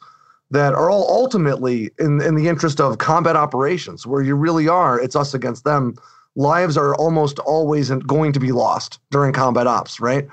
that 0.52 0.74
are 0.74 0.90
all 0.90 1.08
ultimately 1.10 1.92
in, 1.98 2.22
in 2.22 2.36
the 2.36 2.50
interest 2.50 2.80
of 2.80 2.98
combat 2.98 3.36
operations, 3.36 4.06
where 4.06 4.22
you 4.22 4.36
really 4.36 4.68
are, 4.68 5.00
it's 5.00 5.16
us 5.16 5.34
against 5.34 5.64
them. 5.64 5.96
Lives 6.36 6.78
are 6.78 6.96
almost 6.96 7.40
always 7.40 7.90
going 7.90 8.32
to 8.34 8.40
be 8.40 8.52
lost 8.52 9.00
during 9.10 9.34
combat 9.34 9.68
ops, 9.68 10.00
right? 10.00 10.28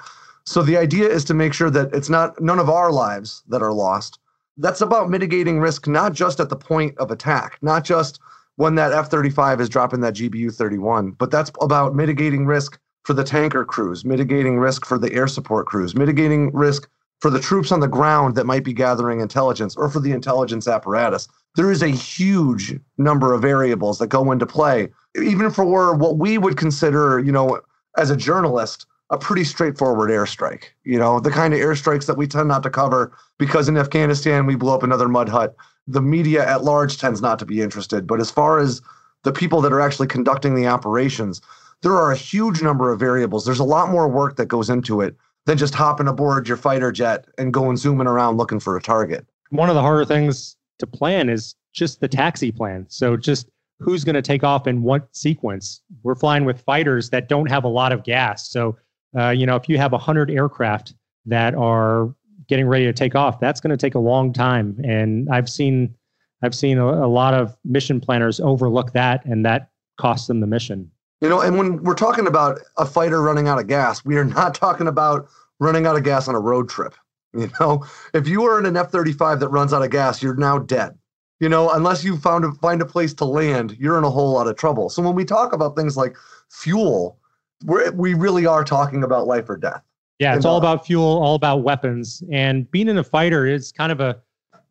So 0.44 0.62
the 0.62 0.76
idea 0.76 1.08
is 1.08 1.24
to 1.26 1.34
make 1.34 1.52
sure 1.52 1.70
that 1.70 1.92
it's 1.94 2.08
not 2.08 2.40
none 2.40 2.58
of 2.58 2.70
our 2.70 2.90
lives 2.92 3.42
that 3.48 3.62
are 3.62 3.72
lost. 3.72 4.18
That's 4.56 4.80
about 4.80 5.10
mitigating 5.10 5.60
risk, 5.60 5.86
not 5.86 6.12
just 6.14 6.40
at 6.40 6.48
the 6.48 6.56
point 6.56 6.96
of 6.98 7.10
attack, 7.10 7.58
not 7.62 7.84
just 7.84 8.18
when 8.56 8.74
that 8.74 8.92
F 8.92 9.10
35 9.10 9.60
is 9.60 9.68
dropping 9.68 10.00
that 10.00 10.14
GBU 10.14 10.54
31, 10.54 11.12
but 11.12 11.30
that's 11.30 11.52
about 11.60 11.94
mitigating 11.94 12.46
risk 12.46 12.78
for 13.04 13.14
the 13.14 13.24
tanker 13.24 13.64
crews, 13.64 14.04
mitigating 14.04 14.58
risk 14.58 14.84
for 14.84 14.98
the 14.98 15.12
air 15.12 15.28
support 15.28 15.66
crews, 15.66 15.94
mitigating 15.94 16.52
risk 16.52 16.88
for 17.20 17.30
the 17.30 17.40
troops 17.40 17.72
on 17.72 17.80
the 17.80 17.88
ground 17.88 18.34
that 18.34 18.46
might 18.46 18.64
be 18.64 18.72
gathering 18.72 19.20
intelligence 19.20 19.76
or 19.76 19.88
for 19.88 20.00
the 20.00 20.12
intelligence 20.12 20.68
apparatus. 20.68 21.28
There 21.56 21.72
is 21.72 21.82
a 21.82 21.88
huge 21.88 22.78
number 22.96 23.32
of 23.32 23.42
variables 23.42 23.98
that 23.98 24.08
go 24.08 24.30
into 24.30 24.46
play, 24.46 24.88
even 25.22 25.50
for 25.50 25.94
what 25.94 26.18
we 26.18 26.38
would 26.38 26.56
consider, 26.56 27.18
you 27.18 27.32
know, 27.32 27.60
as 27.96 28.10
a 28.10 28.16
journalist, 28.16 28.86
a 29.10 29.18
pretty 29.18 29.44
straightforward 29.44 30.10
airstrike. 30.10 30.64
You 30.84 30.98
know, 30.98 31.20
the 31.20 31.30
kind 31.30 31.54
of 31.54 31.60
airstrikes 31.60 32.06
that 32.06 32.16
we 32.16 32.26
tend 32.26 32.48
not 32.48 32.62
to 32.64 32.70
cover 32.70 33.16
because 33.38 33.68
in 33.68 33.76
Afghanistan 33.76 34.46
we 34.46 34.54
blew 34.54 34.72
up 34.72 34.82
another 34.82 35.08
mud 35.08 35.28
hut. 35.28 35.56
The 35.86 36.02
media 36.02 36.46
at 36.46 36.64
large 36.64 36.98
tends 36.98 37.22
not 37.22 37.38
to 37.38 37.46
be 37.46 37.62
interested. 37.62 38.06
But 38.06 38.20
as 38.20 38.30
far 38.30 38.58
as 38.58 38.82
the 39.24 39.32
people 39.32 39.60
that 39.62 39.72
are 39.72 39.80
actually 39.80 40.08
conducting 40.08 40.54
the 40.54 40.66
operations, 40.66 41.40
there 41.82 41.94
are 41.94 42.12
a 42.12 42.16
huge 42.16 42.62
number 42.62 42.92
of 42.92 43.00
variables. 43.00 43.44
There's 43.44 43.58
a 43.58 43.64
lot 43.64 43.90
more 43.90 44.08
work 44.08 44.36
that 44.36 44.46
goes 44.46 44.68
into 44.68 45.00
it 45.00 45.16
than 45.46 45.56
just 45.56 45.74
hopping 45.74 46.08
aboard 46.08 46.46
your 46.46 46.58
fighter 46.58 46.92
jet 46.92 47.26
and 47.38 47.54
going 47.54 47.78
zooming 47.78 48.06
around 48.06 48.36
looking 48.36 48.60
for 48.60 48.76
a 48.76 48.82
target. 48.82 49.26
One 49.50 49.70
of 49.70 49.74
the 49.74 49.80
harder 49.80 50.04
things 50.04 50.56
to 50.78 50.86
plan 50.86 51.30
is 51.30 51.54
just 51.72 52.00
the 52.00 52.08
taxi 52.08 52.52
plan. 52.52 52.84
So 52.90 53.16
just 53.16 53.48
who's 53.80 54.04
going 54.04 54.14
to 54.14 54.22
take 54.22 54.42
off 54.42 54.66
in 54.66 54.82
what 54.82 55.08
sequence. 55.14 55.80
We're 56.02 56.14
flying 56.14 56.44
with 56.44 56.60
fighters 56.62 57.10
that 57.10 57.28
don't 57.28 57.48
have 57.48 57.64
a 57.64 57.68
lot 57.68 57.92
of 57.92 58.02
gas. 58.02 58.50
So, 58.50 58.76
uh, 59.18 59.30
you 59.30 59.46
know, 59.46 59.56
if 59.56 59.68
you 59.68 59.78
have 59.78 59.92
100 59.92 60.30
aircraft 60.30 60.94
that 61.26 61.54
are 61.54 62.14
getting 62.48 62.66
ready 62.66 62.84
to 62.86 62.92
take 62.92 63.14
off, 63.14 63.40
that's 63.40 63.60
going 63.60 63.70
to 63.70 63.76
take 63.76 63.94
a 63.94 64.00
long 64.00 64.32
time. 64.32 64.78
And 64.84 65.28
I've 65.30 65.48
seen, 65.48 65.94
I've 66.42 66.54
seen 66.54 66.78
a, 66.78 66.86
a 66.86 67.06
lot 67.06 67.34
of 67.34 67.56
mission 67.64 68.00
planners 68.00 68.40
overlook 68.40 68.92
that, 68.92 69.24
and 69.24 69.44
that 69.44 69.70
costs 69.98 70.26
them 70.26 70.40
the 70.40 70.46
mission. 70.46 70.90
You 71.20 71.28
know, 71.28 71.40
and 71.40 71.58
when 71.58 71.82
we're 71.82 71.94
talking 71.94 72.26
about 72.26 72.60
a 72.76 72.86
fighter 72.86 73.20
running 73.22 73.48
out 73.48 73.58
of 73.58 73.66
gas, 73.66 74.04
we 74.04 74.16
are 74.16 74.24
not 74.24 74.54
talking 74.54 74.86
about 74.86 75.28
running 75.58 75.86
out 75.86 75.96
of 75.96 76.04
gas 76.04 76.28
on 76.28 76.34
a 76.34 76.40
road 76.40 76.68
trip. 76.68 76.94
You 77.34 77.50
know, 77.60 77.84
if 78.14 78.26
you 78.26 78.44
are 78.44 78.58
in 78.58 78.64
an 78.64 78.76
F 78.76 78.90
35 78.90 79.40
that 79.40 79.48
runs 79.50 79.74
out 79.74 79.82
of 79.82 79.90
gas, 79.90 80.22
you're 80.22 80.34
now 80.34 80.58
dead. 80.58 80.96
You 81.40 81.48
know, 81.48 81.70
unless 81.70 82.02
you 82.02 82.16
found 82.16 82.44
a, 82.44 82.52
find 82.52 82.82
a 82.82 82.86
place 82.86 83.14
to 83.14 83.24
land, 83.24 83.76
you're 83.78 83.96
in 83.96 84.04
a 84.04 84.10
whole 84.10 84.32
lot 84.32 84.48
of 84.48 84.56
trouble. 84.56 84.88
So 84.88 85.02
when 85.02 85.14
we 85.14 85.24
talk 85.24 85.52
about 85.52 85.76
things 85.76 85.96
like 85.96 86.16
fuel, 86.50 87.18
we 87.64 87.90
we 87.90 88.14
really 88.14 88.46
are 88.46 88.64
talking 88.64 89.04
about 89.04 89.26
life 89.26 89.48
or 89.48 89.56
death. 89.56 89.82
Yeah, 90.18 90.34
it's 90.34 90.44
and, 90.44 90.50
all 90.50 90.56
uh, 90.56 90.58
about 90.58 90.84
fuel, 90.84 91.22
all 91.22 91.36
about 91.36 91.62
weapons, 91.62 92.22
and 92.32 92.68
being 92.70 92.88
in 92.88 92.98
a 92.98 93.04
fighter 93.04 93.46
is 93.46 93.70
kind 93.70 93.92
of 93.92 94.00
a 94.00 94.20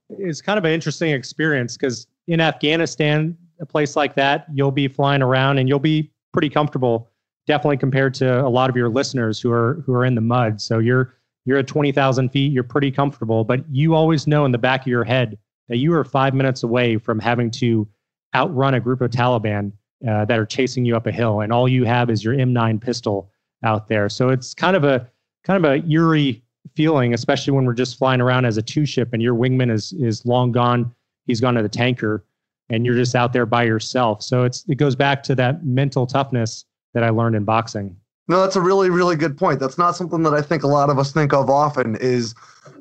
is 0.09 0.41
kind 0.41 0.57
of 0.57 0.65
an 0.65 0.71
interesting 0.71 1.11
experience 1.11 1.77
because 1.77 2.07
in 2.27 2.41
Afghanistan, 2.41 3.37
a 3.59 3.65
place 3.65 3.95
like 3.95 4.15
that, 4.15 4.45
you'll 4.53 4.71
be 4.71 4.87
flying 4.87 5.21
around 5.21 5.57
and 5.57 5.67
you'll 5.69 5.79
be 5.79 6.11
pretty 6.33 6.49
comfortable, 6.49 7.09
definitely 7.45 7.77
compared 7.77 8.13
to 8.15 8.45
a 8.45 8.49
lot 8.49 8.69
of 8.69 8.75
your 8.75 8.89
listeners 8.89 9.39
who 9.39 9.51
are 9.51 9.81
who 9.85 9.93
are 9.93 10.05
in 10.05 10.15
the 10.15 10.21
mud. 10.21 10.61
So 10.61 10.79
you're 10.79 11.15
you're 11.45 11.57
at 11.57 11.67
twenty 11.67 11.93
thousand 11.93 12.29
feet, 12.29 12.51
you're 12.51 12.63
pretty 12.63 12.91
comfortable, 12.91 13.43
but 13.43 13.63
you 13.69 13.95
always 13.95 14.27
know 14.27 14.43
in 14.45 14.51
the 14.51 14.57
back 14.57 14.81
of 14.81 14.87
your 14.87 15.05
head 15.05 15.37
that 15.69 15.77
you 15.77 15.93
are 15.93 16.03
five 16.03 16.33
minutes 16.33 16.63
away 16.63 16.97
from 16.97 17.19
having 17.19 17.51
to 17.51 17.87
outrun 18.35 18.73
a 18.73 18.79
group 18.79 19.01
of 19.01 19.11
Taliban 19.11 19.71
uh, 20.07 20.25
that 20.25 20.37
are 20.37 20.45
chasing 20.45 20.85
you 20.85 20.95
up 20.95 21.07
a 21.07 21.11
hill, 21.11 21.41
and 21.41 21.51
all 21.51 21.67
you 21.67 21.83
have 21.83 22.09
is 22.09 22.23
your 22.23 22.35
M9 22.35 22.79
pistol 22.79 23.31
out 23.63 23.87
there. 23.87 24.09
So 24.09 24.29
it's 24.29 24.53
kind 24.53 24.75
of 24.75 24.83
a 24.83 25.09
kind 25.43 25.63
of 25.63 25.71
a 25.71 25.85
eerie 25.89 26.43
feeling, 26.75 27.13
especially 27.13 27.53
when 27.53 27.65
we're 27.65 27.73
just 27.73 27.97
flying 27.97 28.21
around 28.21 28.45
as 28.45 28.57
a 28.57 28.61
two 28.61 28.85
ship 28.85 29.09
and 29.13 29.21
your 29.21 29.33
wingman 29.33 29.71
is 29.71 29.93
is 29.93 30.25
long 30.25 30.51
gone. 30.51 30.93
He's 31.25 31.41
gone 31.41 31.55
to 31.55 31.63
the 31.63 31.69
tanker 31.69 32.23
and 32.69 32.85
you're 32.85 32.95
just 32.95 33.15
out 33.15 33.33
there 33.33 33.45
by 33.45 33.63
yourself. 33.63 34.21
So 34.21 34.43
it's 34.43 34.63
it 34.67 34.75
goes 34.75 34.95
back 34.95 35.23
to 35.23 35.35
that 35.35 35.65
mental 35.65 36.05
toughness 36.05 36.65
that 36.93 37.03
I 37.03 37.09
learned 37.09 37.35
in 37.35 37.43
boxing. 37.43 37.95
No, 38.27 38.41
that's 38.41 38.55
a 38.55 38.61
really 38.61 38.89
really 38.89 39.15
good 39.15 39.37
point. 39.37 39.59
That's 39.59 39.77
not 39.77 39.95
something 39.95 40.23
that 40.23 40.33
I 40.33 40.41
think 40.41 40.63
a 40.63 40.67
lot 40.67 40.89
of 40.89 40.99
us 40.99 41.11
think 41.11 41.33
of 41.33 41.49
often 41.49 41.95
is 41.95 42.35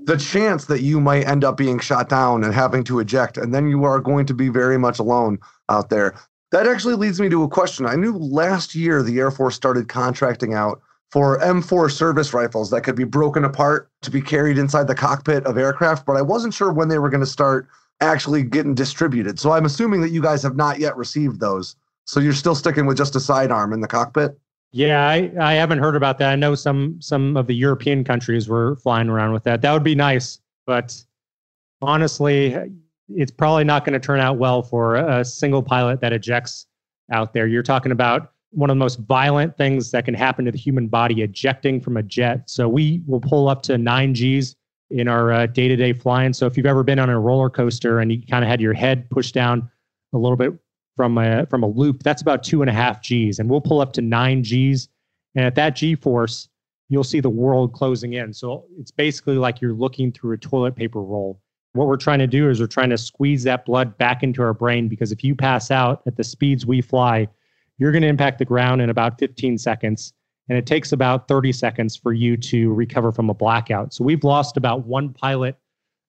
the 0.05 0.16
chance 0.16 0.66
that 0.66 0.83
you 0.83 1.01
might 1.01 1.27
end 1.27 1.44
up 1.44 1.57
being 1.57 1.79
shot 1.79 2.09
down 2.09 2.44
and 2.44 2.55
having 2.55 2.85
to 2.85 2.99
eject 3.01 3.37
and 3.37 3.55
then 3.55 3.68
you 3.68 3.85
are 3.85 4.01
going 4.01 4.27
to 4.27 4.35
be 4.35 4.49
very 4.49 4.79
much 4.79 4.99
alone 4.99 5.38
out 5.68 5.90
there. 5.90 6.14
That 6.53 6.66
actually 6.66 6.94
leads 6.94 7.20
me 7.20 7.29
to 7.29 7.42
a 7.42 7.49
question. 7.49 7.87
I 7.87 7.96
knew 7.96 8.16
last 8.16 8.75
year 8.75 9.03
the 9.03 9.18
Air 9.18 9.31
Force 9.31 9.57
started 9.57 9.88
contracting 9.88 10.55
out 10.55 10.81
for 11.11 11.38
M4 11.40 11.90
service 11.90 12.33
rifles 12.35 12.70
that 12.70 12.83
could 12.83 12.96
be 12.96 13.05
broken 13.05 13.44
apart 13.44 13.90
to 14.03 14.11
be 14.11 14.20
carried 14.20 14.59
inside 14.59 14.87
the 14.87 14.94
cockpit 14.94 15.44
of 15.46 15.59
aircraft, 15.59 16.07
but 16.07 16.16
I 16.16 16.22
wasn't 16.22 16.55
sure 16.55 16.72
when 16.72 16.88
they 16.88 16.99
were 16.99 17.11
going 17.11 17.20
to 17.20 17.27
start 17.27 17.68
actually 18.01 18.42
getting 18.42 18.75
distributed. 18.75 19.38
So 19.38 19.53
I'm 19.53 19.64
assuming 19.64 20.01
that 20.03 20.11
you 20.11 20.22
guys 20.22 20.42
have 20.42 20.57
not 20.57 20.79
yet 20.79 20.96
received 20.96 21.40
those 21.40 21.77
So 22.07 22.20
you're 22.20 22.33
still 22.33 22.55
sticking 22.55 22.87
with 22.87 22.96
just 22.96 23.16
a 23.16 23.20
sidearm 23.20 23.72
in 23.72 23.81
the 23.81 23.88
cockpit? 23.88 24.38
Yeah, 24.73 25.09
I, 25.09 25.33
I 25.41 25.55
haven't 25.55 25.79
heard 25.79 25.97
about 25.97 26.19
that. 26.19 26.31
I 26.31 26.37
know 26.37 26.55
some 26.55 27.01
some 27.01 27.37
of 27.37 27.47
the 27.47 27.55
European 27.55 28.05
countries 28.05 28.49
were 28.49 28.77
flying 28.77 29.09
around 29.09 29.33
with 29.33 29.45
that. 29.45 29.63
That 29.63 29.73
would 29.73 29.85
be 29.85 29.95
nice, 29.95 30.41
but 30.67 31.03
honestly, 31.81 32.57
it's 33.09 33.31
probably 33.31 33.65
not 33.65 33.85
going 33.85 33.95
to 33.95 34.05
turn 34.05 34.21
out 34.21 34.39
well 34.39 34.63
for 34.63 34.97
a 34.97 35.25
single 35.25 35.63
pilot 35.63 36.01
that 36.01 36.13
ejects 36.13 36.67
out 37.13 37.33
there. 37.33 37.47
You're 37.47 37.63
talking 37.63 37.93
about 37.93 38.33
one 38.51 38.71
of 38.71 38.77
the 38.77 38.79
most 38.79 38.99
violent 39.01 39.57
things 39.57 39.91
that 39.91 40.05
can 40.05 40.15
happen 40.15 40.45
to 40.45 40.51
the 40.51 40.59
human 40.59 40.89
body 40.89 41.23
ejecting 41.23 41.81
from 41.81 41.97
a 41.97 42.03
jet. 42.03 42.49
So 42.49 42.69
we 42.69 43.03
will 43.07 43.21
pull 43.21 43.49
up 43.49 43.63
to 43.65 43.79
nine 43.79 44.13
Gs 44.13 44.57
in 44.91 45.09
our 45.09 45.47
day 45.47 45.69
to 45.69 45.77
day 45.77 45.93
flying. 45.93 46.33
So 46.33 46.47
if 46.47 46.57
you've 46.57 46.67
ever 46.67 46.83
been 46.83 46.99
on 46.99 47.11
a 47.11 47.19
roller 47.19 47.51
coaster 47.51 48.01
and 48.01 48.11
you 48.11 48.23
kind 48.27 48.45
of 48.45 48.51
had 48.51 48.61
your 48.61 48.73
head 48.73 49.09
pushed 49.11 49.35
down 49.35 49.71
a 50.13 50.19
little 50.19 50.37
bit 50.37 50.53
from 50.97 51.19
a 51.19 51.47
from 51.47 51.63
a 51.63 51.69
loop, 51.69 52.03
that's 52.03 52.23
about 52.23 52.43
two 52.43 52.63
and 52.63 52.71
a 52.71 52.73
half 52.73 53.03
Gs, 53.03 53.39
and 53.39 53.49
we'll 53.49 53.61
pull 53.61 53.81
up 53.81 53.93
to 53.93 54.03
nine 54.03 54.43
Gs. 54.43 54.89
And 55.35 55.45
at 55.45 55.55
that 55.55 55.77
G 55.77 55.95
force, 55.95 56.49
you'll 56.89 57.05
see 57.05 57.21
the 57.21 57.31
world 57.31 57.75
closing 57.75 58.15
in. 58.15 58.33
So 58.33 58.65
it's 58.79 58.91
basically 58.91 59.37
like 59.37 59.61
you're 59.61 59.75
looking 59.75 60.11
through 60.11 60.33
a 60.33 60.39
toilet 60.39 60.75
paper 60.75 61.03
roll. 61.03 61.41
What 61.75 61.89
we're 61.89 61.99
trying 61.99 62.21
to 62.21 62.27
do 62.27 62.49
is 62.49 62.59
we're 62.59 62.69
trying 62.69 62.91
to 62.91 62.99
squeeze 62.99 63.43
that 63.43 63.67
blood 63.67 63.99
back 63.99 64.23
into 64.23 64.43
our 64.43 64.55
brain 64.55 64.89
because 64.89 65.13
if 65.13 65.23
you 65.23 65.35
pass 65.35 65.71
out 65.71 66.01
at 66.07 66.17
the 66.17 66.25
speeds 66.25 66.65
we 66.65 66.81
fly, 66.81 67.29
you're 67.77 67.93
going 67.93 68.03
to 68.03 68.09
impact 68.09 68.39
the 68.39 68.47
ground 68.47 68.81
in 68.81 68.89
about 68.89 69.19
15 69.19 69.59
seconds. 69.59 70.15
And 70.49 70.57
it 70.57 70.65
takes 70.65 70.93
about 70.93 71.29
30 71.29 71.53
seconds 71.53 71.97
for 71.97 72.13
you 72.15 72.37
to 72.39 72.73
recover 72.73 73.13
from 73.13 73.29
a 73.29 73.35
blackout. 73.35 73.93
So 73.93 74.05
we've 74.05 74.25
lost 74.25 74.57
about 74.57 74.87
one 74.87 75.13
pilot 75.13 75.59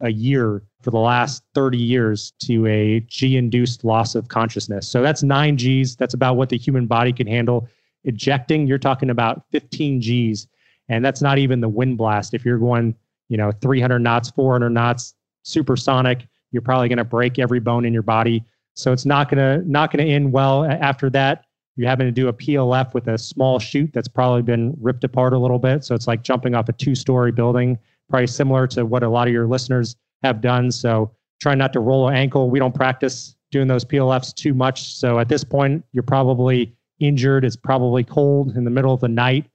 a 0.01 0.11
year 0.11 0.63
for 0.81 0.91
the 0.91 0.99
last 0.99 1.43
30 1.53 1.77
years 1.77 2.33
to 2.39 2.65
a 2.67 2.99
G 3.01 3.37
induced 3.37 3.83
loss 3.83 4.15
of 4.15 4.27
consciousness. 4.27 4.87
So 4.87 5.01
that's 5.01 5.23
nine 5.23 5.55
Gs. 5.55 5.95
That's 5.95 6.13
about 6.13 6.35
what 6.35 6.49
the 6.49 6.57
human 6.57 6.85
body 6.85 7.11
can 7.11 7.27
handle. 7.27 7.67
Ejecting, 8.03 8.67
you're 8.67 8.77
talking 8.77 9.09
about 9.09 9.43
15 9.51 9.99
Gs. 9.99 10.47
And 10.89 11.03
that's 11.03 11.21
not 11.21 11.37
even 11.37 11.59
the 11.59 11.69
wind 11.69 11.97
blast. 11.97 12.33
If 12.33 12.45
you're 12.45 12.59
going, 12.59 12.95
you 13.27 13.37
know, 13.37 13.51
300 13.51 13.99
knots, 13.99 14.29
400 14.29 14.69
knots, 14.69 15.15
supersonic, 15.43 16.27
you're 16.51 16.61
probably 16.61 16.87
going 16.87 16.97
to 16.97 17.03
break 17.03 17.39
every 17.39 17.59
bone 17.59 17.83
in 17.83 17.93
your 17.93 18.03
body. 18.03 18.43
So 18.75 18.93
it's 18.93 19.05
not 19.05 19.29
going 19.29 19.39
to 19.39 19.69
not 19.69 19.91
going 19.91 20.05
to 20.05 20.11
end 20.11 20.31
well 20.31 20.65
after 20.65 21.09
that. 21.09 21.45
You're 21.75 21.89
having 21.89 22.07
to 22.07 22.11
do 22.11 22.27
a 22.27 22.33
PLF 22.33 22.93
with 22.93 23.07
a 23.07 23.17
small 23.17 23.59
chute 23.59 23.91
that's 23.93 24.07
probably 24.07 24.41
been 24.41 24.75
ripped 24.79 25.03
apart 25.03 25.33
a 25.33 25.37
little 25.37 25.59
bit. 25.59 25.83
So 25.83 25.93
it's 25.93 26.07
like 26.07 26.23
jumping 26.23 26.55
off 26.55 26.69
a 26.69 26.73
two-story 26.73 27.31
building 27.31 27.77
probably 28.09 28.27
similar 28.27 28.67
to 28.67 28.85
what 28.85 29.03
a 29.03 29.09
lot 29.09 29.27
of 29.27 29.33
your 29.33 29.47
listeners 29.47 29.95
have 30.23 30.41
done. 30.41 30.71
So 30.71 31.11
try 31.41 31.55
not 31.55 31.73
to 31.73 31.79
roll 31.79 32.07
an 32.07 32.15
ankle. 32.15 32.49
We 32.49 32.59
don't 32.59 32.73
practice 32.73 33.35
doing 33.51 33.67
those 33.67 33.85
PLFs 33.85 34.33
too 34.33 34.53
much. 34.53 34.93
So 34.95 35.19
at 35.19 35.29
this 35.29 35.43
point, 35.43 35.83
you're 35.93 36.03
probably 36.03 36.75
injured. 36.99 37.45
It's 37.45 37.55
probably 37.55 38.03
cold 38.03 38.55
in 38.55 38.63
the 38.63 38.71
middle 38.71 38.93
of 38.93 39.01
the 39.01 39.07
night 39.07 39.49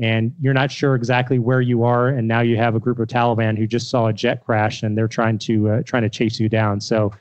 and 0.00 0.32
you're 0.40 0.54
not 0.54 0.70
sure 0.70 0.94
exactly 0.94 1.38
where 1.38 1.60
you 1.60 1.82
are. 1.82 2.08
And 2.08 2.28
now 2.28 2.40
you 2.40 2.56
have 2.56 2.74
a 2.74 2.80
group 2.80 2.98
of 2.98 3.08
Taliban 3.08 3.58
who 3.58 3.66
just 3.66 3.90
saw 3.90 4.06
a 4.06 4.12
jet 4.12 4.44
crash 4.44 4.82
and 4.82 4.96
they're 4.96 5.08
trying 5.08 5.38
to 5.38 5.70
uh, 5.70 5.82
trying 5.82 6.02
to 6.02 6.08
chase 6.08 6.38
you 6.38 6.48
down. 6.48 6.80
So 6.80 7.12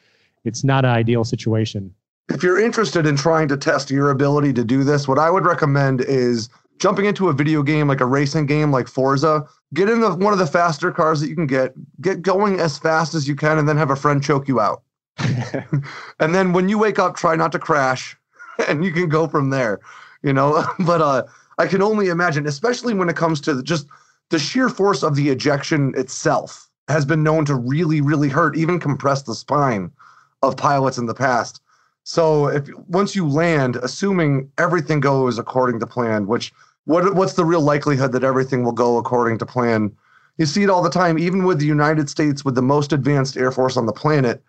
it's 0.45 0.63
not 0.63 0.85
an 0.85 0.91
ideal 0.91 1.23
situation. 1.23 1.93
If 2.29 2.43
you're 2.43 2.59
interested 2.59 3.05
in 3.05 3.15
trying 3.15 3.47
to 3.47 3.57
test 3.57 3.89
your 3.89 4.11
ability 4.11 4.53
to 4.53 4.63
do 4.63 4.83
this, 4.83 5.07
what 5.07 5.17
I 5.17 5.29
would 5.29 5.45
recommend 5.45 6.01
is 6.01 6.49
jumping 6.77 7.05
into 7.05 7.29
a 7.29 7.33
video 7.33 7.63
game 7.63 7.87
like 7.87 8.01
a 8.01 8.05
racing 8.05 8.45
game 8.45 8.71
like 8.71 8.87
Forza 8.87 9.45
get 9.73 9.89
in 9.89 9.99
the, 9.99 10.15
one 10.15 10.33
of 10.33 10.39
the 10.39 10.47
faster 10.47 10.91
cars 10.91 11.21
that 11.21 11.29
you 11.29 11.35
can 11.35 11.47
get, 11.47 11.73
get 12.01 12.21
going 12.21 12.59
as 12.59 12.77
fast 12.77 13.13
as 13.13 13.27
you 13.27 13.35
can, 13.35 13.57
and 13.57 13.67
then 13.67 13.77
have 13.77 13.91
a 13.91 13.95
friend 13.95 14.23
choke 14.23 14.47
you 14.47 14.59
out. 14.59 14.83
and 16.19 16.35
then 16.35 16.53
when 16.53 16.69
you 16.69 16.77
wake 16.77 16.99
up, 16.99 17.15
try 17.15 17.35
not 17.35 17.51
to 17.51 17.59
crash, 17.59 18.15
and 18.67 18.85
you 18.85 18.91
can 18.91 19.09
go 19.09 19.27
from 19.27 19.49
there. 19.49 19.79
You 20.23 20.33
know, 20.33 20.65
but 20.79 21.01
uh, 21.01 21.23
I 21.57 21.67
can 21.67 21.81
only 21.81 22.07
imagine, 22.07 22.47
especially 22.47 22.93
when 22.93 23.09
it 23.09 23.15
comes 23.15 23.41
to 23.41 23.61
just 23.63 23.87
the 24.29 24.39
sheer 24.39 24.69
force 24.69 25.03
of 25.03 25.15
the 25.15 25.29
ejection 25.29 25.93
itself, 25.95 26.69
has 26.87 27.05
been 27.05 27.23
known 27.23 27.45
to 27.45 27.55
really, 27.55 28.01
really 28.01 28.29
hurt, 28.29 28.57
even 28.57 28.79
compress 28.79 29.23
the 29.23 29.35
spine 29.35 29.91
of 30.41 30.55
pilots 30.55 30.97
in 30.97 31.05
the 31.05 31.13
past. 31.13 31.61
So 32.03 32.47
if 32.47 32.69
once 32.87 33.15
you 33.15 33.27
land, 33.27 33.75
assuming 33.77 34.49
everything 34.57 35.01
goes 35.01 35.37
according 35.37 35.79
to 35.81 35.87
plan, 35.87 36.27
which 36.27 36.53
what 36.87 37.15
what's 37.15 37.33
the 37.33 37.45
real 37.45 37.61
likelihood 37.61 38.13
that 38.13 38.23
everything 38.23 38.63
will 38.63 38.71
go 38.71 38.97
according 38.97 39.37
to 39.39 39.45
plan? 39.45 39.91
You 40.37 40.45
see 40.45 40.63
it 40.63 40.69
all 40.69 40.81
the 40.81 40.89
time, 40.89 41.19
even 41.19 41.43
with 41.43 41.59
the 41.59 41.65
United 41.65 42.09
States, 42.09 42.45
with 42.45 42.55
the 42.55 42.61
most 42.61 42.93
advanced 42.93 43.35
air 43.35 43.51
force 43.51 43.75
on 43.75 43.85
the 43.85 43.93
planet. 43.93 44.41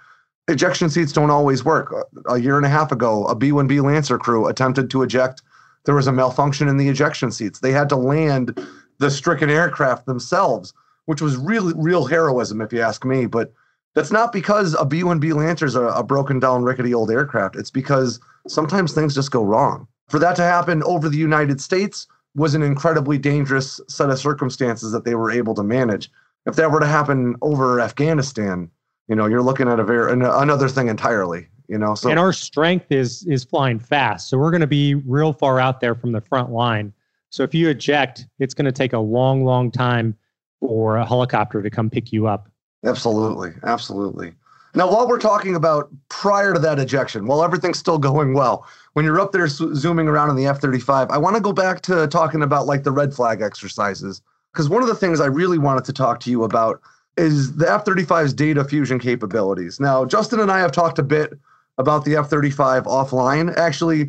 Ejection 0.46 0.88
seats 0.88 1.12
don't 1.12 1.30
always 1.30 1.64
work. 1.64 1.92
A 2.28 2.38
year 2.38 2.56
and 2.56 2.64
a 2.64 2.70
half 2.70 2.92
ago, 2.92 3.26
a 3.26 3.34
B 3.34 3.50
1B 3.50 3.82
Lancer 3.82 4.18
crew 4.18 4.46
attempted 4.46 4.88
to 4.90 5.02
eject. 5.02 5.42
There 5.84 5.96
was 5.96 6.06
a 6.06 6.12
malfunction 6.12 6.68
in 6.68 6.76
the 6.76 6.88
ejection 6.88 7.32
seats. 7.32 7.58
They 7.58 7.72
had 7.72 7.88
to 7.88 7.96
land 7.96 8.64
the 8.98 9.10
stricken 9.10 9.50
aircraft 9.50 10.06
themselves, 10.06 10.72
which 11.06 11.20
was 11.20 11.36
really 11.36 11.74
real 11.76 12.04
heroism, 12.04 12.60
if 12.60 12.72
you 12.72 12.80
ask 12.80 13.04
me. 13.04 13.26
But 13.26 13.52
that's 13.94 14.12
not 14.12 14.32
because 14.32 14.76
a 14.78 14.84
B 14.84 15.02
1B 15.02 15.34
Lancer 15.34 15.66
is 15.66 15.74
a, 15.74 15.86
a 15.86 16.04
broken 16.04 16.38
down, 16.38 16.62
rickety 16.62 16.94
old 16.94 17.10
aircraft. 17.10 17.56
It's 17.56 17.70
because 17.70 18.20
sometimes 18.46 18.92
things 18.92 19.14
just 19.14 19.32
go 19.32 19.42
wrong. 19.42 19.88
For 20.08 20.20
that 20.20 20.36
to 20.36 20.42
happen 20.42 20.84
over 20.84 21.08
the 21.08 21.18
United 21.18 21.60
States, 21.60 22.06
was 22.38 22.54
an 22.54 22.62
incredibly 22.62 23.18
dangerous 23.18 23.80
set 23.88 24.10
of 24.10 24.18
circumstances 24.18 24.92
that 24.92 25.04
they 25.04 25.14
were 25.14 25.30
able 25.30 25.54
to 25.54 25.62
manage. 25.62 26.10
If 26.46 26.56
that 26.56 26.70
were 26.70 26.80
to 26.80 26.86
happen 26.86 27.36
over 27.42 27.80
Afghanistan, 27.80 28.70
you 29.08 29.16
know, 29.16 29.26
you're 29.26 29.42
looking 29.42 29.68
at 29.68 29.80
a 29.80 29.84
very 29.84 30.12
another 30.12 30.68
thing 30.68 30.88
entirely. 30.88 31.48
You 31.68 31.76
know, 31.76 31.94
so 31.94 32.08
and 32.08 32.18
our 32.18 32.32
strength 32.32 32.90
is 32.90 33.26
is 33.26 33.44
flying 33.44 33.78
fast, 33.78 34.30
so 34.30 34.38
we're 34.38 34.50
going 34.50 34.62
to 34.62 34.66
be 34.66 34.94
real 34.94 35.34
far 35.34 35.60
out 35.60 35.80
there 35.80 35.94
from 35.94 36.12
the 36.12 36.22
front 36.22 36.50
line. 36.50 36.94
So 37.30 37.42
if 37.42 37.54
you 37.54 37.68
eject, 37.68 38.26
it's 38.38 38.54
going 38.54 38.64
to 38.64 38.72
take 38.72 38.94
a 38.94 38.98
long, 38.98 39.44
long 39.44 39.70
time 39.70 40.16
for 40.60 40.96
a 40.96 41.04
helicopter 41.04 41.62
to 41.62 41.68
come 41.68 41.90
pick 41.90 42.10
you 42.10 42.26
up. 42.26 42.48
Absolutely, 42.84 43.52
absolutely. 43.64 44.32
Now, 44.78 44.88
while 44.88 45.08
we're 45.08 45.18
talking 45.18 45.56
about 45.56 45.90
prior 46.08 46.54
to 46.54 46.60
that 46.60 46.78
ejection, 46.78 47.26
while 47.26 47.42
everything's 47.42 47.80
still 47.80 47.98
going 47.98 48.32
well, 48.32 48.64
when 48.92 49.04
you're 49.04 49.18
up 49.18 49.32
there 49.32 49.48
zooming 49.48 50.06
around 50.06 50.30
in 50.30 50.36
the 50.36 50.46
F 50.46 50.60
35, 50.60 51.10
I 51.10 51.18
want 51.18 51.34
to 51.34 51.42
go 51.42 51.52
back 51.52 51.80
to 51.80 52.06
talking 52.06 52.42
about 52.42 52.66
like 52.66 52.84
the 52.84 52.92
red 52.92 53.12
flag 53.12 53.42
exercises. 53.42 54.22
Because 54.52 54.68
one 54.68 54.80
of 54.80 54.88
the 54.88 54.94
things 54.94 55.20
I 55.20 55.26
really 55.26 55.58
wanted 55.58 55.84
to 55.86 55.92
talk 55.92 56.20
to 56.20 56.30
you 56.30 56.44
about 56.44 56.80
is 57.16 57.56
the 57.56 57.68
F 57.68 57.84
35's 57.86 58.32
data 58.32 58.62
fusion 58.62 59.00
capabilities. 59.00 59.80
Now, 59.80 60.04
Justin 60.04 60.38
and 60.38 60.48
I 60.48 60.60
have 60.60 60.70
talked 60.70 61.00
a 61.00 61.02
bit 61.02 61.36
about 61.78 62.04
the 62.04 62.14
F 62.14 62.30
35 62.30 62.84
offline. 62.84 63.56
Actually, 63.56 64.08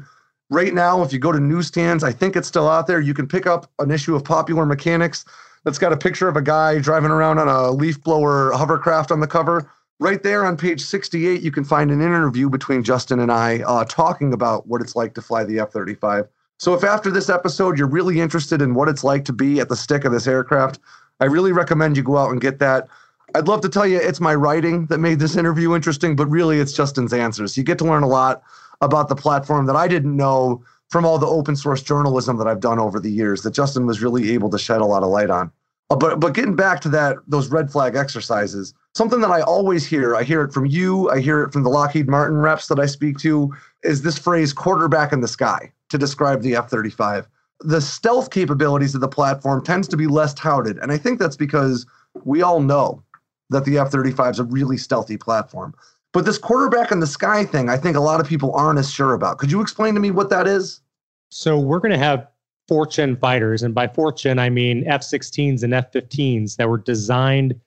right 0.51 0.75
now, 0.75 1.01
if 1.01 1.12
you 1.12 1.17
go 1.17 1.32
to 1.32 1.39
newsstands, 1.39 2.03
I 2.03 2.12
think 2.12 2.36
it's 2.36 2.47
still 2.47 2.69
out 2.69 2.86
there. 2.86 3.01
You 3.01 3.15
can 3.15 3.27
pick 3.27 3.47
up 3.47 3.71
an 3.79 3.89
issue 3.89 4.15
of 4.15 4.23
Popular 4.23 4.67
Mechanics 4.67 5.25
that's 5.63 5.79
got 5.79 5.93
a 5.93 5.97
picture 5.97 6.27
of 6.27 6.38
a 6.38 6.43
guy 6.43 6.77
driving 6.77 7.10
around 7.10 7.39
on 7.39 7.47
a 7.47 7.71
leaf 7.71 7.99
blower 8.03 8.51
hovercraft 8.51 9.12
on 9.12 9.19
the 9.19 9.25
cover 9.25 9.67
Right 10.01 10.23
there 10.23 10.45
on 10.45 10.55
page 10.55 10.79
68, 10.79 11.41
you 11.41 11.51
can 11.51 11.65
find 11.65 11.91
an 11.91 12.01
interview 12.01 12.49
between 12.49 12.83
Justin 12.83 13.19
and 13.19 13.29
I 13.29 13.59
uh, 13.63 13.83
talking 13.83 14.31
about 14.31 14.65
what 14.65 14.79
it's 14.79 14.95
like 14.95 15.13
to 15.15 15.21
fly 15.21 15.43
the 15.43 15.59
F 15.59 15.71
35. 15.71 16.25
So, 16.57 16.73
if 16.73 16.85
after 16.85 17.12
this 17.12 17.29
episode 17.29 17.77
you're 17.77 17.85
really 17.85 18.21
interested 18.21 18.62
in 18.62 18.75
what 18.75 18.88
it's 18.88 19.03
like 19.03 19.25
to 19.25 19.33
be 19.33 19.59
at 19.59 19.67
the 19.67 19.75
stick 19.75 20.05
of 20.05 20.13
this 20.13 20.25
aircraft, 20.25 20.79
I 21.19 21.25
really 21.25 21.51
recommend 21.51 21.97
you 21.97 22.03
go 22.03 22.15
out 22.15 22.31
and 22.31 22.39
get 22.39 22.59
that. 22.59 22.88
I'd 23.35 23.49
love 23.49 23.59
to 23.59 23.69
tell 23.69 23.85
you 23.85 23.97
it's 23.97 24.21
my 24.21 24.33
writing 24.33 24.85
that 24.85 24.99
made 24.99 25.19
this 25.19 25.35
interview 25.35 25.75
interesting, 25.75 26.15
but 26.15 26.27
really 26.27 26.59
it's 26.59 26.71
Justin's 26.71 27.12
answers. 27.12 27.57
You 27.57 27.63
get 27.63 27.77
to 27.79 27.85
learn 27.85 28.03
a 28.03 28.07
lot 28.07 28.41
about 28.79 29.09
the 29.09 29.17
platform 29.17 29.65
that 29.65 29.75
I 29.75 29.89
didn't 29.89 30.15
know 30.15 30.63
from 30.88 31.05
all 31.05 31.19
the 31.19 31.27
open 31.27 31.57
source 31.57 31.83
journalism 31.83 32.38
that 32.38 32.47
I've 32.47 32.62
done 32.62 32.79
over 32.79 33.01
the 33.01 33.12
years 33.12 33.41
that 33.41 33.51
Justin 33.51 33.85
was 33.85 34.01
really 34.01 34.31
able 34.31 34.49
to 34.51 34.57
shed 34.57 34.79
a 34.79 34.85
lot 34.85 35.03
of 35.03 35.09
light 35.09 35.29
on. 35.29 35.51
Uh, 35.89 35.95
but 35.95 36.19
but 36.19 36.34
getting 36.34 36.56
back 36.56 36.82
to 36.82 36.89
that 36.89 37.17
those 37.28 37.49
red 37.49 37.71
flag 37.71 37.95
exercises, 37.95 38.73
something 38.93 39.21
that 39.21 39.32
I 39.32 39.41
always 39.41 39.86
hear, 39.86 40.15
I 40.15 40.23
hear 40.23 40.43
it 40.43 40.54
from 40.54 40.65
you, 40.65 41.10
I 41.10 41.19
hear 41.19 41.43
it 41.43 41.52
from 41.52 41.63
the 41.63 41.69
Lockheed 41.69 42.08
Martin 42.08 42.38
reps 42.38 42.67
that 42.67 42.80
I 42.80 42.86
speak 42.86 43.17
to, 43.19 43.54
is 43.84 44.02
this 44.02 44.17
phrase 44.17 44.54
quarterback 44.54 45.12
in 45.12 45.21
the 45.21 45.28
sky 45.28 45.71
to 45.89 45.97
describe 45.97 46.41
the 46.41 46.56
F-35. 46.56 47.25
The 47.62 47.82
stealth 47.82 48.30
capabilities 48.30 48.93
of 48.95 49.02
the 49.02 49.08
platform 49.08 49.63
tends 49.63 49.88
to 49.88 49.97
be 49.97 50.08
less 50.08 50.34
touted, 50.34 50.78
and 50.78 50.91
I 50.91 50.97
think 50.97 51.19
that's 51.19 51.36
because 51.36 51.86
we 52.23 52.41
all 52.41 52.62
know 52.62 53.04
that 53.49 53.65
the 53.65 53.80
F-35 53.80 54.32
is 54.32 54.39
a 54.39 54.43
really 54.43 54.78
stealthy 54.78 55.17
platform. 55.17 55.73
But 56.13 56.25
this 56.25 56.38
quarterback 56.38 56.91
in 56.91 56.99
the 56.99 57.08
sky 57.08 57.45
thing, 57.45 57.69
I 57.69 57.78
think 57.78 57.95
a 57.95 57.99
lot 57.99 58.19
of 58.19 58.28
people 58.28 58.54
aren't 58.54 58.80
as 58.80 58.91
sure 58.91 59.13
about. 59.13 59.39
Could 59.39 59.52
you 59.52 59.62
explain 59.62 59.93
to 59.95 59.99
me 59.99 60.12
what 60.12 60.30
that 60.30 60.47
is? 60.47 60.82
So 61.30 61.60
we're 61.60 61.80
going 61.80 61.91
to 61.91 61.97
have 61.97 62.28
fourth 62.69 62.91
gen 62.91 63.17
fighters. 63.17 63.63
And 63.63 63.73
by 63.73 63.88
fourth 63.88 64.17
gen, 64.17 64.38
I 64.39 64.49
mean 64.49 64.88
F 64.88 65.01
16s 65.01 65.63
and 65.63 65.73
F 65.73 65.91
15s 65.91 66.55
that 66.55 66.69
were 66.69 66.77
designed 66.77 67.60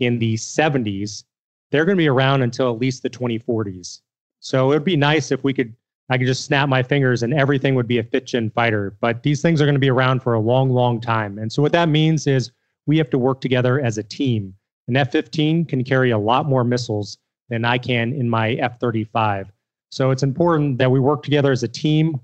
in 0.00 0.18
the 0.18 0.34
70s. 0.34 1.24
They're 1.70 1.84
going 1.84 1.96
to 1.96 2.02
be 2.02 2.08
around 2.08 2.42
until 2.42 2.72
at 2.72 2.80
least 2.80 3.02
the 3.02 3.10
2040s. 3.10 4.00
So 4.40 4.72
it 4.72 4.76
would 4.76 4.84
be 4.84 4.96
nice 4.96 5.30
if 5.30 5.44
we 5.44 5.52
could, 5.52 5.74
I 6.08 6.16
could 6.16 6.26
just 6.26 6.44
snap 6.44 6.70
my 6.70 6.82
fingers 6.82 7.22
and 7.22 7.34
everything 7.34 7.74
would 7.74 7.86
be 7.86 7.98
a 7.98 8.02
fifth 8.02 8.24
gen 8.24 8.50
fighter. 8.50 8.96
But 9.00 9.22
these 9.22 9.42
things 9.42 9.60
are 9.60 9.66
going 9.66 9.74
to 9.74 9.80
be 9.80 9.90
around 9.90 10.22
for 10.22 10.34
a 10.34 10.40
long, 10.40 10.70
long 10.70 11.00
time. 11.00 11.38
And 11.38 11.52
so 11.52 11.60
what 11.60 11.72
that 11.72 11.90
means 11.90 12.26
is 12.26 12.50
we 12.86 12.96
have 12.96 13.10
to 13.10 13.18
work 13.18 13.42
together 13.42 13.80
as 13.80 13.98
a 13.98 14.02
team. 14.02 14.54
An 14.88 14.96
F 14.96 15.12
15 15.12 15.66
can 15.66 15.84
carry 15.84 16.12
a 16.12 16.18
lot 16.18 16.46
more 16.46 16.64
missiles 16.64 17.18
than 17.50 17.64
I 17.64 17.76
can 17.76 18.12
in 18.12 18.30
my 18.30 18.52
F 18.52 18.80
35. 18.80 19.52
So 19.90 20.10
it's 20.10 20.22
important 20.22 20.78
that 20.78 20.90
we 20.90 21.00
work 21.00 21.22
together 21.22 21.52
as 21.52 21.62
a 21.62 21.68
team. 21.68 22.20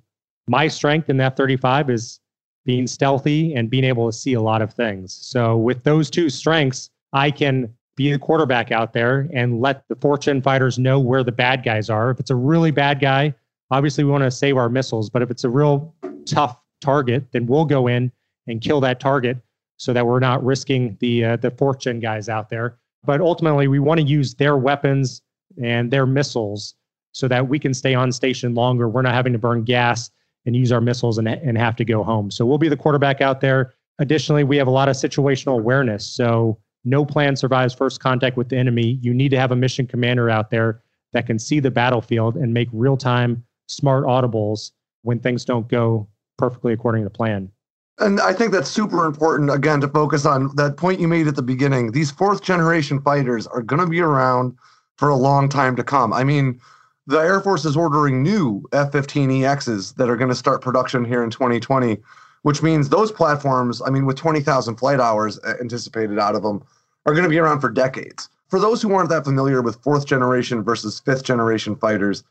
My 0.49 0.69
strength 0.69 1.09
in 1.09 1.17
the 1.17 1.25
F 1.25 1.37
35 1.37 1.91
is 1.91 2.21
being 2.65 2.87
stealthy 2.87 3.55
and 3.55 3.71
being 3.71 3.85
able 3.85 4.11
to 4.11 4.17
see 4.17 4.35
a 4.35 4.41
lot 4.41 4.63
of 4.63 4.73
things. 4.73 5.19
So 5.21 5.57
with 5.57 5.83
those 5.85 6.11
two 6.11 6.31
strengths, 6.31 6.91
I 7.13 7.31
can 7.31 7.73
be 7.97 8.13
the 8.13 8.19
quarterback 8.19 8.73
out 8.73 8.93
there 8.93 9.29
and 9.33 9.61
let 9.61 9.87
the 9.89 9.97
fourth 9.97 10.21
gen 10.23 10.41
fighters 10.41 10.79
know 10.79 10.99
where 10.99 11.23
the 11.23 11.33
bad 11.33 11.63
guys 11.63 11.91
are. 11.91 12.11
If 12.11 12.21
it's 12.21 12.31
a 12.31 12.37
really 12.37 12.71
bad 12.71 13.01
guy, 13.01 13.35
obviously 13.71 14.05
we 14.05 14.11
want 14.11 14.25
to 14.25 14.31
save 14.31 14.57
our 14.57 14.69
missiles, 14.69 15.11
but 15.11 15.23
if 15.23 15.31
it's 15.31 15.45
a 15.45 15.51
real 15.51 15.95
tough 16.25 16.59
target, 16.81 17.25
then 17.33 17.47
we'll 17.47 17.65
go 17.65 17.87
in 17.89 18.11
and 18.47 18.61
kill 18.61 18.81
that 18.81 19.01
target 19.01 19.39
so 19.77 19.93
that 19.93 20.07
we're 20.07 20.21
not 20.21 20.45
risking 20.45 20.97
the 21.01 21.25
uh, 21.25 21.37
the 21.37 21.51
fourth 21.51 21.81
gen 21.81 22.01
guys 22.01 22.29
out 22.29 22.49
there. 22.49 22.79
But 23.05 23.21
ultimately, 23.21 23.69
we 23.69 23.79
want 23.79 24.01
to 24.01 24.07
use 24.07 24.35
their 24.35 24.57
weapons 24.57 25.23
and 25.63 25.91
their 25.91 26.07
missiles 26.07 26.75
so 27.13 27.29
that 27.29 27.49
we 27.49 27.59
can 27.59 27.75
stay 27.75 27.95
on 27.95 28.13
station 28.13 28.55
longer. 28.55 28.89
We're 28.89 29.03
not 29.03 29.15
having 29.15 29.33
to 29.33 29.39
burn 29.39 29.65
gas 29.65 30.11
and 30.47 30.57
use 30.57 30.73
our 30.73 30.81
missiles 30.81 31.19
and, 31.19 31.29
and 31.29 31.57
have 31.57 31.77
to 31.77 31.85
go 31.85 32.03
home. 32.03 32.31
So 32.31 32.45
we'll 32.45 32.59
be 32.59 32.69
the 32.69 32.77
quarterback 32.77 33.21
out 33.21 33.41
there. 33.41 33.73
Additionally, 33.99 34.45
we 34.45 34.57
have 34.57 34.67
a 34.67 34.73
lot 34.73 34.89
of 34.89 34.97
situational 34.97 35.59
awareness. 35.59 36.07
So 36.07 36.59
no 36.85 37.05
plan 37.05 37.37
survives 37.37 37.75
first 37.75 38.01
contact 38.01 38.37
with 38.37 38.49
the 38.49 38.57
enemy. 38.57 38.99
You 39.01 39.15
need 39.15 39.29
to 39.31 39.39
have 39.39 39.53
a 39.53 39.57
mission 39.57 39.87
commander 39.87 40.29
out 40.29 40.51
there 40.51 40.83
that 41.13 41.27
can 41.27 41.39
see 41.39 41.61
the 41.61 41.71
battlefield 41.71 42.37
and 42.37 42.53
make 42.53 42.69
real 42.73 42.97
time 42.97 43.45
smart 43.69 44.05
audibles 44.05 44.73
when 45.03 45.19
things 45.19 45.45
don't 45.45 45.69
go 45.69 46.09
perfectly 46.39 46.73
according 46.73 47.05
to 47.05 47.11
plan. 47.11 47.51
And 47.99 48.21
I 48.21 48.33
think 48.33 48.53
that's 48.53 48.71
super 48.71 49.05
important, 49.05 49.51
again, 49.51 49.81
to 49.83 49.89
focus 49.89 50.25
on 50.27 50.55
that 50.57 50.77
point 50.77 51.01
you 51.01 51.07
made 51.07 51.29
at 51.29 51.37
the 51.37 51.43
beginning. 51.43 51.93
These 51.93 52.11
fourth 52.11 52.43
generation 52.43 53.01
fighters 53.01 53.47
are 53.47 53.63
going 53.63 53.81
to 53.81 53.87
be 53.87 54.01
around 54.01 54.57
for 54.97 55.09
a 55.09 55.17
long 55.17 55.49
time 55.49 55.77
to 55.77 55.85
come. 55.85 56.13
I 56.13 56.25
mean, 56.25 56.61
the 57.07 57.19
Air 57.19 57.41
Force 57.41 57.65
is 57.65 57.77
ordering 57.77 58.23
new 58.23 58.63
F 58.73 58.93
15EXs 58.93 59.97
that 59.97 60.09
are 60.09 60.17
going 60.17 60.31
to 60.31 60.35
start 60.35 60.63
production 60.63 61.05
here 61.05 61.23
in 61.25 61.31
2020, 61.31 61.99
which 62.43 62.63
means 62.63 62.89
those 62.89 63.11
platforms, 63.11 63.83
I 63.85 63.91
mean, 63.91 64.07
with 64.07 64.17
20,000 64.17 64.77
flight 64.77 65.01
hours 65.01 65.39
uh, 65.41 65.55
anticipated 65.61 66.19
out 66.19 66.35
of 66.35 66.43
them, 66.43 66.63
are 67.07 67.13
going 67.13 67.25
to 67.25 67.31
be 67.31 67.39
around 67.39 67.61
for 67.61 67.71
decades. 67.71 68.29
For 68.49 68.61
those 68.61 68.83
who 68.83 68.95
aren't 68.95 69.09
that 69.11 69.25
familiar 69.25 69.63
with 69.63 69.83
fourth 69.83 70.07
generation 70.07 70.63
versus 70.63 71.01
fifth 71.01 71.25
generation 71.25 71.75
fighters, 71.75 72.23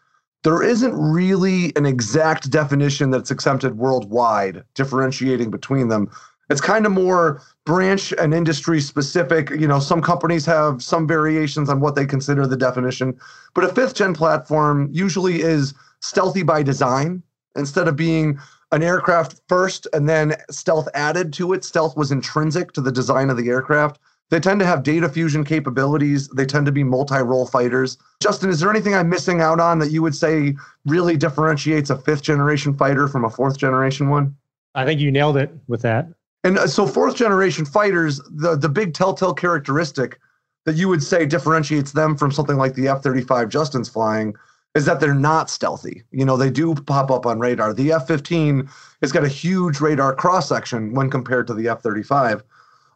there 0.43 0.63
isn't 0.63 0.93
really 0.93 1.75
an 1.75 1.85
exact 1.85 2.49
definition 2.49 3.11
that's 3.11 3.31
accepted 3.31 3.77
worldwide 3.77 4.63
differentiating 4.73 5.51
between 5.51 5.89
them. 5.89 6.09
It's 6.49 6.61
kind 6.61 6.85
of 6.85 6.91
more 6.91 7.41
branch 7.71 8.11
and 8.19 8.33
industry 8.33 8.81
specific. 8.81 9.49
You 9.49 9.65
know, 9.65 9.79
some 9.79 10.01
companies 10.01 10.45
have 10.45 10.83
some 10.83 11.07
variations 11.07 11.69
on 11.69 11.79
what 11.79 11.95
they 11.95 12.05
consider 12.05 12.45
the 12.45 12.57
definition, 12.57 13.17
but 13.53 13.63
a 13.63 13.69
fifth 13.69 13.95
gen 13.95 14.13
platform 14.13 14.89
usually 14.91 15.41
is 15.41 15.73
stealthy 16.01 16.43
by 16.43 16.63
design 16.63 17.23
instead 17.55 17.87
of 17.87 17.95
being 17.95 18.37
an 18.73 18.83
aircraft 18.83 19.39
first 19.47 19.87
and 19.93 20.09
then 20.09 20.35
stealth 20.49 20.89
added 20.95 21.31
to 21.31 21.53
it. 21.53 21.63
Stealth 21.63 21.95
was 21.95 22.11
intrinsic 22.11 22.73
to 22.73 22.81
the 22.81 22.91
design 22.91 23.29
of 23.29 23.37
the 23.37 23.47
aircraft. 23.47 23.99
They 24.31 24.41
tend 24.41 24.59
to 24.59 24.65
have 24.65 24.83
data 24.83 25.07
fusion 25.07 25.45
capabilities. 25.45 26.27
They 26.27 26.45
tend 26.45 26.65
to 26.65 26.73
be 26.73 26.83
multi 26.83 27.19
role 27.19 27.47
fighters. 27.47 27.97
Justin, 28.21 28.49
is 28.49 28.59
there 28.59 28.69
anything 28.69 28.95
I'm 28.95 29.07
missing 29.07 29.39
out 29.39 29.61
on 29.61 29.79
that 29.79 29.91
you 29.91 30.01
would 30.01 30.15
say 30.15 30.55
really 30.85 31.15
differentiates 31.15 31.89
a 31.89 31.95
fifth 31.95 32.23
generation 32.23 32.73
fighter 32.75 33.07
from 33.07 33.23
a 33.23 33.29
fourth 33.29 33.57
generation 33.57 34.09
one? 34.09 34.35
I 34.75 34.83
think 34.83 34.99
you 34.99 35.09
nailed 35.09 35.37
it 35.37 35.51
with 35.69 35.83
that. 35.83 36.09
And 36.43 36.57
uh, 36.57 36.67
so, 36.67 36.87
fourth 36.87 37.15
generation 37.15 37.65
fighters, 37.65 38.19
the, 38.29 38.55
the 38.55 38.69
big 38.69 38.93
telltale 38.93 39.33
characteristic 39.33 40.19
that 40.65 40.75
you 40.75 40.87
would 40.89 41.03
say 41.03 41.25
differentiates 41.25 41.91
them 41.91 42.15
from 42.15 42.31
something 42.31 42.57
like 42.57 42.75
the 42.75 42.87
F 42.87 43.01
35 43.01 43.49
Justin's 43.49 43.89
flying 43.89 44.35
is 44.73 44.85
that 44.85 44.99
they're 44.99 45.13
not 45.13 45.49
stealthy. 45.49 46.03
You 46.11 46.25
know, 46.25 46.37
they 46.37 46.49
do 46.49 46.73
pop 46.73 47.11
up 47.11 47.25
on 47.25 47.39
radar. 47.39 47.73
The 47.73 47.91
F 47.91 48.07
15 48.07 48.69
has 49.01 49.11
got 49.11 49.23
a 49.23 49.29
huge 49.29 49.81
radar 49.81 50.15
cross 50.15 50.47
section 50.47 50.93
when 50.93 51.09
compared 51.09 51.47
to 51.47 51.53
the 51.53 51.67
F 51.67 51.81
35. 51.81 52.43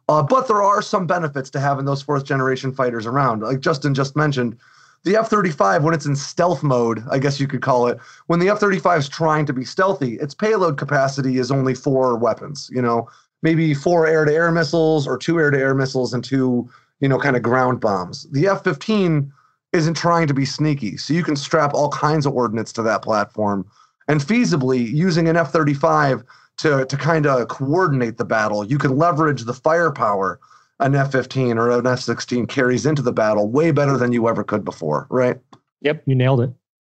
Uh, 0.08 0.22
but 0.22 0.46
there 0.46 0.62
are 0.62 0.80
some 0.80 1.06
benefits 1.06 1.50
to 1.50 1.60
having 1.60 1.84
those 1.84 2.02
fourth 2.02 2.24
generation 2.24 2.72
fighters 2.72 3.06
around. 3.06 3.42
Like 3.42 3.60
Justin 3.60 3.92
just 3.92 4.16
mentioned, 4.16 4.56
the 5.04 5.16
F 5.16 5.28
35, 5.28 5.84
when 5.84 5.94
it's 5.94 6.06
in 6.06 6.16
stealth 6.16 6.62
mode, 6.62 7.04
I 7.10 7.18
guess 7.18 7.38
you 7.38 7.46
could 7.46 7.62
call 7.62 7.86
it, 7.86 7.98
when 8.26 8.40
the 8.40 8.48
F 8.48 8.58
35 8.58 9.00
is 9.00 9.08
trying 9.08 9.46
to 9.46 9.52
be 9.52 9.64
stealthy, 9.64 10.14
its 10.14 10.34
payload 10.34 10.78
capacity 10.78 11.38
is 11.38 11.50
only 11.50 11.74
four 11.74 12.16
weapons, 12.16 12.70
you 12.72 12.82
know, 12.82 13.08
maybe 13.42 13.74
four 13.74 14.06
air 14.06 14.24
to 14.24 14.32
air 14.32 14.50
missiles 14.50 15.06
or 15.06 15.18
two 15.18 15.38
air 15.38 15.50
to 15.50 15.58
air 15.58 15.74
missiles 15.74 16.12
and 16.12 16.24
two, 16.24 16.68
you 17.00 17.08
know, 17.08 17.18
kind 17.18 17.36
of 17.36 17.42
ground 17.42 17.80
bombs. 17.80 18.26
The 18.30 18.48
F 18.48 18.64
15 18.64 19.32
isn't 19.72 19.94
trying 19.94 20.26
to 20.26 20.34
be 20.34 20.44
sneaky. 20.44 20.96
So 20.96 21.12
you 21.12 21.22
can 21.22 21.36
strap 21.36 21.74
all 21.74 21.90
kinds 21.90 22.26
of 22.26 22.32
ordnance 22.32 22.72
to 22.74 22.82
that 22.82 23.02
platform. 23.02 23.66
And 24.08 24.20
feasibly, 24.20 24.88
using 24.88 25.28
an 25.28 25.36
F 25.36 25.52
35 25.52 26.22
to 26.58 26.86
to 26.86 26.96
kind 26.96 27.26
of 27.26 27.48
coordinate 27.48 28.16
the 28.16 28.24
battle. 28.24 28.64
You 28.64 28.78
can 28.78 28.96
leverage 28.96 29.44
the 29.44 29.54
firepower 29.54 30.40
an 30.80 30.94
F-15 30.94 31.56
or 31.56 31.70
an 31.70 31.86
F-16 31.86 32.48
carries 32.48 32.84
into 32.84 33.02
the 33.02 33.12
battle 33.12 33.48
way 33.48 33.70
better 33.70 33.96
than 33.96 34.12
you 34.12 34.28
ever 34.28 34.44
could 34.44 34.64
before, 34.64 35.06
right? 35.10 35.38
Yep, 35.80 36.02
you 36.06 36.14
nailed 36.14 36.42
it. 36.42 36.50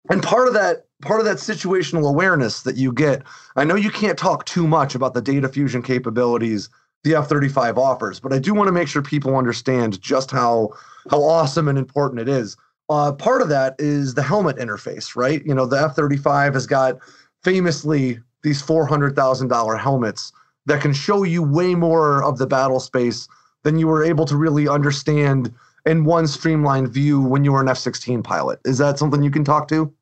And 0.09 0.23
part 0.23 0.49
of 0.49 0.55
that 0.55 0.87
part 1.03 1.21
of 1.21 1.27
that 1.27 1.39
situational 1.39 2.09
awareness 2.09 2.63
that 2.63 2.77
you 2.77 2.93
get, 2.93 3.23
I 3.57 3.65
know 3.65 3.75
you 3.75 3.91
can't 3.91 4.19
talk 4.19 4.45
too 4.45 4.67
much 4.67 4.95
about 4.95 5.15
the 5.15 5.23
data 5.23 5.49
fusion 5.49 5.83
capabilities 5.83 6.69
the 7.03 7.15
F-35 7.15 7.79
offers, 7.79 8.21
but 8.21 8.33
I 8.33 8.39
do 8.39 8.53
want 8.53 8.69
to 8.69 8.73
make 8.73 8.87
sure 8.87 9.01
people 9.01 9.37
understand 9.37 10.01
just 10.01 10.31
how 10.31 10.71
how 11.11 11.23
awesome 11.23 11.69
and 11.69 11.79
important 11.79 12.21
it 12.21 12.29
is. 12.29 12.57
Uh, 12.91 13.13
part 13.13 13.41
of 13.41 13.49
that 13.49 13.75
is 13.79 14.15
the 14.15 14.23
helmet 14.23 14.57
interface, 14.57 15.17
right? 15.17 15.45
You 15.47 15.55
know, 15.55 15.65
the 15.65 15.81
F-35 15.81 16.55
has 16.55 16.67
got 16.67 16.99
famously 17.43 18.19
these 18.43 18.63
$400,000 18.63 19.81
helmets 19.81 20.33
that 20.67 20.83
can 20.83 20.93
show 20.93 21.23
you 21.23 21.43
way 21.43 21.75
more 21.75 22.23
of 22.23 22.39
the 22.39 22.47
battle 22.47 22.81
space 22.81 23.29
than 23.63 23.79
you 23.79 23.87
were 23.87 24.05
able 24.05 24.27
to 24.27 24.37
really 24.37 24.69
understand 24.69 25.55
in 25.87 26.05
one 26.05 26.27
streamlined 26.27 26.88
view 26.88 27.21
when 27.21 27.45
you 27.45 27.53
were 27.53 27.61
an 27.61 27.69
F 27.69 27.79
16 27.79 28.23
pilot. 28.23 28.61
Is 28.64 28.79
that 28.79 28.99
something 28.99 29.23
you 29.23 29.31
can 29.31 29.45
talk 29.45 29.69
to? 29.69 29.93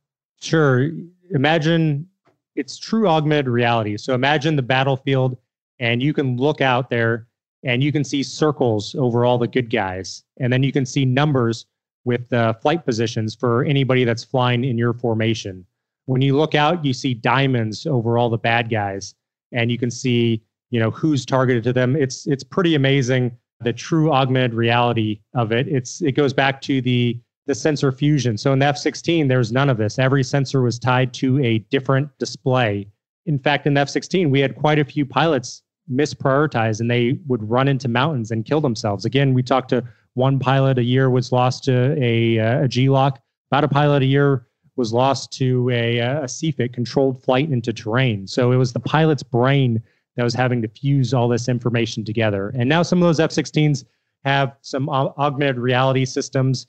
Sure. 0.41 0.91
Imagine 1.31 2.09
it's 2.57 2.79
true 2.79 3.09
augmented 3.09 3.49
reality. 3.49 3.97
So 3.97 4.15
imagine 4.15 4.57
the 4.57 4.63
battlefield, 4.63 5.37
and 5.79 6.03
you 6.03 6.13
can 6.13 6.37
look 6.37 6.61
out 6.61 6.91
there 6.91 7.27
and 7.65 7.83
you 7.83 7.93
can 7.93 8.05
see 8.05 8.23
circles 8.23 8.95
over 8.97 9.25
all 9.25 9.39
the 9.39 9.49
good 9.49 9.71
guys. 9.71 10.23
And 10.39 10.53
then 10.53 10.63
you 10.63 10.73
can 10.73 10.87
see 10.87 11.05
numbers 11.05 11.67
with 12.05 12.29
the 12.29 12.57
flight 12.63 12.85
positions 12.85 13.35
for 13.35 13.65
anybody 13.65 14.05
that's 14.05 14.25
flying 14.25 14.65
in 14.65 14.79
your 14.79 14.93
formation. 14.93 15.65
When 16.07 16.23
you 16.23 16.37
look 16.37 16.55
out, 16.55 16.85
you 16.85 16.93
see 16.93 17.15
diamonds 17.15 17.87
over 17.87 18.17
all 18.17 18.31
the 18.31 18.39
bad 18.39 18.71
guys, 18.71 19.15
and 19.53 19.71
you 19.71 19.79
can 19.79 19.91
see, 19.91 20.41
you 20.71 20.81
know, 20.81 20.91
who's 20.91 21.27
targeted 21.27 21.65
to 21.65 21.73
them. 21.73 21.97
It's 21.97 22.27
it's 22.27 22.45
pretty 22.45 22.75
amazing 22.75 23.37
the 23.61 23.73
true 23.73 24.13
augmented 24.13 24.55
reality 24.55 25.21
of 25.35 25.53
it. 25.53 25.69
It's 25.69 26.01
it 26.03 26.13
goes 26.13 26.33
back 26.33 26.61
to 26.63 26.81
the 26.81 27.19
the 27.47 27.55
sensor 27.55 27.91
fusion. 27.91 28.37
So 28.37 28.53
in 28.53 28.59
the 28.59 28.67
F-16, 28.67 29.27
there's 29.27 29.51
none 29.51 29.71
of 29.71 29.79
this. 29.79 29.99
Every 29.99 30.23
sensor 30.23 30.61
was 30.61 30.79
tied 30.79 31.15
to 31.15 31.43
a 31.43 31.61
different 31.71 32.11
display. 32.19 32.87
In 33.25 33.39
fact, 33.39 33.67
in 33.67 33.73
the 33.73 33.81
F-16, 33.81 34.31
we 34.31 34.39
had 34.39 34.55
quite 34.55 34.79
a 34.79 34.85
few 34.85 35.07
pilots 35.07 35.63
misprioritize 35.91 36.81
and 36.81 36.91
they 36.91 37.19
would 37.27 37.43
run 37.49 37.67
into 37.67 37.89
mountains 37.89 38.31
and 38.31 38.45
kill 38.45 38.61
themselves. 38.61 39.07
Again, 39.07 39.33
we 39.33 39.43
talked 39.43 39.71
to 39.71 39.83
one 40.13 40.39
pilot 40.39 40.79
a 40.79 40.83
year 40.83 41.09
was 41.09 41.33
lost 41.33 41.65
to 41.65 41.97
a, 41.99 42.39
uh, 42.39 42.65
a 42.65 42.69
G-LOC. 42.69 43.19
About 43.51 43.65
a 43.65 43.69
pilot 43.69 44.03
a 44.03 44.07
year 44.07 44.47
was 44.77 44.93
lost 44.93 45.33
to 45.33 45.71
a, 45.71 46.01
uh, 46.01 46.21
a 46.21 46.25
CFIT, 46.25 46.75
controlled 46.75 47.23
flight 47.23 47.51
into 47.51 47.73
terrain. 47.73 48.27
So 48.27 48.53
it 48.53 48.57
was 48.57 48.75
the 48.75 48.81
pilot's 48.81 49.23
brain 49.23 49.83
that 50.19 50.25
was 50.25 50.35
having 50.35 50.61
to 50.61 50.67
fuse 50.69 51.15
all 51.15 51.29
this 51.29 51.49
information 51.49 52.05
together. 52.05 52.53
And 52.59 52.69
now 52.69 52.83
some 52.83 53.01
of 53.01 53.07
those 53.07 53.21
F 53.21 53.31
16s 53.31 53.85
have 54.25 54.57
some 54.63 54.89
augmented 54.91 55.59
reality 55.59 56.05
systems, 56.05 56.67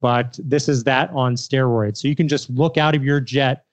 but 0.00 0.38
this 0.40 0.68
is 0.68 0.84
that 0.84 1.10
on 1.10 1.34
steroids. 1.34 1.96
So 1.96 2.06
you 2.06 2.14
can 2.14 2.28
just 2.28 2.48
look 2.48 2.78
out 2.78 2.94
of 2.94 3.02
your 3.02 3.18
jet 3.20 3.64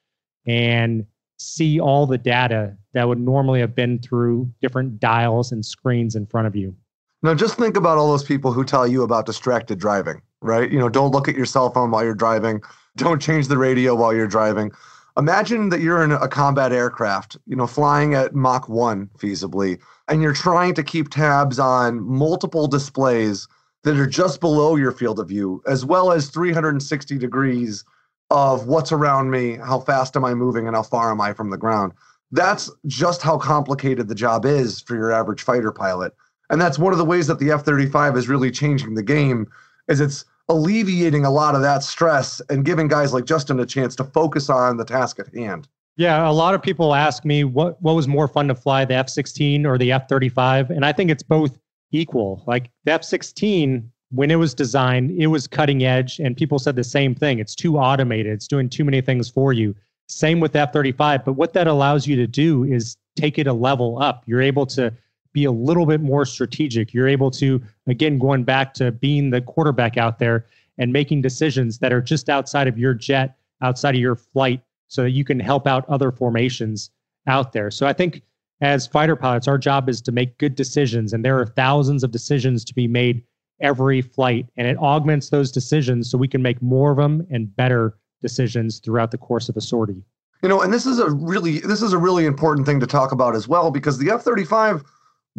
and 0.48 1.06
see 1.38 1.80
all 1.80 2.08
the 2.08 2.18
data 2.18 2.76
that 2.94 3.08
would 3.08 3.20
normally 3.20 3.60
have 3.60 3.76
been 3.76 4.00
through 4.00 4.52
different 4.64 5.00
dials 5.00 5.52
and 5.52 5.64
screens 5.64 6.16
in 6.16 6.26
front 6.26 6.48
of 6.48 6.56
you. 6.56 6.76
Now, 7.22 7.36
just 7.36 7.56
think 7.56 7.78
about 7.78 8.00
all 8.00 8.10
those 8.10 8.24
people 8.24 8.52
who 8.52 8.64
tell 8.64 8.88
you 8.88 9.04
about 9.04 9.28
distracted 9.28 9.78
driving, 9.78 10.24
right? 10.42 10.72
You 10.72 10.80
know, 10.80 10.90
don't 10.90 11.12
look 11.12 11.28
at 11.28 11.36
your 11.36 11.46
cell 11.46 11.70
phone 11.70 11.92
while 11.92 12.04
you're 12.04 12.16
driving. 12.16 12.62
Don't 12.98 13.22
change 13.22 13.48
the 13.48 13.60
radio 13.60 13.94
while 13.94 14.12
you're 14.12 14.28
driving. 14.28 14.72
Imagine 15.20 15.68
that 15.68 15.82
you're 15.82 16.02
in 16.02 16.14
a 16.14 16.30
combat 16.30 16.72
aircraft, 16.72 17.36
you 17.46 17.54
know, 17.54 17.68
flying 17.68 18.14
at 18.14 18.34
Mach 18.34 18.70
1 18.70 19.10
feasibly, 19.18 19.78
and 20.08 20.22
you're 20.22 20.32
trying 20.32 20.74
to 20.76 20.82
keep 20.82 21.10
tabs 21.10 21.60
on 21.60 22.02
multiple 22.02 22.68
displays 22.68 23.46
that 23.84 23.98
are 23.98 24.08
just 24.08 24.40
below 24.40 24.78
your 24.78 24.94
field 24.94 25.20
of 25.20 25.28
view, 25.28 25.62
as 25.68 25.84
well 25.84 26.14
as 26.14 26.30
360 26.30 27.18
degrees 27.18 27.84
of 28.30 28.68
what's 28.68 28.94
around 28.94 29.30
me, 29.30 29.58
how 29.58 29.82
fast 29.82 30.16
am 30.16 30.24
I 30.24 30.34
moving, 30.34 30.68
and 30.68 30.76
how 30.76 30.84
far 30.84 31.12
am 31.12 31.20
I 31.20 31.34
from 31.34 31.50
the 31.50 31.58
ground. 31.58 31.92
That's 32.32 32.72
just 32.88 33.22
how 33.22 33.38
complicated 33.38 34.08
the 34.08 34.16
job 34.16 34.46
is 34.46 34.80
for 34.80 34.96
your 34.96 35.12
average 35.12 35.42
fighter 35.42 35.74
pilot. 35.74 36.14
And 36.50 36.62
that's 36.62 36.80
one 36.80 36.94
of 36.94 36.98
the 36.98 37.04
ways 37.04 37.28
that 37.28 37.40
the 37.40 37.52
F 37.52 37.66
35 37.66 38.16
is 38.16 38.30
really 38.30 38.52
changing 38.52 38.94
the 38.94 39.04
game 39.04 39.48
is 39.90 40.00
it's 40.00 40.24
alleviating 40.50 41.26
a 41.26 41.32
lot 41.32 41.56
of 41.56 41.62
that 41.62 41.84
stress 41.84 42.42
and 42.50 42.66
giving 42.66 42.88
guys 42.88 43.14
like 43.14 43.26
Justin 43.26 43.60
a 43.60 43.66
chance 43.66 43.96
to 43.96 44.04
focus 44.04 44.50
on 44.50 44.78
the 44.78 44.86
task 44.86 45.20
at 45.20 45.34
hand. 45.34 45.68
Yeah, 45.96 46.28
a 46.28 46.32
lot 46.32 46.56
of 46.56 46.62
people 46.62 46.96
ask 46.96 47.26
me 47.26 47.44
what 47.44 47.82
what 47.82 47.96
was 47.96 48.08
more 48.08 48.28
fun 48.28 48.48
to 48.48 48.56
fly, 48.56 48.86
the 48.86 48.96
F-16 48.96 49.66
or 49.66 49.78
the 49.78 49.92
F-35, 49.92 50.70
and 50.70 50.86
I 50.86 50.94
think 50.94 51.12
it's 51.12 51.24
both 51.24 51.60
equal. 51.92 52.44
Like 52.48 52.72
the 52.86 52.94
F-16 52.94 53.84
when 54.12 54.32
it 54.32 54.38
was 54.38 54.54
designed, 54.54 55.12
it 55.12 55.28
was 55.28 55.48
cutting 55.48 55.84
edge 55.84 56.20
and 56.20 56.36
people 56.36 56.58
said 56.58 56.76
the 56.76 56.84
same 56.84 57.14
thing. 57.14 57.40
It's 57.40 57.56
too 57.56 57.78
automated. 57.78 58.34
It's 58.34 58.48
doing 58.48 58.68
too 58.68 58.84
many 58.84 59.02
things 59.02 59.30
for 59.30 59.54
you. 59.54 59.76
Same 60.08 60.40
with 60.40 60.56
F-35, 60.56 61.24
but 61.24 61.34
what 61.34 61.54
that 61.54 61.68
allows 61.68 62.08
you 62.08 62.16
to 62.16 62.26
do 62.26 62.64
is 62.64 62.98
take 63.16 63.38
it 63.38 63.46
a 63.46 63.54
level 63.54 64.02
up. 64.02 64.24
You're 64.26 64.42
able 64.42 64.66
to 64.68 64.92
be 65.34 65.46
a 65.46 65.52
little 65.52 65.86
bit 65.86 66.02
more 66.02 66.26
strategic. 66.26 66.94
You're 66.94 67.08
able 67.08 67.32
to, 67.32 67.62
again, 67.88 68.18
going 68.18 68.44
back 68.44 68.74
to 68.76 68.92
being 68.92 69.30
the 69.30 69.42
quarterback 69.42 69.98
out 69.98 70.20
there 70.20 70.46
and 70.78 70.94
making 70.94 71.22
decisions 71.22 71.80
that 71.80 71.94
are 71.94 72.02
just 72.02 72.30
outside 72.30 72.68
of 72.68 72.78
your 72.78 72.94
jet, 72.94 73.38
outside 73.62 73.96
of 73.96 74.02
your 74.02 74.16
flight, 74.16 74.62
so 74.88 75.04
that 75.04 75.12
you 75.12 75.24
can 75.24 75.40
help 75.40 75.68
out 75.68 75.88
other 75.88 76.12
formations 76.12 76.90
out 77.28 77.54
there. 77.54 77.70
So 77.70 77.86
I 77.86 77.94
think 77.94 78.24
as 78.62 78.88
fighter 78.88 79.16
pilots, 79.16 79.48
our 79.48 79.58
job 79.58 79.88
is 79.88 80.02
to 80.02 80.12
make 80.12 80.38
good 80.38 80.56
decisions, 80.56 81.14
and 81.14 81.24
there 81.24 81.40
are 81.40 81.46
thousands 81.46 82.04
of 82.04 82.12
decisions 82.12 82.66
to 82.66 82.74
be 82.74 82.88
made 82.88 83.24
every 83.62 84.02
flight, 84.02 84.48
and 84.58 84.68
it 84.68 84.78
augments 84.78 85.30
those 85.30 85.52
decisions 85.52 86.10
so 86.10 86.18
we 86.18 86.28
can 86.28 86.42
make 86.42 86.62
more 86.62 86.92
of 86.92 86.98
them 86.98 87.26
and 87.30 87.56
better 87.56 87.98
decisions 88.22 88.80
throughout 88.80 89.12
the 89.12 89.18
course 89.18 89.50
of 89.50 89.58
a 89.58 89.62
sortie. 89.62 90.04
You 90.42 90.50
know, 90.50 90.62
and 90.62 90.74
this 90.74 90.86
is 90.86 91.00
a 91.00 91.10
really 91.10 91.60
this 91.60 91.82
is 91.82 91.92
a 91.92 91.98
really 91.98 92.26
important 92.26 92.66
thing 92.66 92.80
to 92.80 92.88
talk 92.88 93.12
about 93.12 93.36
as 93.36 93.48
well 93.48 93.72
because 93.72 93.98
the 93.98 94.10
F-35 94.12 94.86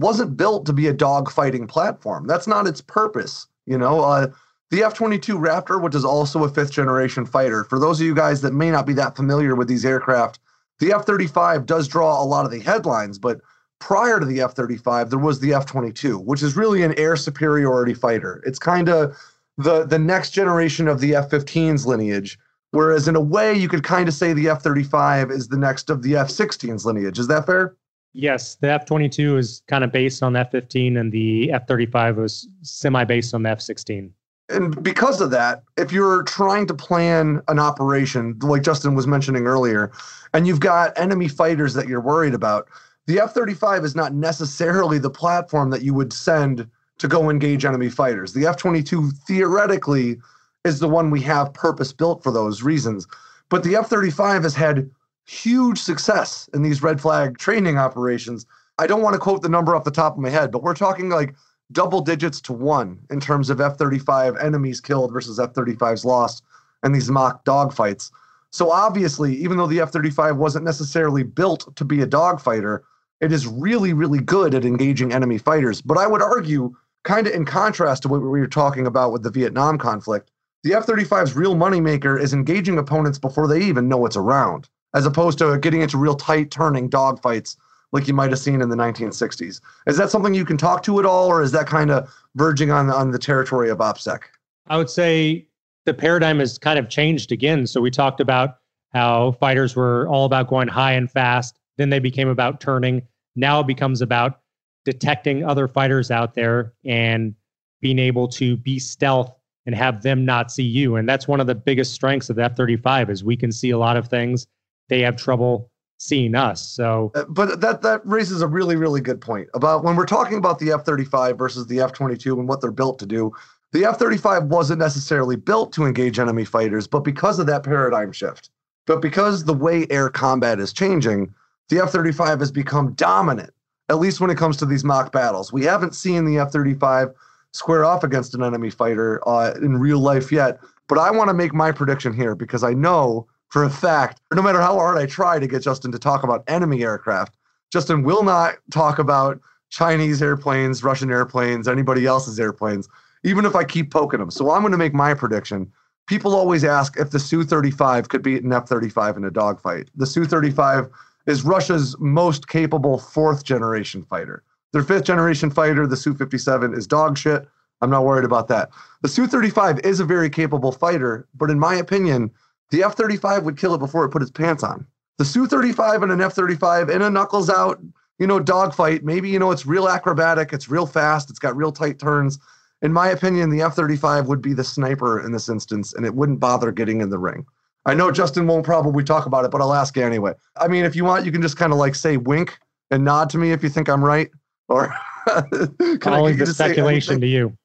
wasn't 0.00 0.36
built 0.36 0.66
to 0.66 0.72
be 0.72 0.88
a 0.88 0.94
dogfighting 0.94 1.68
platform. 1.68 2.26
That's 2.26 2.46
not 2.46 2.66
its 2.66 2.80
purpose. 2.80 3.46
You 3.66 3.78
know, 3.78 4.00
uh, 4.00 4.28
the 4.70 4.82
F 4.82 4.94
22 4.94 5.36
Raptor, 5.36 5.82
which 5.82 5.94
is 5.94 6.04
also 6.04 6.44
a 6.44 6.48
fifth 6.48 6.70
generation 6.70 7.26
fighter, 7.26 7.64
for 7.64 7.78
those 7.78 8.00
of 8.00 8.06
you 8.06 8.14
guys 8.14 8.40
that 8.42 8.54
may 8.54 8.70
not 8.70 8.86
be 8.86 8.94
that 8.94 9.16
familiar 9.16 9.54
with 9.54 9.68
these 9.68 9.84
aircraft, 9.84 10.38
the 10.78 10.92
F 10.92 11.04
35 11.04 11.66
does 11.66 11.86
draw 11.86 12.22
a 12.22 12.24
lot 12.24 12.44
of 12.44 12.50
the 12.50 12.60
headlines, 12.60 13.18
but 13.18 13.40
prior 13.78 14.20
to 14.20 14.26
the 14.26 14.40
F 14.40 14.54
35, 14.54 15.10
there 15.10 15.18
was 15.18 15.40
the 15.40 15.52
F 15.52 15.66
22, 15.66 16.18
which 16.18 16.42
is 16.42 16.56
really 16.56 16.82
an 16.82 16.98
air 16.98 17.16
superiority 17.16 17.94
fighter. 17.94 18.42
It's 18.46 18.58
kind 18.58 18.88
of 18.88 19.16
the, 19.58 19.84
the 19.84 19.98
next 19.98 20.30
generation 20.30 20.88
of 20.88 21.00
the 21.00 21.14
F 21.14 21.30
15's 21.30 21.86
lineage. 21.86 22.38
Whereas, 22.72 23.08
in 23.08 23.16
a 23.16 23.20
way, 23.20 23.52
you 23.52 23.68
could 23.68 23.82
kind 23.82 24.08
of 24.08 24.14
say 24.14 24.32
the 24.32 24.48
F 24.48 24.62
35 24.62 25.30
is 25.30 25.48
the 25.48 25.58
next 25.58 25.90
of 25.90 26.02
the 26.02 26.16
F 26.16 26.28
16's 26.28 26.86
lineage. 26.86 27.18
Is 27.18 27.26
that 27.26 27.46
fair? 27.46 27.74
Yes, 28.12 28.56
the 28.56 28.70
F 28.70 28.86
22 28.86 29.36
is 29.36 29.62
kind 29.68 29.84
of 29.84 29.92
based 29.92 30.22
on 30.22 30.32
the 30.32 30.40
F 30.40 30.50
15, 30.50 30.96
and 30.96 31.12
the 31.12 31.52
F 31.52 31.66
35 31.68 32.16
was 32.16 32.48
semi 32.62 33.04
based 33.04 33.34
on 33.34 33.44
the 33.44 33.50
F 33.50 33.60
16. 33.60 34.12
And 34.48 34.82
because 34.82 35.20
of 35.20 35.30
that, 35.30 35.62
if 35.76 35.92
you're 35.92 36.24
trying 36.24 36.66
to 36.66 36.74
plan 36.74 37.40
an 37.46 37.60
operation, 37.60 38.36
like 38.40 38.62
Justin 38.62 38.96
was 38.96 39.06
mentioning 39.06 39.46
earlier, 39.46 39.92
and 40.34 40.46
you've 40.46 40.60
got 40.60 40.98
enemy 40.98 41.28
fighters 41.28 41.74
that 41.74 41.86
you're 41.86 42.00
worried 42.00 42.34
about, 42.34 42.68
the 43.06 43.20
F 43.20 43.32
35 43.32 43.84
is 43.84 43.94
not 43.94 44.12
necessarily 44.12 44.98
the 44.98 45.10
platform 45.10 45.70
that 45.70 45.82
you 45.82 45.94
would 45.94 46.12
send 46.12 46.68
to 46.98 47.08
go 47.08 47.30
engage 47.30 47.64
enemy 47.64 47.88
fighters. 47.88 48.32
The 48.32 48.46
F 48.46 48.56
22 48.56 49.10
theoretically 49.26 50.18
is 50.64 50.80
the 50.80 50.88
one 50.88 51.10
we 51.10 51.22
have 51.22 51.54
purpose 51.54 51.92
built 51.92 52.22
for 52.22 52.32
those 52.32 52.62
reasons. 52.62 53.06
But 53.48 53.62
the 53.62 53.76
F 53.76 53.88
35 53.88 54.42
has 54.42 54.54
had 54.54 54.90
huge 55.30 55.78
success 55.78 56.50
in 56.52 56.62
these 56.62 56.82
red 56.82 57.00
flag 57.00 57.38
training 57.38 57.78
operations. 57.78 58.46
I 58.78 58.88
don't 58.88 59.02
want 59.02 59.14
to 59.14 59.20
quote 59.20 59.42
the 59.42 59.48
number 59.48 59.76
off 59.76 59.84
the 59.84 59.90
top 59.92 60.14
of 60.14 60.18
my 60.18 60.28
head, 60.28 60.50
but 60.50 60.64
we're 60.64 60.74
talking 60.74 61.08
like 61.08 61.36
double 61.70 62.00
digits 62.00 62.40
to 62.40 62.52
one 62.52 62.98
in 63.10 63.20
terms 63.20 63.48
of 63.48 63.60
F 63.60 63.78
35 63.78 64.36
enemies 64.38 64.80
killed 64.80 65.12
versus 65.12 65.38
F 65.38 65.52
35s 65.52 66.04
lost 66.04 66.42
in 66.84 66.90
these 66.90 67.08
mock 67.10 67.44
dogfights. 67.44 68.10
So 68.50 68.72
obviously, 68.72 69.36
even 69.36 69.56
though 69.56 69.68
the 69.68 69.80
F 69.80 69.92
35 69.92 70.36
wasn't 70.36 70.64
necessarily 70.64 71.22
built 71.22 71.76
to 71.76 71.84
be 71.84 72.02
a 72.02 72.06
dogfighter, 72.08 72.80
it 73.20 73.30
is 73.30 73.46
really, 73.46 73.92
really 73.92 74.20
good 74.20 74.52
at 74.52 74.64
engaging 74.64 75.12
enemy 75.12 75.38
fighters. 75.38 75.80
But 75.80 75.96
I 75.96 76.08
would 76.08 76.22
argue, 76.22 76.74
kind 77.04 77.28
of 77.28 77.34
in 77.34 77.44
contrast 77.44 78.02
to 78.02 78.08
what 78.08 78.20
we 78.20 78.40
were 78.40 78.48
talking 78.48 78.84
about 78.84 79.12
with 79.12 79.22
the 79.22 79.30
Vietnam 79.30 79.78
conflict, 79.78 80.32
the 80.64 80.74
F 80.74 80.86
35's 80.86 81.36
real 81.36 81.54
moneymaker 81.54 82.20
is 82.20 82.32
engaging 82.32 82.78
opponents 82.78 83.18
before 83.18 83.46
they 83.46 83.62
even 83.62 83.88
know 83.88 84.04
it's 84.06 84.16
around 84.16 84.68
as 84.94 85.06
opposed 85.06 85.38
to 85.38 85.58
getting 85.58 85.82
into 85.82 85.98
real 85.98 86.14
tight 86.14 86.50
turning 86.50 86.88
dogfights 86.88 87.56
like 87.92 88.06
you 88.06 88.14
might 88.14 88.30
have 88.30 88.38
seen 88.38 88.62
in 88.62 88.68
the 88.68 88.76
1960s. 88.76 89.60
Is 89.86 89.96
that 89.96 90.10
something 90.10 90.34
you 90.34 90.44
can 90.44 90.56
talk 90.56 90.82
to 90.84 91.00
at 91.00 91.06
all, 91.06 91.28
or 91.28 91.42
is 91.42 91.52
that 91.52 91.66
kind 91.66 91.90
of 91.90 92.12
verging 92.36 92.70
on 92.70 92.90
on 92.90 93.10
the 93.10 93.18
territory 93.18 93.68
of 93.68 93.78
OPSEC? 93.78 94.20
I 94.68 94.76
would 94.76 94.90
say 94.90 95.46
the 95.86 95.94
paradigm 95.94 96.38
has 96.38 96.58
kind 96.58 96.78
of 96.78 96.88
changed 96.88 97.32
again. 97.32 97.66
So 97.66 97.80
we 97.80 97.90
talked 97.90 98.20
about 98.20 98.58
how 98.92 99.32
fighters 99.32 99.74
were 99.74 100.06
all 100.08 100.24
about 100.24 100.48
going 100.48 100.68
high 100.68 100.92
and 100.92 101.10
fast. 101.10 101.58
Then 101.76 101.90
they 101.90 101.98
became 101.98 102.28
about 102.28 102.60
turning. 102.60 103.02
Now 103.36 103.60
it 103.60 103.66
becomes 103.66 104.02
about 104.02 104.40
detecting 104.84 105.44
other 105.44 105.68
fighters 105.68 106.10
out 106.10 106.34
there 106.34 106.74
and 106.84 107.34
being 107.80 107.98
able 107.98 108.28
to 108.28 108.56
be 108.56 108.78
stealth 108.78 109.34
and 109.66 109.74
have 109.74 110.02
them 110.02 110.24
not 110.24 110.50
see 110.50 110.62
you. 110.62 110.96
And 110.96 111.08
that's 111.08 111.28
one 111.28 111.40
of 111.40 111.46
the 111.46 111.54
biggest 111.54 111.92
strengths 111.92 112.30
of 112.30 112.36
the 112.36 112.44
F-35 112.44 113.10
is 113.10 113.24
we 113.24 113.36
can 113.36 113.52
see 113.52 113.70
a 113.70 113.78
lot 113.78 113.96
of 113.96 114.08
things 114.08 114.46
they 114.90 115.00
have 115.00 115.16
trouble 115.16 115.70
seeing 115.96 116.34
us. 116.34 116.66
So, 116.66 117.12
uh, 117.14 117.24
but 117.28 117.60
that 117.60 117.82
that 117.82 118.04
raises 118.04 118.42
a 118.42 118.46
really 118.46 118.76
really 118.76 119.00
good 119.00 119.20
point 119.20 119.48
about 119.54 119.84
when 119.84 119.96
we're 119.96 120.06
talking 120.06 120.36
about 120.36 120.58
the 120.58 120.72
F-35 120.72 121.38
versus 121.38 121.66
the 121.66 121.80
F-22 121.80 122.38
and 122.38 122.48
what 122.48 122.60
they're 122.60 122.70
built 122.70 122.98
to 122.98 123.06
do. 123.06 123.32
The 123.72 123.84
F-35 123.84 124.48
wasn't 124.48 124.80
necessarily 124.80 125.36
built 125.36 125.72
to 125.74 125.84
engage 125.84 126.18
enemy 126.18 126.44
fighters, 126.44 126.88
but 126.88 127.00
because 127.00 127.38
of 127.38 127.46
that 127.46 127.62
paradigm 127.62 128.10
shift, 128.10 128.50
but 128.86 129.00
because 129.00 129.44
the 129.44 129.54
way 129.54 129.86
air 129.90 130.08
combat 130.08 130.58
is 130.58 130.72
changing, 130.72 131.32
the 131.68 131.78
F-35 131.78 132.40
has 132.40 132.50
become 132.50 132.94
dominant. 132.94 133.52
At 133.88 134.00
least 134.00 134.20
when 134.20 134.30
it 134.30 134.38
comes 134.38 134.56
to 134.58 134.66
these 134.66 134.82
mock 134.82 135.12
battles, 135.12 135.52
we 135.52 135.64
haven't 135.64 135.94
seen 135.94 136.24
the 136.24 136.38
F-35 136.38 137.14
square 137.52 137.84
off 137.84 138.02
against 138.02 138.34
an 138.34 138.42
enemy 138.42 138.70
fighter 138.70 139.26
uh, 139.28 139.52
in 139.62 139.76
real 139.76 140.00
life 140.00 140.32
yet. 140.32 140.58
But 140.88 140.98
I 140.98 141.10
want 141.12 141.28
to 141.28 141.34
make 141.34 141.54
my 141.54 141.70
prediction 141.70 142.12
here 142.12 142.34
because 142.34 142.64
I 142.64 142.72
know 142.72 143.28
for 143.50 143.64
a 143.64 143.70
fact, 143.70 144.20
no 144.32 144.42
matter 144.42 144.60
how 144.60 144.76
hard 144.76 144.96
I 144.96 145.06
try 145.06 145.38
to 145.38 145.46
get 145.46 145.62
Justin 145.62 145.92
to 145.92 145.98
talk 145.98 146.22
about 146.22 146.44
enemy 146.46 146.82
aircraft, 146.82 147.36
Justin 147.72 148.02
will 148.02 148.22
not 148.22 148.54
talk 148.70 148.98
about 148.98 149.40
Chinese 149.70 150.22
airplanes, 150.22 150.82
Russian 150.82 151.10
airplanes, 151.10 151.68
anybody 151.68 152.06
else's 152.06 152.40
airplanes, 152.40 152.88
even 153.24 153.44
if 153.44 153.54
I 153.54 153.64
keep 153.64 153.92
poking 153.92 154.20
them. 154.20 154.30
So 154.30 154.50
I'm 154.50 154.62
going 154.62 154.72
to 154.72 154.78
make 154.78 154.94
my 154.94 155.14
prediction. 155.14 155.70
People 156.06 156.34
always 156.34 156.64
ask 156.64 156.96
if 156.98 157.10
the 157.10 157.18
Su 157.18 157.44
35 157.44 158.08
could 158.08 158.22
beat 158.22 158.42
an 158.42 158.52
F 158.52 158.68
35 158.68 159.16
in 159.16 159.24
a 159.24 159.30
dogfight. 159.30 159.90
The 159.94 160.06
Su 160.06 160.24
35 160.24 160.88
is 161.26 161.44
Russia's 161.44 161.96
most 161.98 162.48
capable 162.48 162.98
fourth 162.98 163.44
generation 163.44 164.02
fighter. 164.02 164.42
Their 164.72 164.82
fifth 164.82 165.04
generation 165.04 165.50
fighter, 165.50 165.86
the 165.86 165.96
Su 165.96 166.14
57, 166.14 166.74
is 166.74 166.86
dog 166.86 167.18
shit. 167.18 167.48
I'm 167.80 167.90
not 167.90 168.04
worried 168.04 168.24
about 168.24 168.48
that. 168.48 168.70
The 169.02 169.08
Su 169.08 169.26
35 169.26 169.80
is 169.80 170.00
a 170.00 170.04
very 170.04 170.30
capable 170.30 170.72
fighter, 170.72 171.28
but 171.34 171.50
in 171.50 171.58
my 171.58 171.74
opinion, 171.74 172.30
the 172.70 172.82
F 172.82 172.96
35 172.96 173.44
would 173.44 173.58
kill 173.58 173.74
it 173.74 173.78
before 173.78 174.04
it 174.04 174.10
put 174.10 174.22
its 174.22 174.30
pants 174.30 174.62
on. 174.62 174.86
The 175.18 175.24
Su 175.24 175.46
35 175.46 176.02
and 176.02 176.12
an 176.12 176.20
F 176.20 176.32
35 176.32 176.88
in 176.88 177.02
a 177.02 177.10
knuckles 177.10 177.50
out, 177.50 177.80
you 178.18 178.26
know, 178.26 178.40
dogfight, 178.40 179.04
maybe, 179.04 179.28
you 179.28 179.38
know, 179.38 179.50
it's 179.50 179.66
real 179.66 179.88
acrobatic, 179.88 180.52
it's 180.52 180.68
real 180.68 180.86
fast, 180.86 181.30
it's 181.30 181.38
got 181.38 181.56
real 181.56 181.72
tight 181.72 181.98
turns. 181.98 182.38
In 182.82 182.92
my 182.92 183.08
opinion, 183.08 183.50
the 183.50 183.62
F 183.62 183.74
35 183.74 184.26
would 184.28 184.40
be 184.40 184.54
the 184.54 184.64
sniper 184.64 185.24
in 185.24 185.32
this 185.32 185.48
instance, 185.48 185.92
and 185.92 186.06
it 186.06 186.14
wouldn't 186.14 186.40
bother 186.40 186.72
getting 186.72 187.00
in 187.00 187.10
the 187.10 187.18
ring. 187.18 187.44
I 187.86 187.94
know 187.94 188.10
Justin 188.10 188.46
won't 188.46 188.64
probably 188.64 189.04
talk 189.04 189.26
about 189.26 189.44
it, 189.44 189.50
but 189.50 189.60
I'll 189.60 189.74
ask 189.74 189.96
you 189.96 190.04
anyway. 190.04 190.32
I 190.56 190.68
mean, 190.68 190.84
if 190.84 190.94
you 190.94 191.04
want, 191.04 191.24
you 191.24 191.32
can 191.32 191.42
just 191.42 191.56
kind 191.56 191.72
of 191.72 191.78
like 191.78 191.94
say 191.94 192.16
wink 192.16 192.58
and 192.90 193.04
nod 193.04 193.30
to 193.30 193.38
me 193.38 193.52
if 193.52 193.62
you 193.62 193.68
think 193.68 193.88
I'm 193.88 194.04
right. 194.04 194.30
Or 194.68 194.94
can 195.26 196.12
I'll 196.12 196.26
I 196.26 196.32
the 196.32 196.46
speculation 196.46 197.20
to 197.20 197.26
you. 197.26 197.56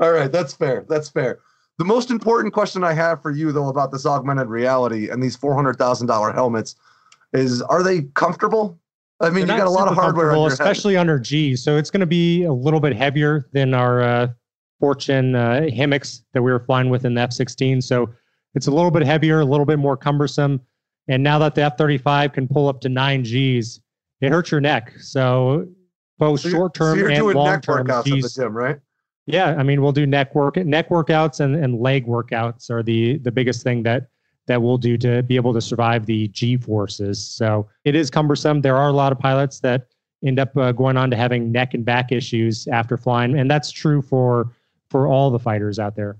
All 0.00 0.12
right, 0.12 0.30
that's 0.30 0.54
fair. 0.54 0.84
That's 0.88 1.08
fair. 1.08 1.40
The 1.78 1.84
most 1.84 2.10
important 2.10 2.54
question 2.54 2.84
I 2.84 2.92
have 2.92 3.20
for 3.20 3.30
you, 3.30 3.50
though, 3.50 3.68
about 3.68 3.90
this 3.90 4.06
augmented 4.06 4.48
reality 4.48 5.10
and 5.10 5.22
these 5.22 5.34
four 5.34 5.54
hundred 5.54 5.76
thousand 5.76 6.06
dollar 6.06 6.32
helmets 6.32 6.76
is: 7.32 7.62
Are 7.62 7.82
they 7.82 8.02
comfortable? 8.14 8.78
I 9.20 9.30
mean, 9.30 9.46
They're 9.46 9.56
you 9.56 9.62
got 9.62 9.68
a 9.68 9.70
lot 9.70 9.88
of 9.88 9.94
hardware, 9.94 10.32
on 10.32 10.50
especially 10.50 10.94
head. 10.94 11.00
under 11.00 11.18
G. 11.18 11.56
So 11.56 11.76
it's 11.76 11.90
going 11.90 12.00
to 12.00 12.06
be 12.06 12.44
a 12.44 12.52
little 12.52 12.80
bit 12.80 12.96
heavier 12.96 13.48
than 13.52 13.74
our 13.74 14.02
uh, 14.02 14.28
fourth 14.80 14.98
gen 14.98 15.34
uh, 15.34 15.68
hammocks 15.70 16.24
that 16.32 16.42
we 16.42 16.52
were 16.52 16.60
flying 16.60 16.90
with 16.90 17.04
in 17.04 17.14
the 17.14 17.20
F-16. 17.22 17.82
So 17.82 18.12
it's 18.54 18.66
a 18.66 18.70
little 18.70 18.90
bit 18.90 19.04
heavier, 19.04 19.40
a 19.40 19.44
little 19.44 19.66
bit 19.66 19.78
more 19.78 19.96
cumbersome. 19.96 20.60
And 21.08 21.22
now 21.22 21.38
that 21.38 21.54
the 21.54 21.62
F-35 21.62 22.34
can 22.34 22.48
pull 22.48 22.68
up 22.68 22.80
to 22.82 22.88
nine 22.88 23.22
Gs, 23.22 23.80
it 24.20 24.30
hurts 24.30 24.50
your 24.50 24.60
neck. 24.60 24.92
So 25.00 25.68
both 26.18 26.40
so 26.40 26.48
short 26.48 26.74
term 26.74 26.98
so 26.98 27.06
and 27.06 27.38
long 27.38 27.60
term. 27.60 27.86
You're 27.86 28.02
doing 28.02 28.06
neck 28.06 28.06
workouts 28.06 28.16
at 28.16 28.22
the 28.22 28.42
gym, 28.42 28.56
right? 28.56 28.78
Yeah, 29.26 29.54
I 29.56 29.62
mean, 29.62 29.80
we'll 29.80 29.92
do 29.92 30.06
neck 30.06 30.34
work, 30.34 30.56
neck 30.56 30.90
workouts, 30.90 31.40
and, 31.40 31.56
and 31.56 31.80
leg 31.80 32.06
workouts 32.06 32.70
are 32.70 32.82
the 32.82 33.18
the 33.18 33.32
biggest 33.32 33.62
thing 33.62 33.82
that 33.84 34.08
that 34.46 34.60
we'll 34.60 34.78
do 34.78 34.98
to 34.98 35.22
be 35.22 35.36
able 35.36 35.54
to 35.54 35.60
survive 35.60 36.06
the 36.06 36.28
G 36.28 36.56
forces. 36.56 37.26
So 37.26 37.66
it 37.84 37.94
is 37.94 38.10
cumbersome. 38.10 38.60
There 38.60 38.76
are 38.76 38.88
a 38.88 38.92
lot 38.92 39.12
of 39.12 39.18
pilots 39.18 39.60
that 39.60 39.86
end 40.22 40.38
up 40.38 40.56
uh, 40.56 40.72
going 40.72 40.96
on 40.98 41.10
to 41.10 41.16
having 41.16 41.50
neck 41.50 41.72
and 41.72 41.84
back 41.84 42.12
issues 42.12 42.66
after 42.68 42.96
flying, 42.96 43.38
and 43.38 43.50
that's 43.50 43.70
true 43.70 44.02
for 44.02 44.50
for 44.90 45.06
all 45.06 45.30
the 45.30 45.38
fighters 45.38 45.78
out 45.78 45.96
there. 45.96 46.18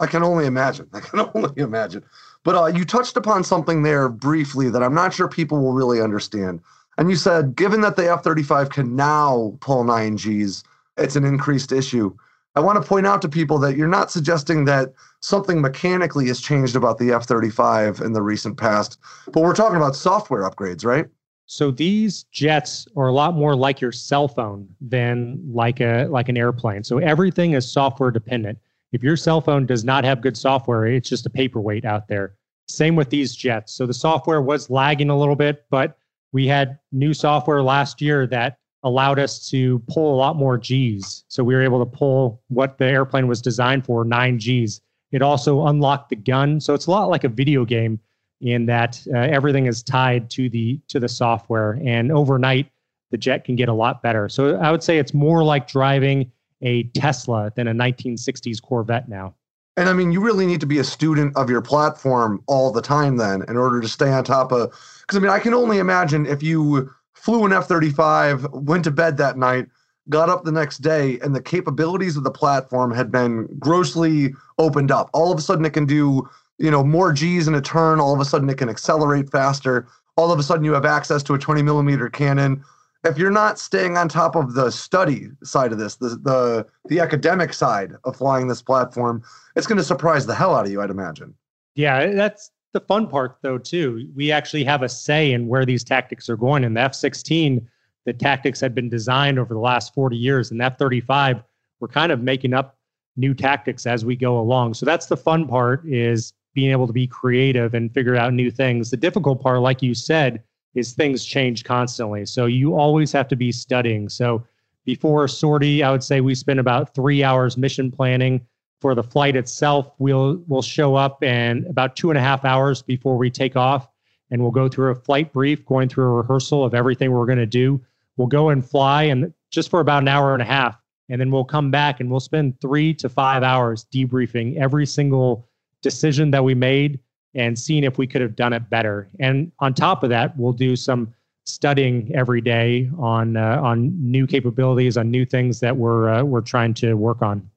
I 0.00 0.06
can 0.06 0.22
only 0.22 0.46
imagine. 0.46 0.88
I 0.92 1.00
can 1.00 1.20
only 1.34 1.62
imagine. 1.62 2.04
But 2.42 2.54
uh, 2.56 2.66
you 2.66 2.84
touched 2.84 3.16
upon 3.16 3.44
something 3.44 3.82
there 3.82 4.08
briefly 4.08 4.70
that 4.70 4.82
I'm 4.82 4.94
not 4.94 5.12
sure 5.12 5.28
people 5.28 5.60
will 5.60 5.74
really 5.74 6.00
understand. 6.00 6.60
And 6.98 7.10
you 7.10 7.16
said, 7.16 7.54
given 7.54 7.82
that 7.82 7.96
the 7.96 8.10
F 8.10 8.24
35 8.24 8.70
can 8.70 8.96
now 8.96 9.56
pull 9.60 9.84
9Gs, 9.84 10.62
it's 10.96 11.16
an 11.16 11.24
increased 11.24 11.70
issue. 11.70 12.14
I 12.56 12.60
want 12.60 12.82
to 12.82 12.88
point 12.88 13.06
out 13.06 13.22
to 13.22 13.28
people 13.28 13.58
that 13.60 13.76
you're 13.76 13.88
not 13.88 14.10
suggesting 14.10 14.64
that 14.64 14.92
something 15.20 15.60
mechanically 15.60 16.26
has 16.28 16.40
changed 16.40 16.74
about 16.74 16.98
the 16.98 17.12
F 17.12 17.24
35 17.24 18.00
in 18.00 18.12
the 18.12 18.22
recent 18.22 18.56
past, 18.56 18.98
but 19.26 19.42
we're 19.42 19.54
talking 19.54 19.76
about 19.76 19.94
software 19.94 20.42
upgrades, 20.42 20.84
right? 20.84 21.06
So 21.50 21.72
these 21.72 22.24
jets 22.30 22.86
are 22.96 23.08
a 23.08 23.12
lot 23.12 23.34
more 23.34 23.56
like 23.56 23.80
your 23.80 23.90
cell 23.90 24.28
phone 24.28 24.68
than 24.80 25.42
like 25.52 25.80
a 25.80 26.06
like 26.06 26.28
an 26.28 26.36
airplane. 26.36 26.84
So 26.84 26.98
everything 26.98 27.54
is 27.54 27.68
software 27.68 28.12
dependent. 28.12 28.58
If 28.92 29.02
your 29.02 29.16
cell 29.16 29.40
phone 29.40 29.66
does 29.66 29.84
not 29.84 30.04
have 30.04 30.20
good 30.20 30.36
software, 30.36 30.86
it's 30.86 31.08
just 31.08 31.26
a 31.26 31.30
paperweight 31.30 31.84
out 31.84 32.06
there. 32.06 32.36
Same 32.68 32.94
with 32.94 33.10
these 33.10 33.34
jets. 33.34 33.74
So 33.74 33.84
the 33.84 33.92
software 33.94 34.40
was 34.40 34.70
lagging 34.70 35.10
a 35.10 35.18
little 35.18 35.34
bit, 35.34 35.64
but 35.70 35.98
we 36.30 36.46
had 36.46 36.78
new 36.92 37.12
software 37.12 37.64
last 37.64 38.00
year 38.00 38.28
that 38.28 38.59
allowed 38.82 39.18
us 39.18 39.48
to 39.50 39.78
pull 39.88 40.14
a 40.14 40.16
lot 40.16 40.36
more 40.36 40.56
G's. 40.56 41.24
So 41.28 41.44
we 41.44 41.54
were 41.54 41.62
able 41.62 41.84
to 41.84 41.90
pull 41.90 42.42
what 42.48 42.78
the 42.78 42.86
airplane 42.86 43.26
was 43.28 43.42
designed 43.42 43.84
for, 43.84 44.04
nine 44.04 44.38
G's. 44.38 44.80
It 45.12 45.22
also 45.22 45.66
unlocked 45.66 46.10
the 46.10 46.16
gun. 46.16 46.60
So 46.60 46.74
it's 46.74 46.86
a 46.86 46.90
lot 46.90 47.08
like 47.08 47.24
a 47.24 47.28
video 47.28 47.64
game 47.64 48.00
in 48.40 48.66
that 48.66 49.00
uh, 49.12 49.18
everything 49.18 49.66
is 49.66 49.82
tied 49.82 50.30
to 50.30 50.48
the 50.48 50.80
to 50.88 50.98
the 50.98 51.08
software 51.08 51.78
and 51.84 52.10
overnight 52.10 52.70
the 53.10 53.18
jet 53.18 53.44
can 53.44 53.56
get 53.56 53.68
a 53.68 53.72
lot 53.72 54.02
better. 54.02 54.28
So 54.28 54.56
I 54.56 54.70
would 54.70 54.82
say 54.82 54.98
it's 54.98 55.12
more 55.12 55.42
like 55.42 55.68
driving 55.68 56.30
a 56.62 56.84
Tesla 56.94 57.52
than 57.56 57.68
a 57.68 57.74
1960s 57.74 58.62
Corvette 58.62 59.08
now. 59.08 59.34
And 59.76 59.88
I 59.88 59.92
mean, 59.92 60.12
you 60.12 60.20
really 60.20 60.46
need 60.46 60.60
to 60.60 60.66
be 60.66 60.78
a 60.78 60.84
student 60.84 61.36
of 61.36 61.48
your 61.48 61.62
platform 61.62 62.42
all 62.46 62.70
the 62.70 62.82
time 62.82 63.16
then 63.16 63.44
in 63.48 63.56
order 63.56 63.80
to 63.80 63.88
stay 63.88 64.10
on 64.10 64.24
top 64.24 64.52
of. 64.52 64.70
Because 65.00 65.16
I 65.16 65.20
mean, 65.20 65.30
I 65.30 65.38
can 65.38 65.54
only 65.54 65.78
imagine 65.78 66.26
if 66.26 66.42
you 66.42 66.90
flew 67.20 67.44
an 67.44 67.52
F 67.52 67.66
35, 67.66 68.46
went 68.52 68.84
to 68.84 68.90
bed 68.90 69.16
that 69.18 69.36
night, 69.36 69.66
got 70.08 70.28
up 70.28 70.44
the 70.44 70.52
next 70.52 70.78
day, 70.78 71.18
and 71.20 71.34
the 71.34 71.42
capabilities 71.42 72.16
of 72.16 72.24
the 72.24 72.30
platform 72.30 72.92
had 72.92 73.10
been 73.10 73.46
grossly 73.58 74.34
opened 74.58 74.90
up. 74.90 75.10
All 75.12 75.32
of 75.32 75.38
a 75.38 75.42
sudden, 75.42 75.64
it 75.64 75.72
can 75.72 75.86
do 75.86 76.28
you 76.58 76.70
know 76.70 76.84
more 76.84 77.12
G's 77.12 77.48
in 77.48 77.54
a 77.54 77.60
turn. 77.60 78.00
All 78.00 78.14
of 78.14 78.20
a 78.20 78.24
sudden, 78.24 78.48
it 78.50 78.58
can 78.58 78.68
accelerate 78.68 79.30
faster. 79.30 79.86
All 80.16 80.32
of 80.32 80.38
a 80.38 80.42
sudden, 80.42 80.64
you 80.64 80.72
have 80.72 80.84
access 80.84 81.22
to 81.24 81.34
a 81.34 81.38
20 81.38 81.62
millimeter 81.62 82.08
cannon 82.08 82.64
if 83.04 83.16
you're 83.16 83.30
not 83.30 83.58
staying 83.58 83.96
on 83.96 84.08
top 84.08 84.36
of 84.36 84.54
the 84.54 84.70
study 84.70 85.28
side 85.42 85.72
of 85.72 85.78
this, 85.78 85.96
the 85.96 86.08
the 86.08 86.66
the 86.88 87.00
academic 87.00 87.52
side 87.52 87.92
of 88.04 88.16
flying 88.16 88.48
this 88.48 88.62
platform, 88.62 89.22
it's 89.56 89.66
going 89.66 89.78
to 89.78 89.84
surprise 89.84 90.26
the 90.26 90.34
hell 90.34 90.54
out 90.54 90.66
of 90.66 90.70
you, 90.70 90.80
I'd 90.82 90.90
imagine. 90.90 91.34
Yeah, 91.74 92.06
that's 92.08 92.50
the 92.72 92.80
fun 92.80 93.08
part 93.08 93.38
though 93.42 93.58
too. 93.58 94.08
We 94.14 94.30
actually 94.30 94.64
have 94.64 94.82
a 94.82 94.88
say 94.88 95.32
in 95.32 95.48
where 95.48 95.64
these 95.64 95.84
tactics 95.84 96.28
are 96.28 96.36
going. 96.36 96.64
In 96.64 96.74
the 96.74 96.80
F-16, 96.80 97.64
the 98.06 98.12
tactics 98.12 98.60
had 98.60 98.74
been 98.74 98.88
designed 98.88 99.38
over 99.38 99.54
the 99.54 99.60
last 99.60 99.94
40 99.94 100.16
years, 100.16 100.50
and 100.50 100.62
F-35, 100.62 101.42
we're 101.80 101.88
kind 101.88 102.12
of 102.12 102.22
making 102.22 102.54
up 102.54 102.78
new 103.16 103.34
tactics 103.34 103.86
as 103.86 104.04
we 104.04 104.16
go 104.16 104.38
along. 104.38 104.74
So 104.74 104.86
that's 104.86 105.06
the 105.06 105.16
fun 105.16 105.46
part 105.46 105.86
is 105.86 106.32
being 106.54 106.70
able 106.70 106.86
to 106.86 106.92
be 106.92 107.06
creative 107.06 107.74
and 107.74 107.92
figure 107.92 108.16
out 108.16 108.32
new 108.32 108.50
things. 108.50 108.90
The 108.90 108.96
difficult 108.96 109.42
part, 109.42 109.60
like 109.60 109.82
you 109.82 109.94
said, 109.94 110.42
is 110.74 110.92
things 110.92 111.24
change 111.24 111.64
constantly. 111.64 112.26
So 112.26 112.46
you 112.46 112.74
always 112.74 113.12
have 113.12 113.28
to 113.28 113.36
be 113.36 113.52
studying. 113.52 114.08
So 114.08 114.44
before 114.84 115.26
sortie, 115.28 115.82
I 115.82 115.90
would 115.90 116.02
say 116.02 116.20
we 116.20 116.34
spend 116.34 116.60
about 116.60 116.94
three 116.94 117.22
hours 117.22 117.56
mission 117.56 117.90
planning. 117.90 118.46
For 118.80 118.94
the 118.94 119.02
flight 119.02 119.36
itself, 119.36 119.92
we'll 119.98 120.42
we'll 120.48 120.62
show 120.62 120.94
up 120.94 121.22
and 121.22 121.66
about 121.66 121.96
two 121.96 122.10
and 122.10 122.18
a 122.18 122.22
half 122.22 122.44
hours 122.44 122.80
before 122.80 123.16
we 123.18 123.30
take 123.30 123.54
off, 123.54 123.88
and 124.30 124.40
we'll 124.40 124.50
go 124.50 124.68
through 124.68 124.90
a 124.90 124.94
flight 124.94 125.32
brief, 125.32 125.64
going 125.66 125.88
through 125.88 126.04
a 126.04 126.14
rehearsal 126.14 126.64
of 126.64 126.74
everything 126.74 127.12
we're 127.12 127.26
going 127.26 127.38
to 127.38 127.46
do. 127.46 127.80
We'll 128.16 128.26
go 128.26 128.48
and 128.48 128.64
fly, 128.64 129.04
and 129.04 129.32
just 129.50 129.68
for 129.68 129.80
about 129.80 130.02
an 130.02 130.08
hour 130.08 130.32
and 130.32 130.42
a 130.42 130.46
half, 130.46 130.80
and 131.10 131.20
then 131.20 131.30
we'll 131.30 131.44
come 131.44 131.70
back 131.70 132.00
and 132.00 132.10
we'll 132.10 132.20
spend 132.20 132.60
three 132.60 132.94
to 132.94 133.08
five 133.08 133.42
hours 133.42 133.86
debriefing 133.92 134.56
every 134.56 134.86
single 134.86 135.46
decision 135.82 136.30
that 136.30 136.44
we 136.44 136.54
made 136.54 137.00
and 137.34 137.58
seeing 137.58 137.84
if 137.84 137.98
we 137.98 138.06
could 138.06 138.20
have 138.20 138.36
done 138.36 138.52
it 138.52 138.68
better. 138.70 139.08
And 139.18 139.52
on 139.60 139.74
top 139.74 140.02
of 140.02 140.10
that, 140.10 140.36
we'll 140.36 140.52
do 140.52 140.76
some 140.76 141.12
studying 141.44 142.10
every 142.14 142.40
day 142.40 142.90
on 142.98 143.36
uh, 143.36 143.60
on 143.62 143.92
new 144.00 144.26
capabilities, 144.26 144.96
on 144.96 145.10
new 145.10 145.24
things 145.24 145.60
that 145.60 145.76
we're 145.76 146.08
uh, 146.08 146.22
we're 146.22 146.40
trying 146.40 146.74
to 146.74 146.94
work 146.94 147.22
on. 147.22 147.49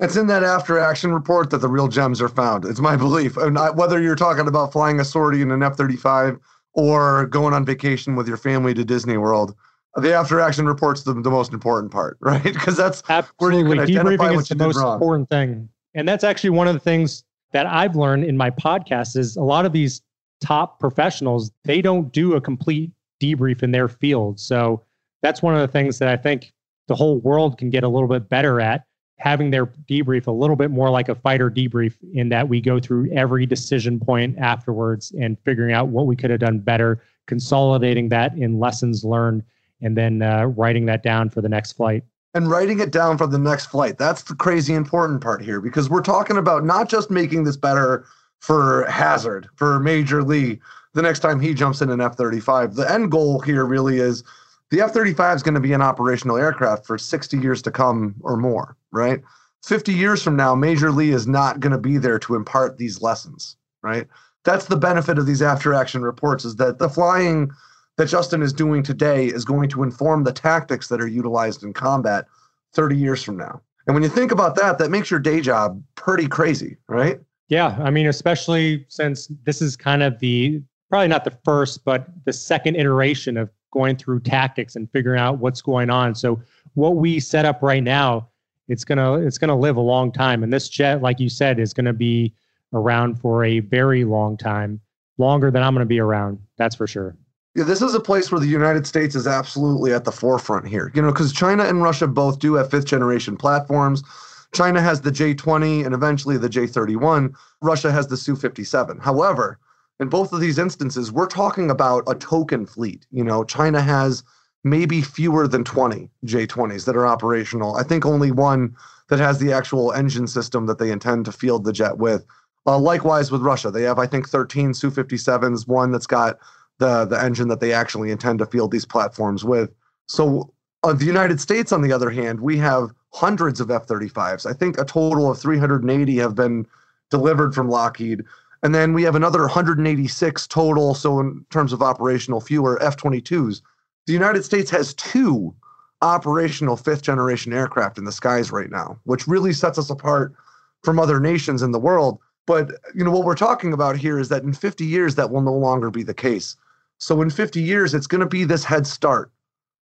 It's 0.00 0.16
in 0.16 0.26
that 0.28 0.42
after 0.42 0.78
action 0.78 1.12
report 1.12 1.50
that 1.50 1.58
the 1.58 1.68
real 1.68 1.88
gems 1.88 2.20
are 2.20 2.28
found. 2.28 2.64
It's 2.64 2.80
my 2.80 2.96
belief. 3.06 3.36
And 3.36 3.58
I, 3.58 3.70
whether 3.70 4.00
you're 4.00 4.16
talking 4.16 4.48
about 4.48 4.72
flying 4.72 4.98
a 4.98 5.04
sortie 5.04 5.42
in 5.42 5.50
an 5.50 5.62
F 5.62 5.76
35 5.76 6.38
or 6.72 7.26
going 7.26 7.52
on 7.52 7.64
vacation 7.64 8.16
with 8.16 8.26
your 8.26 8.36
family 8.36 8.72
to 8.74 8.84
Disney 8.84 9.16
World, 9.16 9.54
the 9.96 10.14
after 10.14 10.40
action 10.40 10.66
report's 10.66 11.02
the, 11.02 11.12
the 11.12 11.30
most 11.30 11.52
important 11.52 11.92
part, 11.92 12.16
right? 12.20 12.42
Because 12.42 12.76
that's 12.76 13.02
Absolutely. 13.08 13.64
where 13.64 13.86
you 13.86 13.98
can 13.98 14.06
identify 14.06 14.28
Debriefing 14.28 14.34
what 14.36 14.42
is 14.42 14.48
the 14.48 14.54
most 14.56 14.76
wrong. 14.76 14.94
important 14.94 15.28
thing. 15.28 15.68
And 15.94 16.08
that's 16.08 16.24
actually 16.24 16.50
one 16.50 16.68
of 16.68 16.74
the 16.74 16.80
things 16.80 17.24
that 17.52 17.66
I've 17.66 17.96
learned 17.96 18.24
in 18.24 18.36
my 18.36 18.50
podcast 18.50 19.16
is 19.16 19.36
a 19.36 19.42
lot 19.42 19.66
of 19.66 19.72
these 19.72 20.00
top 20.40 20.80
professionals, 20.80 21.50
they 21.64 21.82
don't 21.82 22.12
do 22.12 22.34
a 22.34 22.40
complete 22.40 22.90
debrief 23.20 23.62
in 23.62 23.72
their 23.72 23.88
field. 23.88 24.40
So 24.40 24.82
that's 25.22 25.42
one 25.42 25.54
of 25.54 25.60
the 25.60 25.68
things 25.68 25.98
that 25.98 26.08
I 26.08 26.16
think 26.16 26.52
the 26.88 26.94
whole 26.94 27.18
world 27.18 27.58
can 27.58 27.70
get 27.70 27.84
a 27.84 27.88
little 27.88 28.08
bit 28.08 28.28
better 28.28 28.60
at 28.60 28.84
having 29.20 29.50
their 29.50 29.66
debrief 29.66 30.26
a 30.26 30.32
little 30.32 30.56
bit 30.56 30.70
more 30.70 30.90
like 30.90 31.08
a 31.08 31.14
fighter 31.14 31.50
debrief 31.50 31.94
in 32.14 32.30
that 32.30 32.48
we 32.48 32.60
go 32.60 32.80
through 32.80 33.10
every 33.12 33.44
decision 33.46 34.00
point 34.00 34.36
afterwards 34.38 35.12
and 35.20 35.38
figuring 35.44 35.74
out 35.74 35.88
what 35.88 36.06
we 36.06 36.16
could 36.16 36.30
have 36.30 36.40
done 36.40 36.58
better, 36.58 37.02
consolidating 37.26 38.08
that 38.08 38.34
in 38.36 38.58
lessons 38.58 39.04
learned, 39.04 39.42
and 39.82 39.96
then 39.96 40.22
uh, 40.22 40.46
writing 40.46 40.86
that 40.86 41.02
down 41.02 41.28
for 41.28 41.40
the 41.42 41.48
next 41.48 41.72
flight 41.72 42.02
and 42.34 42.48
writing 42.48 42.80
it 42.80 42.92
down 42.92 43.18
for 43.18 43.26
the 43.26 43.38
next 43.38 43.66
flight. 43.66 43.98
That's 43.98 44.22
the 44.22 44.34
crazy 44.34 44.74
important 44.74 45.20
part 45.20 45.42
here 45.42 45.60
because 45.60 45.90
we're 45.90 46.00
talking 46.00 46.36
about 46.36 46.64
not 46.64 46.88
just 46.88 47.10
making 47.10 47.44
this 47.44 47.56
better 47.56 48.06
for 48.38 48.86
Hazard, 48.88 49.48
for 49.56 49.80
Major 49.80 50.22
Lee, 50.22 50.60
the 50.94 51.02
next 51.02 51.20
time 51.20 51.40
he 51.40 51.54
jumps 51.54 51.82
in 51.82 51.90
an 51.90 52.00
F 52.00 52.16
35. 52.16 52.74
The 52.74 52.90
end 52.90 53.10
goal 53.10 53.40
here 53.40 53.64
really 53.64 53.98
is 53.98 54.22
the 54.70 54.80
F 54.80 54.92
35 54.92 55.36
is 55.36 55.42
going 55.42 55.54
to 55.54 55.60
be 55.60 55.72
an 55.72 55.82
operational 55.82 56.36
aircraft 56.36 56.86
for 56.86 56.96
60 56.96 57.38
years 57.38 57.60
to 57.62 57.70
come 57.70 58.14
or 58.20 58.36
more, 58.36 58.76
right? 58.92 59.20
50 59.64 59.92
years 59.92 60.22
from 60.22 60.36
now, 60.36 60.54
Major 60.54 60.90
Lee 60.90 61.10
is 61.10 61.26
not 61.26 61.60
going 61.60 61.72
to 61.72 61.78
be 61.78 61.98
there 61.98 62.18
to 62.20 62.34
impart 62.34 62.78
these 62.78 63.02
lessons, 63.02 63.56
right? 63.82 64.06
That's 64.44 64.66
the 64.66 64.76
benefit 64.76 65.18
of 65.18 65.26
these 65.26 65.42
after 65.42 65.74
action 65.74 66.02
reports 66.02 66.44
is 66.44 66.56
that 66.56 66.78
the 66.78 66.88
flying 66.88 67.50
that 67.98 68.06
Justin 68.06 68.40
is 68.42 68.52
doing 68.52 68.82
today 68.82 69.26
is 69.26 69.44
going 69.44 69.68
to 69.70 69.82
inform 69.82 70.24
the 70.24 70.32
tactics 70.32 70.88
that 70.88 71.00
are 71.00 71.06
utilized 71.06 71.62
in 71.62 71.74
combat 71.74 72.26
30 72.72 72.96
years 72.96 73.22
from 73.22 73.36
now. 73.36 73.60
And 73.86 73.94
when 73.94 74.02
you 74.02 74.08
think 74.08 74.32
about 74.32 74.54
that, 74.54 74.78
that 74.78 74.90
makes 74.90 75.10
your 75.10 75.20
day 75.20 75.40
job 75.40 75.82
pretty 75.96 76.26
crazy, 76.26 76.76
right? 76.88 77.20
Yeah. 77.48 77.76
I 77.82 77.90
mean, 77.90 78.06
especially 78.06 78.86
since 78.88 79.26
this 79.44 79.60
is 79.60 79.76
kind 79.76 80.02
of 80.02 80.18
the 80.20 80.62
probably 80.88 81.08
not 81.08 81.24
the 81.24 81.36
first, 81.44 81.84
but 81.84 82.06
the 82.24 82.32
second 82.32 82.76
iteration 82.76 83.36
of 83.36 83.50
going 83.70 83.96
through 83.96 84.20
tactics 84.20 84.76
and 84.76 84.90
figuring 84.90 85.20
out 85.20 85.38
what's 85.38 85.62
going 85.62 85.90
on. 85.90 86.14
So 86.14 86.40
what 86.74 86.96
we 86.96 87.20
set 87.20 87.44
up 87.44 87.62
right 87.62 87.82
now, 87.82 88.28
it's 88.68 88.84
gonna 88.84 89.14
it's 89.14 89.38
gonna 89.38 89.58
live 89.58 89.76
a 89.76 89.80
long 89.80 90.12
time. 90.12 90.42
And 90.42 90.52
this 90.52 90.68
jet, 90.68 91.02
like 91.02 91.20
you 91.20 91.28
said, 91.28 91.58
is 91.58 91.72
gonna 91.72 91.92
be 91.92 92.34
around 92.72 93.20
for 93.20 93.44
a 93.44 93.60
very 93.60 94.04
long 94.04 94.36
time, 94.36 94.80
longer 95.18 95.50
than 95.50 95.62
I'm 95.62 95.74
gonna 95.74 95.86
be 95.86 96.00
around. 96.00 96.38
That's 96.56 96.76
for 96.76 96.86
sure. 96.86 97.16
Yeah, 97.56 97.64
this 97.64 97.82
is 97.82 97.94
a 97.94 98.00
place 98.00 98.30
where 98.30 98.40
the 98.40 98.46
United 98.46 98.86
States 98.86 99.16
is 99.16 99.26
absolutely 99.26 99.92
at 99.92 100.04
the 100.04 100.12
forefront 100.12 100.68
here. 100.68 100.92
You 100.94 101.02
know, 101.02 101.10
because 101.10 101.32
China 101.32 101.64
and 101.64 101.82
Russia 101.82 102.06
both 102.06 102.38
do 102.38 102.54
have 102.54 102.70
fifth 102.70 102.86
generation 102.86 103.36
platforms. 103.36 104.04
China 104.52 104.80
has 104.80 105.00
the 105.00 105.10
J 105.10 105.34
20 105.34 105.82
and 105.82 105.94
eventually 105.94 106.36
the 106.36 106.48
J 106.48 106.66
31. 106.66 107.34
Russia 107.60 107.90
has 107.90 108.06
the 108.06 108.16
Su 108.16 108.36
57. 108.36 108.98
However, 108.98 109.58
in 110.00 110.08
both 110.08 110.32
of 110.32 110.40
these 110.40 110.58
instances, 110.58 111.12
we're 111.12 111.26
talking 111.26 111.70
about 111.70 112.02
a 112.08 112.14
token 112.14 112.64
fleet. 112.66 113.06
You 113.12 113.22
know, 113.22 113.44
China 113.44 113.82
has 113.82 114.24
maybe 114.64 115.02
fewer 115.02 115.46
than 115.46 115.62
20 115.62 116.10
J 116.24 116.46
20s 116.46 116.86
that 116.86 116.96
are 116.96 117.06
operational. 117.06 117.76
I 117.76 117.82
think 117.82 118.04
only 118.04 118.32
one 118.32 118.74
that 119.08 119.18
has 119.18 119.38
the 119.38 119.52
actual 119.52 119.92
engine 119.92 120.26
system 120.26 120.66
that 120.66 120.78
they 120.78 120.90
intend 120.90 121.26
to 121.26 121.32
field 121.32 121.64
the 121.64 121.72
jet 121.72 121.98
with. 121.98 122.24
Uh, 122.66 122.78
likewise 122.78 123.30
with 123.30 123.42
Russia, 123.42 123.70
they 123.70 123.82
have, 123.82 123.98
I 123.98 124.06
think, 124.06 124.28
13 124.28 124.74
Su 124.74 124.90
57s, 124.90 125.68
one 125.68 125.92
that's 125.92 126.06
got 126.06 126.38
the 126.78 127.04
the 127.04 127.22
engine 127.22 127.48
that 127.48 127.60
they 127.60 127.72
actually 127.72 128.10
intend 128.10 128.38
to 128.38 128.46
field 128.46 128.70
these 128.70 128.86
platforms 128.86 129.44
with. 129.44 129.70
So 130.08 130.52
uh, 130.82 130.94
the 130.94 131.04
United 131.04 131.40
States, 131.40 131.72
on 131.72 131.82
the 131.82 131.92
other 131.92 132.10
hand, 132.10 132.40
we 132.40 132.56
have 132.58 132.90
hundreds 133.12 133.60
of 133.60 133.70
F-35s. 133.70 134.48
I 134.48 134.54
think 134.54 134.78
a 134.78 134.84
total 134.84 135.30
of 135.30 135.38
380 135.38 136.16
have 136.16 136.34
been 136.34 136.66
delivered 137.10 137.54
from 137.54 137.68
Lockheed, 137.68 138.24
and 138.62 138.74
then 138.74 138.92
we 138.92 139.02
have 139.02 139.14
another 139.14 139.40
186 139.40 140.46
total. 140.46 140.94
So 140.94 141.20
in 141.20 141.44
terms 141.50 141.72
of 141.72 141.82
operational, 141.82 142.40
fewer 142.40 142.82
F-22s. 142.82 143.62
The 144.06 144.12
United 144.12 144.44
States 144.44 144.70
has 144.70 144.94
two 144.94 145.54
operational 146.02 146.76
fifth 146.76 147.02
generation 147.02 147.52
aircraft 147.52 147.98
in 147.98 148.04
the 148.04 148.12
skies 148.12 148.50
right 148.50 148.70
now, 148.70 148.98
which 149.04 149.26
really 149.28 149.52
sets 149.52 149.78
us 149.78 149.90
apart 149.90 150.34
from 150.82 150.98
other 150.98 151.20
nations 151.20 151.62
in 151.62 151.72
the 151.72 151.78
world. 151.78 152.18
But 152.46 152.72
you 152.94 153.04
know 153.04 153.10
what 153.10 153.24
we're 153.24 153.34
talking 153.34 153.72
about 153.72 153.96
here 153.96 154.18
is 154.18 154.28
that 154.30 154.42
in 154.42 154.52
50 154.52 154.84
years 154.84 155.14
that 155.14 155.30
will 155.30 155.42
no 155.42 155.54
longer 155.54 155.90
be 155.90 156.02
the 156.02 156.14
case. 156.14 156.56
So 156.98 157.22
in 157.22 157.30
50 157.30 157.62
years, 157.62 157.94
it's 157.94 158.06
going 158.06 158.20
to 158.20 158.26
be 158.26 158.44
this 158.44 158.64
head 158.64 158.86
start 158.86 159.30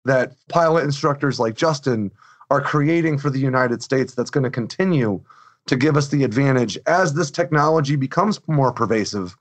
that 0.05 0.33
pilot 0.49 0.83
instructors 0.83 1.39
like 1.39 1.55
Justin 1.55 2.11
are 2.49 2.61
creating 2.61 3.17
for 3.17 3.29
the 3.29 3.39
United 3.39 3.83
States 3.83 4.13
that's 4.13 4.29
going 4.29 4.43
to 4.43 4.49
continue 4.49 5.21
to 5.67 5.75
give 5.75 5.97
us 5.97 6.07
the 6.07 6.23
advantage 6.23 6.77
as 6.87 7.13
this 7.13 7.31
technology 7.31 7.95
becomes 7.95 8.39
more 8.47 8.71
pervasive 8.71 9.35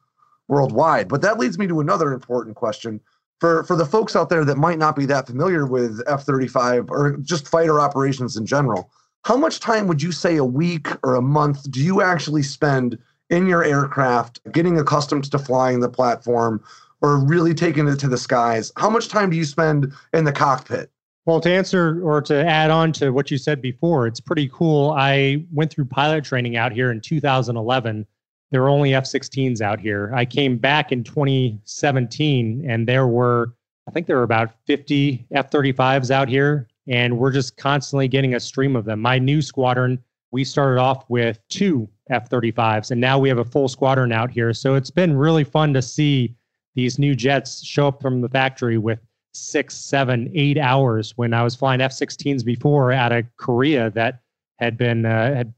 worldwide. 0.48 1.08
But 1.08 1.22
that 1.22 1.38
leads 1.38 1.58
me 1.58 1.66
to 1.66 1.80
another 1.80 2.12
important 2.12 2.56
question. 2.56 3.00
For, 3.40 3.64
for 3.64 3.76
the 3.76 3.84
folks 3.84 4.16
out 4.16 4.30
there 4.30 4.44
that 4.44 4.56
might 4.56 4.78
not 4.78 4.96
be 4.96 5.04
that 5.06 5.26
familiar 5.26 5.66
with 5.66 6.02
F 6.06 6.22
35 6.22 6.90
or 6.90 7.16
just 7.18 7.48
fighter 7.48 7.80
operations 7.80 8.36
in 8.36 8.46
general, 8.46 8.90
how 9.24 9.36
much 9.36 9.60
time 9.60 9.88
would 9.88 10.02
you 10.02 10.12
say 10.12 10.36
a 10.36 10.44
week 10.44 10.88
or 11.02 11.16
a 11.16 11.22
month 11.22 11.70
do 11.70 11.82
you 11.82 12.00
actually 12.00 12.42
spend 12.42 12.98
in 13.28 13.46
your 13.46 13.64
aircraft 13.64 14.40
getting 14.52 14.78
accustomed 14.78 15.30
to 15.30 15.38
flying 15.38 15.80
the 15.80 15.88
platform 15.88 16.62
or 17.02 17.18
really 17.18 17.52
taking 17.52 17.88
it 17.88 17.96
to 17.96 18.08
the 18.08 18.16
skies? 18.16 18.72
How 18.76 18.88
much 18.88 19.08
time 19.08 19.30
do 19.30 19.36
you 19.36 19.44
spend 19.44 19.92
in 20.14 20.24
the 20.24 20.32
cockpit? 20.32 20.90
Well, 21.26 21.40
to 21.40 21.50
answer 21.50 22.00
or 22.04 22.22
to 22.22 22.46
add 22.46 22.70
on 22.70 22.92
to 22.92 23.10
what 23.10 23.32
you 23.32 23.36
said 23.36 23.60
before, 23.60 24.06
it's 24.06 24.20
pretty 24.20 24.48
cool. 24.52 24.92
I 24.92 25.44
went 25.52 25.72
through 25.72 25.86
pilot 25.86 26.24
training 26.24 26.56
out 26.56 26.70
here 26.70 26.92
in 26.92 27.00
2011. 27.00 28.06
There 28.52 28.62
were 28.62 28.68
only 28.68 28.94
F 28.94 29.04
16s 29.04 29.60
out 29.60 29.80
here. 29.80 30.12
I 30.14 30.24
came 30.24 30.56
back 30.56 30.92
in 30.92 31.02
2017 31.02 32.70
and 32.70 32.86
there 32.86 33.08
were, 33.08 33.54
I 33.88 33.90
think 33.90 34.06
there 34.06 34.18
were 34.18 34.22
about 34.22 34.54
50 34.68 35.26
F 35.32 35.50
35s 35.50 36.12
out 36.12 36.28
here. 36.28 36.68
And 36.86 37.18
we're 37.18 37.32
just 37.32 37.56
constantly 37.56 38.06
getting 38.06 38.36
a 38.36 38.40
stream 38.40 38.76
of 38.76 38.84
them. 38.84 39.00
My 39.00 39.18
new 39.18 39.42
squadron, 39.42 39.98
we 40.30 40.44
started 40.44 40.80
off 40.80 41.10
with 41.10 41.40
two 41.48 41.88
F 42.08 42.30
35s 42.30 42.92
and 42.92 43.00
now 43.00 43.18
we 43.18 43.28
have 43.28 43.38
a 43.38 43.44
full 43.44 43.66
squadron 43.66 44.12
out 44.12 44.30
here. 44.30 44.54
So 44.54 44.76
it's 44.76 44.92
been 44.92 45.16
really 45.16 45.42
fun 45.42 45.74
to 45.74 45.82
see 45.82 46.36
these 46.76 47.00
new 47.00 47.16
jets 47.16 47.64
show 47.64 47.88
up 47.88 48.00
from 48.00 48.20
the 48.20 48.28
factory 48.28 48.78
with 48.78 49.00
six, 49.36 49.76
seven, 49.76 50.30
eight 50.34 50.58
hours 50.58 51.12
when 51.16 51.34
I 51.34 51.42
was 51.42 51.54
flying 51.54 51.80
F-16s 51.80 52.44
before 52.44 52.92
out 52.92 53.12
of 53.12 53.24
Korea 53.36 53.90
that 53.90 54.20
had 54.58 54.76
been 54.76 55.04
uh, 55.04 55.34
had 55.34 55.52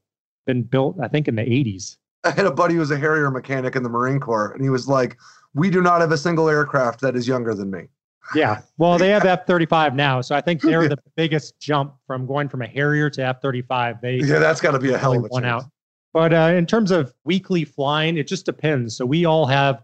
been 0.47 0.63
built, 0.63 0.97
I 1.01 1.09
think, 1.09 1.29
in 1.29 1.37
the 1.37 1.43
80s. 1.43 1.97
I 2.25 2.31
had 2.31 2.47
a 2.47 2.51
buddy 2.51 2.75
who 2.75 2.81
was 2.81 2.91
a 2.91 2.99
Harrier 2.99 3.31
mechanic 3.31 3.77
in 3.77 3.83
the 3.83 3.89
Marine 3.89 4.21
Corps, 4.21 4.53
and 4.53 4.63
he 4.63 4.71
was 4.71 4.89
like, 4.89 5.17
"We 5.55 5.71
do 5.71 5.81
not 5.81 6.01
have 6.01 6.11
a 6.11 6.19
single 6.19 6.49
aircraft 6.49 7.01
that 7.01 7.15
is 7.15 7.29
younger 7.29 7.55
than 7.55 7.71
me." 7.71 7.89
Yeah, 8.35 8.61
well, 8.77 8.99
they 8.99 9.09
have 9.11 9.25
F-35 9.27 9.95
now, 9.95 10.21
so 10.21 10.35
I 10.35 10.41
think 10.41 10.61
they're 10.61 10.89
the 10.89 10.99
biggest 11.17 11.59
jump 11.61 11.95
from 12.07 12.27
going 12.27 12.49
from 12.49 12.63
a 12.63 12.67
Harrier 12.67 13.09
to 13.11 13.23
F-35. 13.23 14.01
They 14.01 14.17
yeah, 14.17 14.39
that's 14.39 14.61
got 14.61 14.73
to 14.73 14.79
be 14.79 14.93
a 14.93 14.99
hell 14.99 15.17
of 15.17 15.25
a 15.25 15.29
one 15.29 15.45
out. 15.45 15.65
But 16.13 16.33
uh, 16.33 16.53
in 16.57 16.67
terms 16.67 16.91
of 16.91 17.15
weekly 17.25 17.65
flying, 17.65 18.17
it 18.17 18.27
just 18.27 18.45
depends. 18.45 18.97
So 18.97 19.07
we 19.07 19.25
all 19.25 19.47
have 19.47 19.83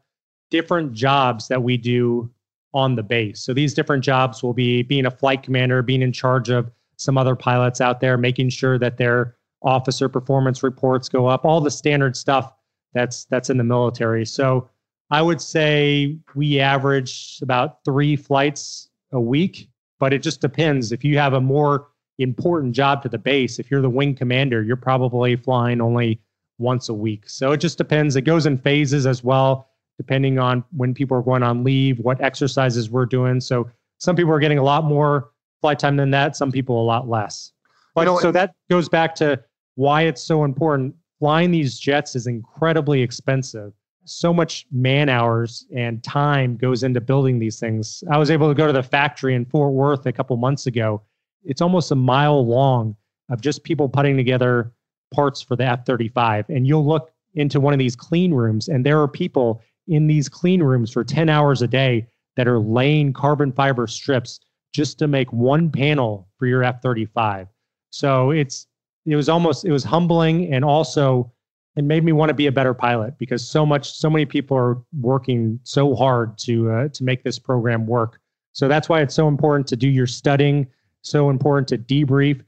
different 0.50 0.92
jobs 0.92 1.48
that 1.48 1.62
we 1.62 1.76
do 1.76 2.30
on 2.74 2.96
the 2.96 3.02
base. 3.02 3.40
So 3.40 3.54
these 3.54 3.72
different 3.72 4.04
jobs 4.04 4.42
will 4.42 4.52
be 4.52 4.82
being 4.82 5.06
a 5.06 5.10
flight 5.10 5.42
commander, 5.42 5.80
being 5.80 6.02
in 6.02 6.12
charge 6.12 6.50
of 6.50 6.70
some 6.96 7.16
other 7.16 7.36
pilots 7.36 7.80
out 7.80 8.00
there, 8.00 8.18
making 8.18 8.50
sure 8.50 8.78
that 8.78 8.98
their 8.98 9.36
officer 9.62 10.08
performance 10.08 10.62
reports 10.62 11.08
go 11.08 11.26
up, 11.26 11.44
all 11.44 11.60
the 11.60 11.70
standard 11.70 12.16
stuff 12.16 12.52
that's 12.92 13.24
that's 13.26 13.48
in 13.48 13.56
the 13.56 13.64
military. 13.64 14.26
So 14.26 14.68
I 15.10 15.22
would 15.22 15.40
say 15.40 16.18
we 16.34 16.60
average 16.60 17.38
about 17.42 17.84
3 17.84 18.16
flights 18.16 18.90
a 19.12 19.20
week, 19.20 19.68
but 19.98 20.12
it 20.12 20.22
just 20.22 20.40
depends. 20.40 20.92
If 20.92 21.04
you 21.04 21.16
have 21.18 21.32
a 21.32 21.40
more 21.40 21.88
important 22.18 22.74
job 22.74 23.02
to 23.02 23.08
the 23.08 23.18
base, 23.18 23.58
if 23.58 23.70
you're 23.70 23.80
the 23.80 23.90
wing 23.90 24.14
commander, 24.14 24.62
you're 24.62 24.76
probably 24.76 25.36
flying 25.36 25.80
only 25.80 26.20
once 26.58 26.88
a 26.88 26.94
week. 26.94 27.28
So 27.28 27.52
it 27.52 27.58
just 27.58 27.78
depends. 27.78 28.16
It 28.16 28.22
goes 28.22 28.46
in 28.46 28.58
phases 28.58 29.06
as 29.06 29.24
well 29.24 29.68
depending 29.96 30.38
on 30.38 30.64
when 30.76 30.94
people 30.94 31.16
are 31.16 31.22
going 31.22 31.42
on 31.42 31.64
leave, 31.64 31.98
what 32.00 32.20
exercises 32.20 32.90
we're 32.90 33.06
doing. 33.06 33.40
So 33.40 33.70
some 33.98 34.16
people 34.16 34.32
are 34.32 34.40
getting 34.40 34.58
a 34.58 34.62
lot 34.62 34.84
more 34.84 35.30
flight 35.60 35.78
time 35.78 35.96
than 35.96 36.10
that, 36.10 36.36
some 36.36 36.52
people 36.52 36.80
a 36.80 36.84
lot 36.84 37.08
less. 37.08 37.52
But 37.94 38.02
you 38.02 38.06
know, 38.06 38.18
so 38.18 38.32
that 38.32 38.54
goes 38.68 38.88
back 38.88 39.14
to 39.16 39.42
why 39.76 40.02
it's 40.02 40.22
so 40.22 40.44
important. 40.44 40.94
Flying 41.20 41.50
these 41.50 41.78
jets 41.78 42.16
is 42.16 42.26
incredibly 42.26 43.00
expensive. 43.00 43.72
So 44.04 44.34
much 44.34 44.66
man 44.70 45.08
hours 45.08 45.64
and 45.74 46.02
time 46.02 46.56
goes 46.56 46.82
into 46.82 47.00
building 47.00 47.38
these 47.38 47.58
things. 47.58 48.04
I 48.10 48.18
was 48.18 48.30
able 48.30 48.48
to 48.48 48.54
go 48.54 48.66
to 48.66 48.72
the 48.72 48.82
factory 48.82 49.34
in 49.34 49.46
Fort 49.46 49.72
Worth 49.72 50.04
a 50.06 50.12
couple 50.12 50.36
months 50.36 50.66
ago. 50.66 51.00
It's 51.44 51.62
almost 51.62 51.90
a 51.90 51.94
mile 51.94 52.44
long 52.44 52.96
of 53.30 53.40
just 53.40 53.64
people 53.64 53.88
putting 53.88 54.16
together 54.16 54.72
parts 55.14 55.40
for 55.40 55.56
the 55.56 55.64
F 55.64 55.86
35. 55.86 56.50
And 56.50 56.66
you'll 56.66 56.86
look 56.86 57.10
into 57.34 57.60
one 57.60 57.72
of 57.72 57.78
these 57.78 57.96
clean 57.96 58.32
rooms, 58.32 58.68
and 58.68 58.84
there 58.84 59.00
are 59.00 59.08
people 59.08 59.62
in 59.88 60.06
these 60.06 60.28
clean 60.28 60.62
rooms 60.62 60.90
for 60.90 61.04
10 61.04 61.28
hours 61.28 61.62
a 61.62 61.68
day 61.68 62.06
that 62.36 62.48
are 62.48 62.58
laying 62.58 63.12
carbon 63.12 63.52
fiber 63.52 63.86
strips 63.86 64.40
just 64.72 64.98
to 64.98 65.08
make 65.08 65.32
one 65.32 65.70
panel 65.70 66.28
for 66.38 66.46
your 66.46 66.62
F35. 66.62 67.48
So 67.90 68.30
it's 68.30 68.66
it 69.06 69.16
was 69.16 69.28
almost 69.28 69.64
it 69.64 69.70
was 69.70 69.84
humbling 69.84 70.52
and 70.52 70.64
also 70.64 71.30
it 71.76 71.84
made 71.84 72.04
me 72.04 72.12
want 72.12 72.30
to 72.30 72.34
be 72.34 72.46
a 72.46 72.52
better 72.52 72.74
pilot 72.74 73.18
because 73.18 73.46
so 73.46 73.66
much 73.66 73.92
so 73.92 74.08
many 74.08 74.24
people 74.24 74.56
are 74.56 74.78
working 75.00 75.60
so 75.62 75.94
hard 75.94 76.38
to 76.38 76.70
uh, 76.70 76.88
to 76.88 77.04
make 77.04 77.22
this 77.22 77.38
program 77.38 77.86
work. 77.86 78.20
So 78.52 78.68
that's 78.68 78.88
why 78.88 79.00
it's 79.00 79.14
so 79.14 79.28
important 79.28 79.66
to 79.68 79.76
do 79.76 79.88
your 79.88 80.06
studying, 80.06 80.66
so 81.02 81.30
important 81.30 81.68
to 81.68 81.78
debrief, 81.78 82.42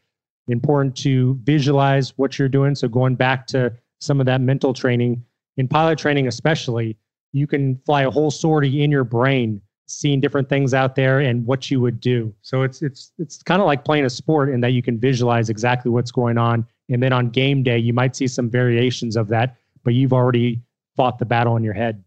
important 0.49 0.97
to 0.99 1.39
visualize 1.43 2.16
what 2.16 2.39
you're 2.39 2.49
doing. 2.49 2.74
So 2.74 2.89
going 2.89 3.16
back 3.16 3.47
to 3.49 3.72
some 4.01 4.20
of 4.20 4.26
that 4.26 4.41
mental 4.41 4.72
training 4.72 5.24
in 5.57 5.66
pilot 5.66 5.99
training 5.99 6.28
especially, 6.28 6.97
you 7.37 7.47
can 7.47 7.78
fly 7.84 8.03
a 8.03 8.11
whole 8.11 8.30
sortie 8.30 8.82
in 8.82 8.91
your 8.91 9.05
brain 9.05 9.61
seeing 9.87 10.20
different 10.20 10.49
things 10.49 10.74
out 10.74 10.97
there 10.97 11.20
and 11.20 11.47
what 11.47 11.70
you 11.70 11.80
would 11.80 12.01
do. 12.01 12.34
So 12.43 12.62
it's 12.62 12.82
it's 12.82 13.12
it's 13.18 13.43
kind 13.43 13.61
of 13.61 13.66
like 13.66 13.84
playing 13.84 14.05
a 14.05 14.11
sport 14.11 14.49
in 14.49 14.61
that 14.62 14.72
you 14.72 14.82
can 14.82 14.99
visualize 14.99 15.49
exactly 15.49 15.91
what's 15.91 16.11
going 16.11 16.39
on. 16.39 16.66
And 16.89 17.03
then 17.03 17.12
on 17.12 17.30
game 17.30 17.62
day 17.62 17.78
you 17.78 17.93
might 17.93 18.16
see 18.16 18.26
some 18.26 18.51
variations 18.51 19.16
of 19.16 19.28
that 19.28 19.57
but 19.84 19.95
you've 19.95 20.12
already 20.12 20.61
fought 20.97 21.18
the 21.18 21.26
battle 21.26 21.57
in 21.57 21.62
your 21.62 21.74
head. 21.74 22.03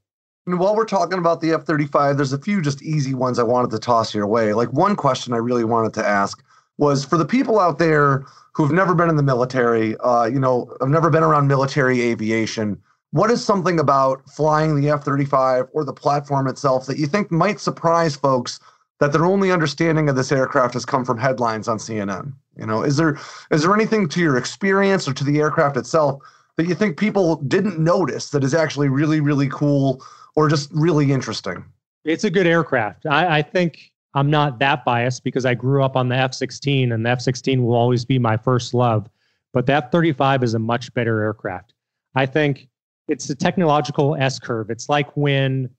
And 0.48 0.60
while 0.60 0.76
we're 0.76 0.86
talking 0.86 1.20
about 1.20 1.42
the 1.42 1.52
F-35 1.52 2.18
there's 2.18 2.34
a 2.34 2.40
few 2.40 2.62
just 2.62 2.82
easy 2.82 3.14
ones 3.14 3.38
I 3.38 3.44
wanted 3.44 3.72
to 3.72 3.80
toss 3.80 4.16
your 4.16 4.28
way. 4.28 4.54
Like 4.54 4.74
one 4.74 4.96
question 4.96 5.34
I 5.34 5.38
really 5.38 5.64
wanted 5.64 5.94
to 5.94 6.06
ask 6.06 6.44
was 6.78 7.06
for 7.06 7.18
the 7.18 7.26
people 7.26 7.60
out 7.60 7.78
there 7.78 8.26
who've 8.54 8.72
never 8.72 8.96
been 8.96 9.10
in 9.10 9.16
the 9.16 9.24
military 9.24 9.96
uh, 9.98 10.26
you 10.26 10.40
know 10.40 10.76
I've 10.82 10.90
never 10.90 11.10
been 11.10 11.24
around 11.24 11.48
military 11.48 12.02
aviation 12.02 12.82
what 13.12 13.32
is 13.32 13.44
something 13.44 13.80
about 13.80 14.28
flying 14.30 14.80
the 14.80 14.90
F 14.90 15.04
35 15.04 15.68
or 15.74 15.84
the 15.84 15.94
platform 15.94 16.48
itself 16.48 16.86
that 16.86 16.98
you 16.98 17.08
think 17.08 17.32
might 17.32 17.60
surprise 17.60 18.16
folks 18.16 18.60
that 19.00 19.14
their 19.14 19.26
only 19.26 19.52
understanding 19.52 20.10
of 20.10 20.16
this 20.16 20.32
aircraft 20.32 20.74
has 20.74 20.86
come 20.86 21.04
from 21.04 21.18
headlines 21.18 21.68
on 21.68 21.78
CNN? 21.78 22.34
You 22.58 22.66
know, 22.66 22.84
is 22.84 22.98
there 22.98 23.18
is 23.52 23.64
there 23.64 23.74
anything 23.74 24.08
to 24.10 24.20
your 24.20 24.38
experience 24.38 25.08
or 25.08 25.14
to 25.14 25.24
the 25.24 25.40
aircraft 25.40 25.78
itself 25.78 26.22
that 26.58 26.68
you 26.68 26.76
think 26.76 26.98
people 26.98 27.38
didn't 27.38 27.80
notice 27.80 28.30
that 28.30 28.44
is 28.44 28.54
actually 28.54 28.90
really, 28.90 29.22
really 29.22 29.48
cool 29.50 30.04
or 30.36 30.50
just 30.50 30.70
really 30.74 31.12
interesting? 31.12 31.64
It's 32.04 32.24
a 32.24 32.30
good 32.30 32.48
aircraft. 32.48 33.06
I, 33.06 33.40
I 33.40 33.42
think 33.42 33.92
I'm 34.14 34.30
not 34.30 34.60
that 34.60 34.86
biased 34.86 35.24
because 35.24 35.46
I 35.46 35.54
grew 35.54 35.84
up 35.84 35.96
on 35.96 36.10
the 36.10 36.16
F 36.16 36.34
16 36.34 36.92
and 36.92 37.06
the 37.06 37.10
F 37.10 37.22
16 37.22 37.64
will 37.64 37.76
always 37.76 38.06
be 38.06 38.20
my 38.20 38.38
first 38.38 38.74
love. 38.74 39.10
But 39.52 39.66
the 39.66 39.74
F 39.74 39.92
35 39.92 40.44
is 40.44 40.54
a 40.54 40.60
much 40.60 40.94
better 40.94 41.22
aircraft. 41.22 41.74
I 42.16 42.26
think 42.26 42.68
it's 43.10 43.30
a 43.30 43.36
technological 43.36 44.16
S 44.16 44.40
curve. 44.40 44.70
It's 44.70 44.90
like 44.90 45.16
when 45.18 45.70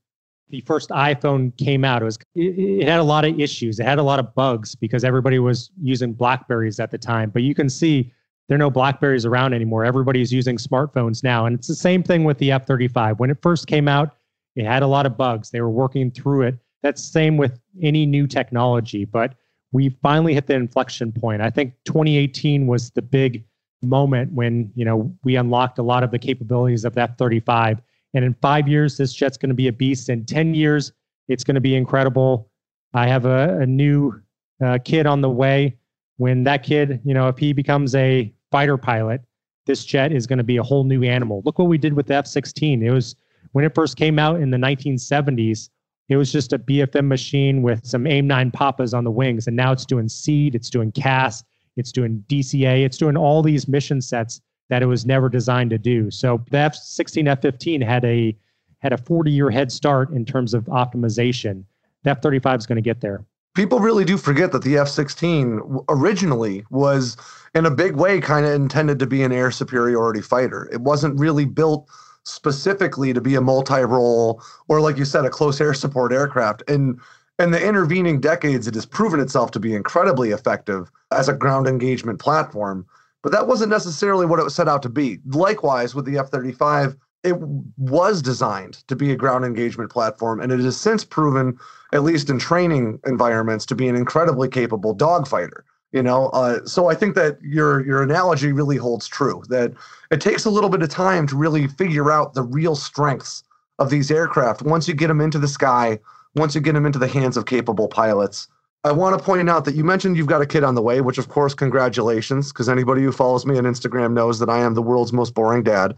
the 0.51 0.61
first 0.63 0.91
iPhone 0.91 1.57
came 1.57 1.85
out. 1.85 2.03
It 2.03 2.05
was 2.05 2.19
it, 2.35 2.59
it, 2.59 2.89
had 2.89 3.01
a 3.01 3.05
lot 3.05 3.25
of 3.25 3.39
issues. 3.39 3.79
It 3.79 3.87
had 3.87 3.99
a 3.99 4.03
lot 4.03 4.19
of 4.19 4.35
bugs 4.35 4.75
because 4.75 5.05
everybody 5.05 5.39
was 5.39 5.71
using 5.81 6.13
Blackberries 6.13 6.81
at 6.81 6.91
the 6.91 6.99
time. 6.99 7.31
But 7.31 7.43
you 7.43 7.55
can 7.55 7.71
see 7.71 8.13
there 8.49 8.57
are 8.57 8.59
no 8.59 8.71
Blackberries 8.71 9.25
around 9.25 9.55
anymore. 9.55 9.85
Everybody's 9.85 10.33
using 10.33 10.57
smartphones 10.57 11.23
now, 11.23 11.47
and 11.47 11.57
it's 11.57 11.69
the 11.69 11.75
same 11.75 12.03
thing 12.03 12.25
with 12.25 12.39
the 12.39 12.51
F35. 12.51 13.19
When 13.19 13.31
it 13.31 13.39
first 13.41 13.69
came 13.69 13.87
out, 13.87 14.17
it 14.57 14.67
had 14.67 14.83
a 14.83 14.89
lot 14.89 15.07
of 15.07 15.17
bugs. 15.17 15.51
They 15.51 15.61
were 15.61 15.71
working 15.71 16.11
through 16.11 16.43
it. 16.43 16.59
That's 16.83 17.03
the 17.03 17.13
same 17.13 17.37
with 17.37 17.61
any 17.81 18.07
new 18.07 18.27
technology. 18.27 19.05
But 19.05 19.35
we 19.73 19.91
finally 20.03 20.35
hit 20.35 20.49
the 20.49 20.55
inflection 20.55 21.13
point. 21.13 21.43
I 21.43 21.51
think 21.51 21.75
2018 21.85 22.67
was 22.67 22.91
the 22.91 23.03
big 23.03 23.45
moment 23.83 24.33
when 24.33 24.71
you 24.75 24.85
know 24.85 25.15
we 25.25 25.37
unlocked 25.37 25.79
a 25.79 25.83
lot 25.83 26.03
of 26.03 26.11
the 26.11 26.19
capabilities 26.19 26.85
of 26.85 26.95
that 26.95 27.17
35 27.17 27.81
and 28.15 28.25
in 28.25 28.35
five 28.43 28.69
years 28.69 28.97
this 28.97 29.13
jet's 29.13 29.37
going 29.37 29.49
to 29.49 29.55
be 29.55 29.69
a 29.69 29.73
beast. 29.73 30.09
In 30.09 30.25
10 30.25 30.55
years 30.55 30.93
it's 31.29 31.45
going 31.45 31.55
to 31.55 31.61
be 31.61 31.77
incredible. 31.77 32.51
I 32.93 33.07
have 33.07 33.25
a, 33.25 33.59
a 33.61 33.67
new 33.67 34.21
uh, 34.63 34.79
kid 34.85 35.07
on 35.07 35.21
the 35.21 35.31
way. 35.31 35.77
When 36.19 36.45
that 36.45 36.63
kid 36.63 37.01
you 37.05 37.15
know 37.15 37.29
if 37.29 37.39
he 37.39 37.53
becomes 37.53 37.95
a 37.95 38.33
fighter 38.51 38.77
pilot 38.77 39.23
this 39.67 39.85
jet 39.85 40.11
is 40.13 40.27
going 40.27 40.39
to 40.39 40.45
be 40.45 40.57
a 40.57 40.63
whole 40.63 40.85
new 40.85 41.05
animal. 41.05 41.43
Look 41.45 41.59
what 41.59 41.69
we 41.69 41.79
did 41.79 41.93
with 41.93 42.07
the 42.07 42.15
f-16 42.15 42.83
it 42.83 42.91
was 42.91 43.17
when 43.53 43.65
it 43.65 43.75
first 43.75 43.97
came 43.97 44.19
out 44.19 44.41
in 44.41 44.51
the 44.51 44.59
1970s 44.59 45.71
it 46.09 46.17
was 46.17 46.33
just 46.33 46.53
a 46.53 46.59
bfm 46.59 47.07
machine 47.07 47.63
with 47.63 47.87
some 47.87 48.07
aim 48.07 48.27
9 48.27 48.51
papas 48.51 48.93
on 48.93 49.05
the 49.05 49.11
wings 49.11 49.47
and 49.47 49.57
now 49.57 49.73
it's 49.73 49.87
doing 49.87 50.09
SEAD 50.09 50.55
it's 50.55 50.69
doing 50.69 50.93
CAS 50.93 51.45
it's 51.77 51.93
doing 51.93 52.25
DCA, 52.29 52.85
it's 52.85 52.99
doing 52.99 53.17
all 53.17 53.43
these 53.43 53.69
mission 53.69 54.01
sets 54.01 54.41
that 54.69 54.83
it 54.83 54.87
was 54.87 55.05
never 55.05 55.29
designed 55.29 55.71
to 55.71 55.79
do. 55.79 56.11
So 56.11 56.43
the 56.51 56.59
F-16, 56.59 57.29
F-15 57.29 57.85
had 57.85 58.05
a 58.05 58.37
had 58.79 58.93
a 58.95 58.99
40 58.99 59.31
year 59.31 59.51
head 59.51 59.71
start 59.71 60.11
in 60.11 60.25
terms 60.25 60.55
of 60.55 60.65
optimization. 60.65 61.65
The 62.03 62.11
F-35 62.11 62.59
is 62.59 62.67
going 62.67 62.77
to 62.77 62.83
get 62.83 63.01
there. 63.01 63.25
People 63.55 63.79
really 63.79 64.05
do 64.05 64.17
forget 64.17 64.53
that 64.53 64.63
the 64.63 64.79
F 64.79 64.89
16 64.89 65.61
originally 65.89 66.65
was, 66.71 67.17
in 67.55 67.67
a 67.67 67.71
big 67.71 67.97
way, 67.97 68.21
kind 68.21 68.47
of 68.47 68.53
intended 68.53 68.99
to 69.01 69.07
be 69.07 69.23
an 69.23 69.33
air 69.33 69.51
superiority 69.51 70.23
fighter. 70.23 70.69
It 70.73 70.81
wasn't 70.81 71.19
really 71.19 71.45
built 71.45 71.89
specifically 72.23 73.13
to 73.13 73.21
be 73.21 73.35
a 73.35 73.41
multi 73.41 73.81
role 73.81 74.43
or, 74.69 74.81
like 74.81 74.97
you 74.97 75.05
said, 75.05 75.25
a 75.25 75.31
close 75.31 75.61
air 75.61 75.75
support 75.75 76.13
aircraft. 76.13 76.63
And 76.69 77.01
in 77.41 77.51
the 77.51 77.67
intervening 77.67 78.21
decades, 78.21 78.67
it 78.67 78.75
has 78.75 78.87
proven 78.87 79.19
itself 79.19 79.51
to 79.53 79.61
be 79.61 79.75
incredibly 79.75 80.31
effective 80.31 80.91
as 81.11 81.29
a 81.29 81.35
ground 81.35 81.67
engagement 81.67 82.19
platform. 82.19 82.87
But 83.23 83.33
that 83.33 83.49
wasn't 83.49 83.71
necessarily 83.71 84.27
what 84.27 84.39
it 84.39 84.45
was 84.45 84.55
set 84.55 84.69
out 84.69 84.83
to 84.83 84.89
be. 84.89 85.19
Likewise, 85.27 85.95
with 85.95 86.05
the 86.05 86.19
F 86.19 86.29
35, 86.29 86.97
it 87.23 87.37
was 87.77 88.23
designed 88.23 88.87
to 88.89 88.97
be 88.97 89.13
a 89.13 89.17
ground 89.17 89.45
engagement 89.45 89.91
platform, 89.91 90.41
and 90.41 90.53
it 90.53 90.61
has 90.61 90.79
since 90.79 91.05
proven, 91.05 91.59
at 91.93 92.03
least 92.03 92.31
in 92.31 92.39
training 92.39 92.99
environments, 93.07 93.67
to 93.67 93.75
be 93.75 93.89
an 93.89 93.97
incredibly 93.97 94.49
capable 94.49 94.97
dogfighter. 94.97 95.63
You 95.93 96.03
know, 96.03 96.29
uh, 96.29 96.65
so 96.65 96.89
I 96.89 96.95
think 96.95 97.17
that 97.17 97.39
your 97.43 97.85
your 97.85 98.03
analogy 98.03 98.53
really 98.53 98.77
holds 98.77 99.09
true. 99.09 99.43
That 99.49 99.73
it 100.11 100.21
takes 100.21 100.45
a 100.45 100.51
little 100.51 100.71
bit 100.71 100.83
of 100.83 100.89
time 100.89 101.27
to 101.27 101.37
really 101.37 101.67
figure 101.67 102.13
out 102.13 102.35
the 102.35 102.43
real 102.43 102.77
strengths 102.77 103.43
of 103.79 103.91
these 103.91 104.11
aircraft. 104.11 104.63
Once 104.63 104.87
you 104.87 104.95
get 104.95 105.09
them 105.09 105.21
into 105.21 105.39
the 105.39 105.49
sky, 105.49 105.99
once 106.35 106.55
you 106.55 106.61
get 106.61 106.73
them 106.73 106.87
into 106.87 106.99
the 106.99 107.09
hands 107.09 107.37
of 107.37 107.47
capable 107.47 107.89
pilots. 107.89 108.49
I 108.83 108.93
want 108.93 109.19
to 109.19 109.23
point 109.23 109.49
out 109.51 109.67
that 109.67 109.75
you 109.75 109.85
mentioned 109.85 110.17
you've 110.17 110.27
got 110.27 110.41
a 110.41 110.47
kid 110.47 110.65
on 110.65 110.75
the 110.75 110.83
way, 110.83 111.03
which 111.03 111.19
of 111.19 111.29
course, 111.29 111.53
congratulations, 111.53 112.51
because 112.51 112.69
anybody 112.69 113.03
who 113.03 113.13
follows 113.13 113.45
me 113.45 113.59
on 113.59 113.65
Instagram 113.65 114.15
knows 114.15 114.39
that 114.39 114.49
I 114.49 114.61
am 114.61 114.75
the 114.75 114.83
world's 114.83 115.13
most 115.13 115.35
boring 115.35 115.63
dad. 115.63 115.95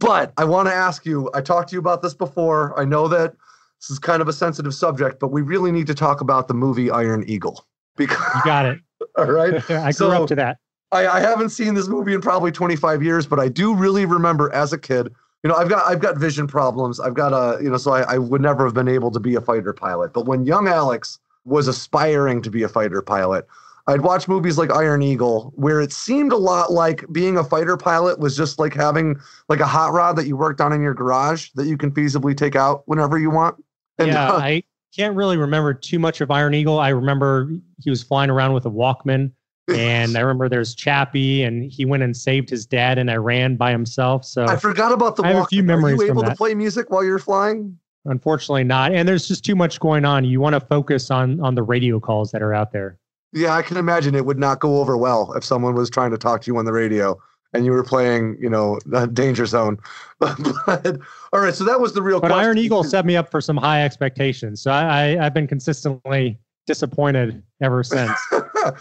But 0.00 0.32
I 0.36 0.44
want 0.44 0.68
to 0.68 0.74
ask 0.74 1.06
you 1.06 1.30
I 1.32 1.40
talked 1.40 1.68
to 1.68 1.74
you 1.74 1.78
about 1.78 2.02
this 2.02 2.14
before. 2.14 2.78
I 2.78 2.84
know 2.84 3.06
that 3.08 3.34
this 3.80 3.90
is 3.90 3.98
kind 4.00 4.20
of 4.20 4.28
a 4.28 4.32
sensitive 4.32 4.74
subject, 4.74 5.20
but 5.20 5.28
we 5.28 5.42
really 5.42 5.70
need 5.70 5.86
to 5.86 5.94
talk 5.94 6.20
about 6.20 6.48
the 6.48 6.54
movie 6.54 6.90
Iron 6.90 7.24
Eagle. 7.28 7.64
Because, 7.96 8.18
you 8.34 8.42
got 8.44 8.66
it. 8.66 8.80
all 9.16 9.30
right. 9.30 9.54
I 9.70 9.84
grew 9.84 9.92
so, 9.92 10.10
up 10.10 10.28
to 10.28 10.34
that. 10.34 10.58
I, 10.90 11.06
I 11.06 11.20
haven't 11.20 11.50
seen 11.50 11.74
this 11.74 11.86
movie 11.86 12.14
in 12.14 12.20
probably 12.20 12.50
25 12.50 13.02
years, 13.02 13.26
but 13.26 13.38
I 13.38 13.48
do 13.48 13.74
really 13.74 14.06
remember 14.06 14.52
as 14.52 14.72
a 14.72 14.78
kid. 14.78 15.12
You 15.44 15.50
know, 15.50 15.56
I've 15.56 15.68
got 15.68 15.86
I've 15.86 16.00
got 16.00 16.16
vision 16.16 16.46
problems. 16.46 16.98
I've 16.98 17.12
got 17.12 17.34
a 17.34 17.62
you 17.62 17.68
know, 17.68 17.76
so 17.76 17.92
I, 17.92 18.14
I 18.14 18.18
would 18.18 18.40
never 18.40 18.64
have 18.64 18.72
been 18.72 18.88
able 18.88 19.10
to 19.10 19.20
be 19.20 19.34
a 19.34 19.42
fighter 19.42 19.74
pilot. 19.74 20.14
But 20.14 20.24
when 20.24 20.46
young 20.46 20.68
Alex 20.68 21.18
was 21.44 21.68
aspiring 21.68 22.40
to 22.42 22.50
be 22.50 22.62
a 22.62 22.68
fighter 22.68 23.02
pilot, 23.02 23.46
I'd 23.86 24.00
watch 24.00 24.26
movies 24.26 24.56
like 24.56 24.70
Iron 24.70 25.02
Eagle, 25.02 25.52
where 25.56 25.82
it 25.82 25.92
seemed 25.92 26.32
a 26.32 26.36
lot 26.38 26.72
like 26.72 27.04
being 27.12 27.36
a 27.36 27.44
fighter 27.44 27.76
pilot 27.76 28.18
was 28.18 28.34
just 28.34 28.58
like 28.58 28.72
having 28.72 29.20
like 29.50 29.60
a 29.60 29.66
hot 29.66 29.92
rod 29.92 30.16
that 30.16 30.26
you 30.26 30.34
worked 30.34 30.62
on 30.62 30.72
in 30.72 30.80
your 30.80 30.94
garage 30.94 31.50
that 31.56 31.66
you 31.66 31.76
can 31.76 31.90
feasibly 31.90 32.34
take 32.34 32.56
out 32.56 32.82
whenever 32.86 33.18
you 33.18 33.28
want. 33.28 33.62
And, 33.98 34.08
yeah, 34.08 34.30
uh, 34.30 34.38
I 34.38 34.62
can't 34.96 35.14
really 35.14 35.36
remember 35.36 35.74
too 35.74 35.98
much 35.98 36.22
of 36.22 36.30
Iron 36.30 36.54
Eagle. 36.54 36.78
I 36.78 36.88
remember 36.88 37.50
he 37.82 37.90
was 37.90 38.02
flying 38.02 38.30
around 38.30 38.54
with 38.54 38.64
a 38.64 38.70
Walkman, 38.70 39.30
and 39.68 40.16
I 40.16 40.20
remember 40.20 40.48
there's 40.48 40.74
Chappie, 40.74 41.42
and 41.42 41.70
he 41.70 41.84
went 41.84 42.02
and 42.02 42.16
saved 42.16 42.50
his 42.50 42.66
dad 42.66 42.98
in 42.98 43.08
Iran 43.08 43.56
by 43.56 43.70
himself. 43.70 44.24
So 44.24 44.44
I 44.46 44.56
forgot 44.56 44.92
about 44.92 45.16
the. 45.16 45.22
I 45.24 45.28
have 45.28 45.36
Walkman. 45.36 45.44
a 45.44 45.48
few 45.48 45.62
memories. 45.62 46.00
Are 46.00 46.04
you 46.04 46.10
able 46.10 46.22
to 46.22 46.34
play 46.34 46.54
music 46.54 46.90
while 46.90 47.04
you're 47.04 47.18
flying? 47.18 47.78
Unfortunately, 48.06 48.64
not. 48.64 48.92
And 48.92 49.08
there's 49.08 49.26
just 49.26 49.44
too 49.44 49.56
much 49.56 49.80
going 49.80 50.04
on. 50.04 50.24
You 50.24 50.40
want 50.40 50.54
to 50.54 50.60
focus 50.60 51.10
on 51.10 51.40
on 51.40 51.54
the 51.54 51.62
radio 51.62 51.98
calls 51.98 52.30
that 52.32 52.42
are 52.42 52.52
out 52.52 52.72
there. 52.72 52.98
Yeah, 53.32 53.54
I 53.54 53.62
can 53.62 53.76
imagine 53.76 54.14
it 54.14 54.26
would 54.26 54.38
not 54.38 54.60
go 54.60 54.78
over 54.78 54.96
well 54.96 55.32
if 55.32 55.44
someone 55.44 55.74
was 55.74 55.90
trying 55.90 56.10
to 56.12 56.18
talk 56.18 56.42
to 56.42 56.50
you 56.50 56.56
on 56.56 56.64
the 56.64 56.72
radio 56.72 57.18
and 57.54 57.64
you 57.64 57.72
were 57.72 57.84
playing, 57.84 58.36
you 58.40 58.50
know, 58.50 58.78
the 58.84 59.06
Danger 59.06 59.46
Zone. 59.46 59.78
but, 60.18 60.98
all 61.32 61.40
right, 61.40 61.54
so 61.54 61.64
that 61.64 61.80
was 61.80 61.94
the 61.94 62.02
real. 62.02 62.20
But 62.20 62.28
question. 62.28 62.44
Iron 62.44 62.58
Eagle 62.58 62.84
set 62.84 63.06
me 63.06 63.16
up 63.16 63.30
for 63.30 63.40
some 63.40 63.56
high 63.56 63.84
expectations, 63.84 64.60
so 64.60 64.70
I, 64.70 65.18
I 65.18 65.24
have 65.24 65.32
been 65.34 65.46
consistently 65.46 66.38
disappointed 66.66 67.42
ever 67.62 67.82
since. 67.82 68.18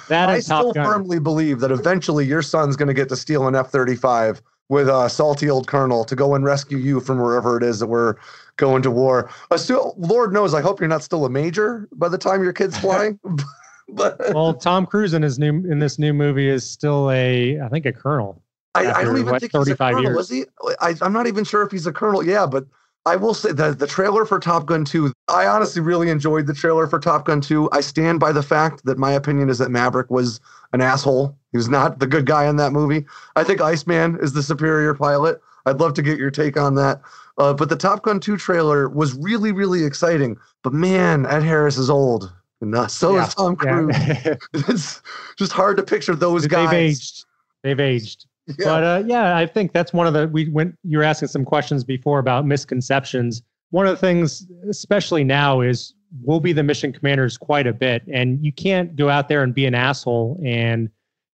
That 0.10 0.30
I 0.30 0.40
still 0.40 0.74
firmly 0.74 1.20
believe 1.20 1.60
that 1.60 1.72
eventually 1.72 2.26
your 2.26 2.42
son's 2.42 2.76
going 2.76 2.88
to 2.88 2.94
get 2.94 3.10
to 3.10 3.16
steal 3.16 3.48
an 3.48 3.56
F 3.56 3.70
thirty 3.70 3.96
five 3.96 4.42
with 4.70 4.88
a 4.88 5.10
salty 5.10 5.50
old 5.50 5.68
colonel 5.68 6.06
to 6.06 6.16
go 6.16 6.36
and 6.36 6.46
rescue 6.46 6.78
you 6.78 7.00
from 7.00 7.20
wherever 7.20 7.58
it 7.58 7.64
is 7.64 7.80
that 7.80 7.88
we're 7.88 8.16
going 8.56 8.82
to 8.82 8.90
war. 8.90 9.30
Still, 9.56 9.94
Lord 9.98 10.34
knows, 10.34 10.54
I 10.54 10.62
hope 10.62 10.80
you're 10.80 10.90
not 10.90 11.04
still 11.04 11.26
a 11.26 11.30
major 11.30 11.88
by 11.94 12.10
the 12.10 12.18
time 12.18 12.44
your 12.44 12.54
kid's 12.54 12.78
flying. 12.78 13.20
but 13.90 14.18
well, 14.34 14.54
Tom 14.54 14.86
Cruise 14.86 15.14
in 15.14 15.22
his 15.22 15.38
new 15.38 15.50
in 15.50 15.80
this 15.80 16.00
new 16.00 16.14
movie 16.14 16.50
is 16.50 16.70
still 16.70 17.12
a 17.12 17.60
I 17.60 17.70
think 17.70 17.86
a 17.86 17.94
colonel. 17.94 18.42
I, 18.76 18.92
I 18.92 19.04
don't 19.04 19.18
even 19.18 19.32
what, 19.32 19.40
think 19.40 19.52
he's 19.56 19.68
a 19.68 19.78
colonel. 19.78 20.02
Years. 20.02 20.18
Is 20.18 20.30
he? 20.30 20.46
I, 20.82 20.96
I'm 21.02 21.14
not 21.14 21.28
even 21.28 21.44
sure 21.44 21.62
if 21.62 21.72
he's 21.72 21.86
a 21.86 21.94
colonel. 21.94 22.26
Yeah, 22.26 22.48
but 22.48 22.66
I 23.06 23.18
will 23.18 23.34
say 23.34 23.52
that 23.52 23.80
the 23.80 23.88
trailer 23.88 24.26
for 24.26 24.40
Top 24.40 24.66
Gun 24.66 24.86
2, 24.86 25.12
I 25.28 25.46
honestly 25.46 25.82
really 25.82 26.10
enjoyed 26.10 26.48
the 26.48 26.54
trailer 26.54 26.88
for 26.88 27.00
Top 27.00 27.26
Gun 27.26 27.42
2. 27.42 27.70
I 27.74 27.82
stand 27.82 28.20
by 28.20 28.32
the 28.32 28.44
fact 28.44 28.86
that 28.86 28.98
my 28.98 29.12
opinion 29.12 29.50
is 29.50 29.58
that 29.58 29.72
Maverick 29.72 30.10
was 30.10 30.40
an 30.72 30.80
asshole. 30.80 31.38
He 31.52 31.58
was 31.58 31.68
not 31.68 32.00
the 32.00 32.08
good 32.08 32.26
guy 32.26 32.48
in 32.48 32.56
that 32.58 32.72
movie. 32.72 33.06
I 33.36 33.44
think 33.44 33.60
Iceman 33.60 34.18
is 34.22 34.32
the 34.32 34.42
superior 34.42 34.94
pilot. 34.94 35.42
I'd 35.66 35.82
love 35.82 35.94
to 35.96 36.02
get 36.02 36.18
your 36.18 36.32
take 36.32 36.56
on 36.56 36.76
that. 36.76 37.02
Uh, 37.38 37.54
but 37.54 37.68
the 37.68 37.76
Top 37.76 38.04
Gun 38.04 38.22
2 38.22 38.38
trailer 38.38 38.88
was 38.88 39.14
really, 39.16 39.52
really 39.52 39.84
exciting. 39.84 40.38
But 40.62 40.72
man, 40.72 41.26
Ed 41.26 41.44
Harris 41.44 41.78
is 41.78 41.90
old. 41.90 42.32
And 42.62 42.74
uh, 42.74 42.88
so 42.88 43.16
yeah. 43.16 43.28
is 43.28 43.36
Tom 43.36 43.58
Cruise. 43.58 43.98
Yeah. 43.98 44.36
it's 44.54 45.02
just 45.38 45.52
hard 45.52 45.76
to 45.76 45.84
picture 45.84 46.16
those 46.16 46.48
guys. 46.48 46.70
They've 46.70 46.80
aged. 46.80 47.26
They've 47.64 47.80
aged. 47.80 48.28
Yeah. 48.60 48.66
But 48.66 48.84
uh, 48.84 49.04
yeah, 49.06 49.38
I 49.38 49.46
think 49.46 49.72
that's 49.72 49.94
one 49.94 50.06
of 50.06 50.14
the 50.14 50.28
we 50.28 50.50
went. 50.50 50.78
You 50.84 50.98
were 50.98 51.06
asking 51.06 51.30
some 51.30 51.46
questions 51.46 51.86
before 51.86 52.20
about 52.20 52.46
misconceptions. 52.46 53.42
One 53.70 53.88
of 53.88 53.94
the 53.94 53.98
things, 53.98 54.46
especially 54.68 55.24
now, 55.24 55.62
is 55.62 55.94
we'll 56.24 56.42
be 56.42 56.52
the 56.52 56.62
mission 56.62 56.92
commanders 56.92 57.38
quite 57.38 57.68
a 57.68 57.72
bit, 57.72 58.04
and 58.12 58.44
you 58.44 58.52
can't 58.52 58.98
go 58.98 59.10
out 59.10 59.30
there 59.30 59.44
and 59.44 59.54
be 59.56 59.66
an 59.66 59.74
asshole 59.74 60.42
and 60.44 60.90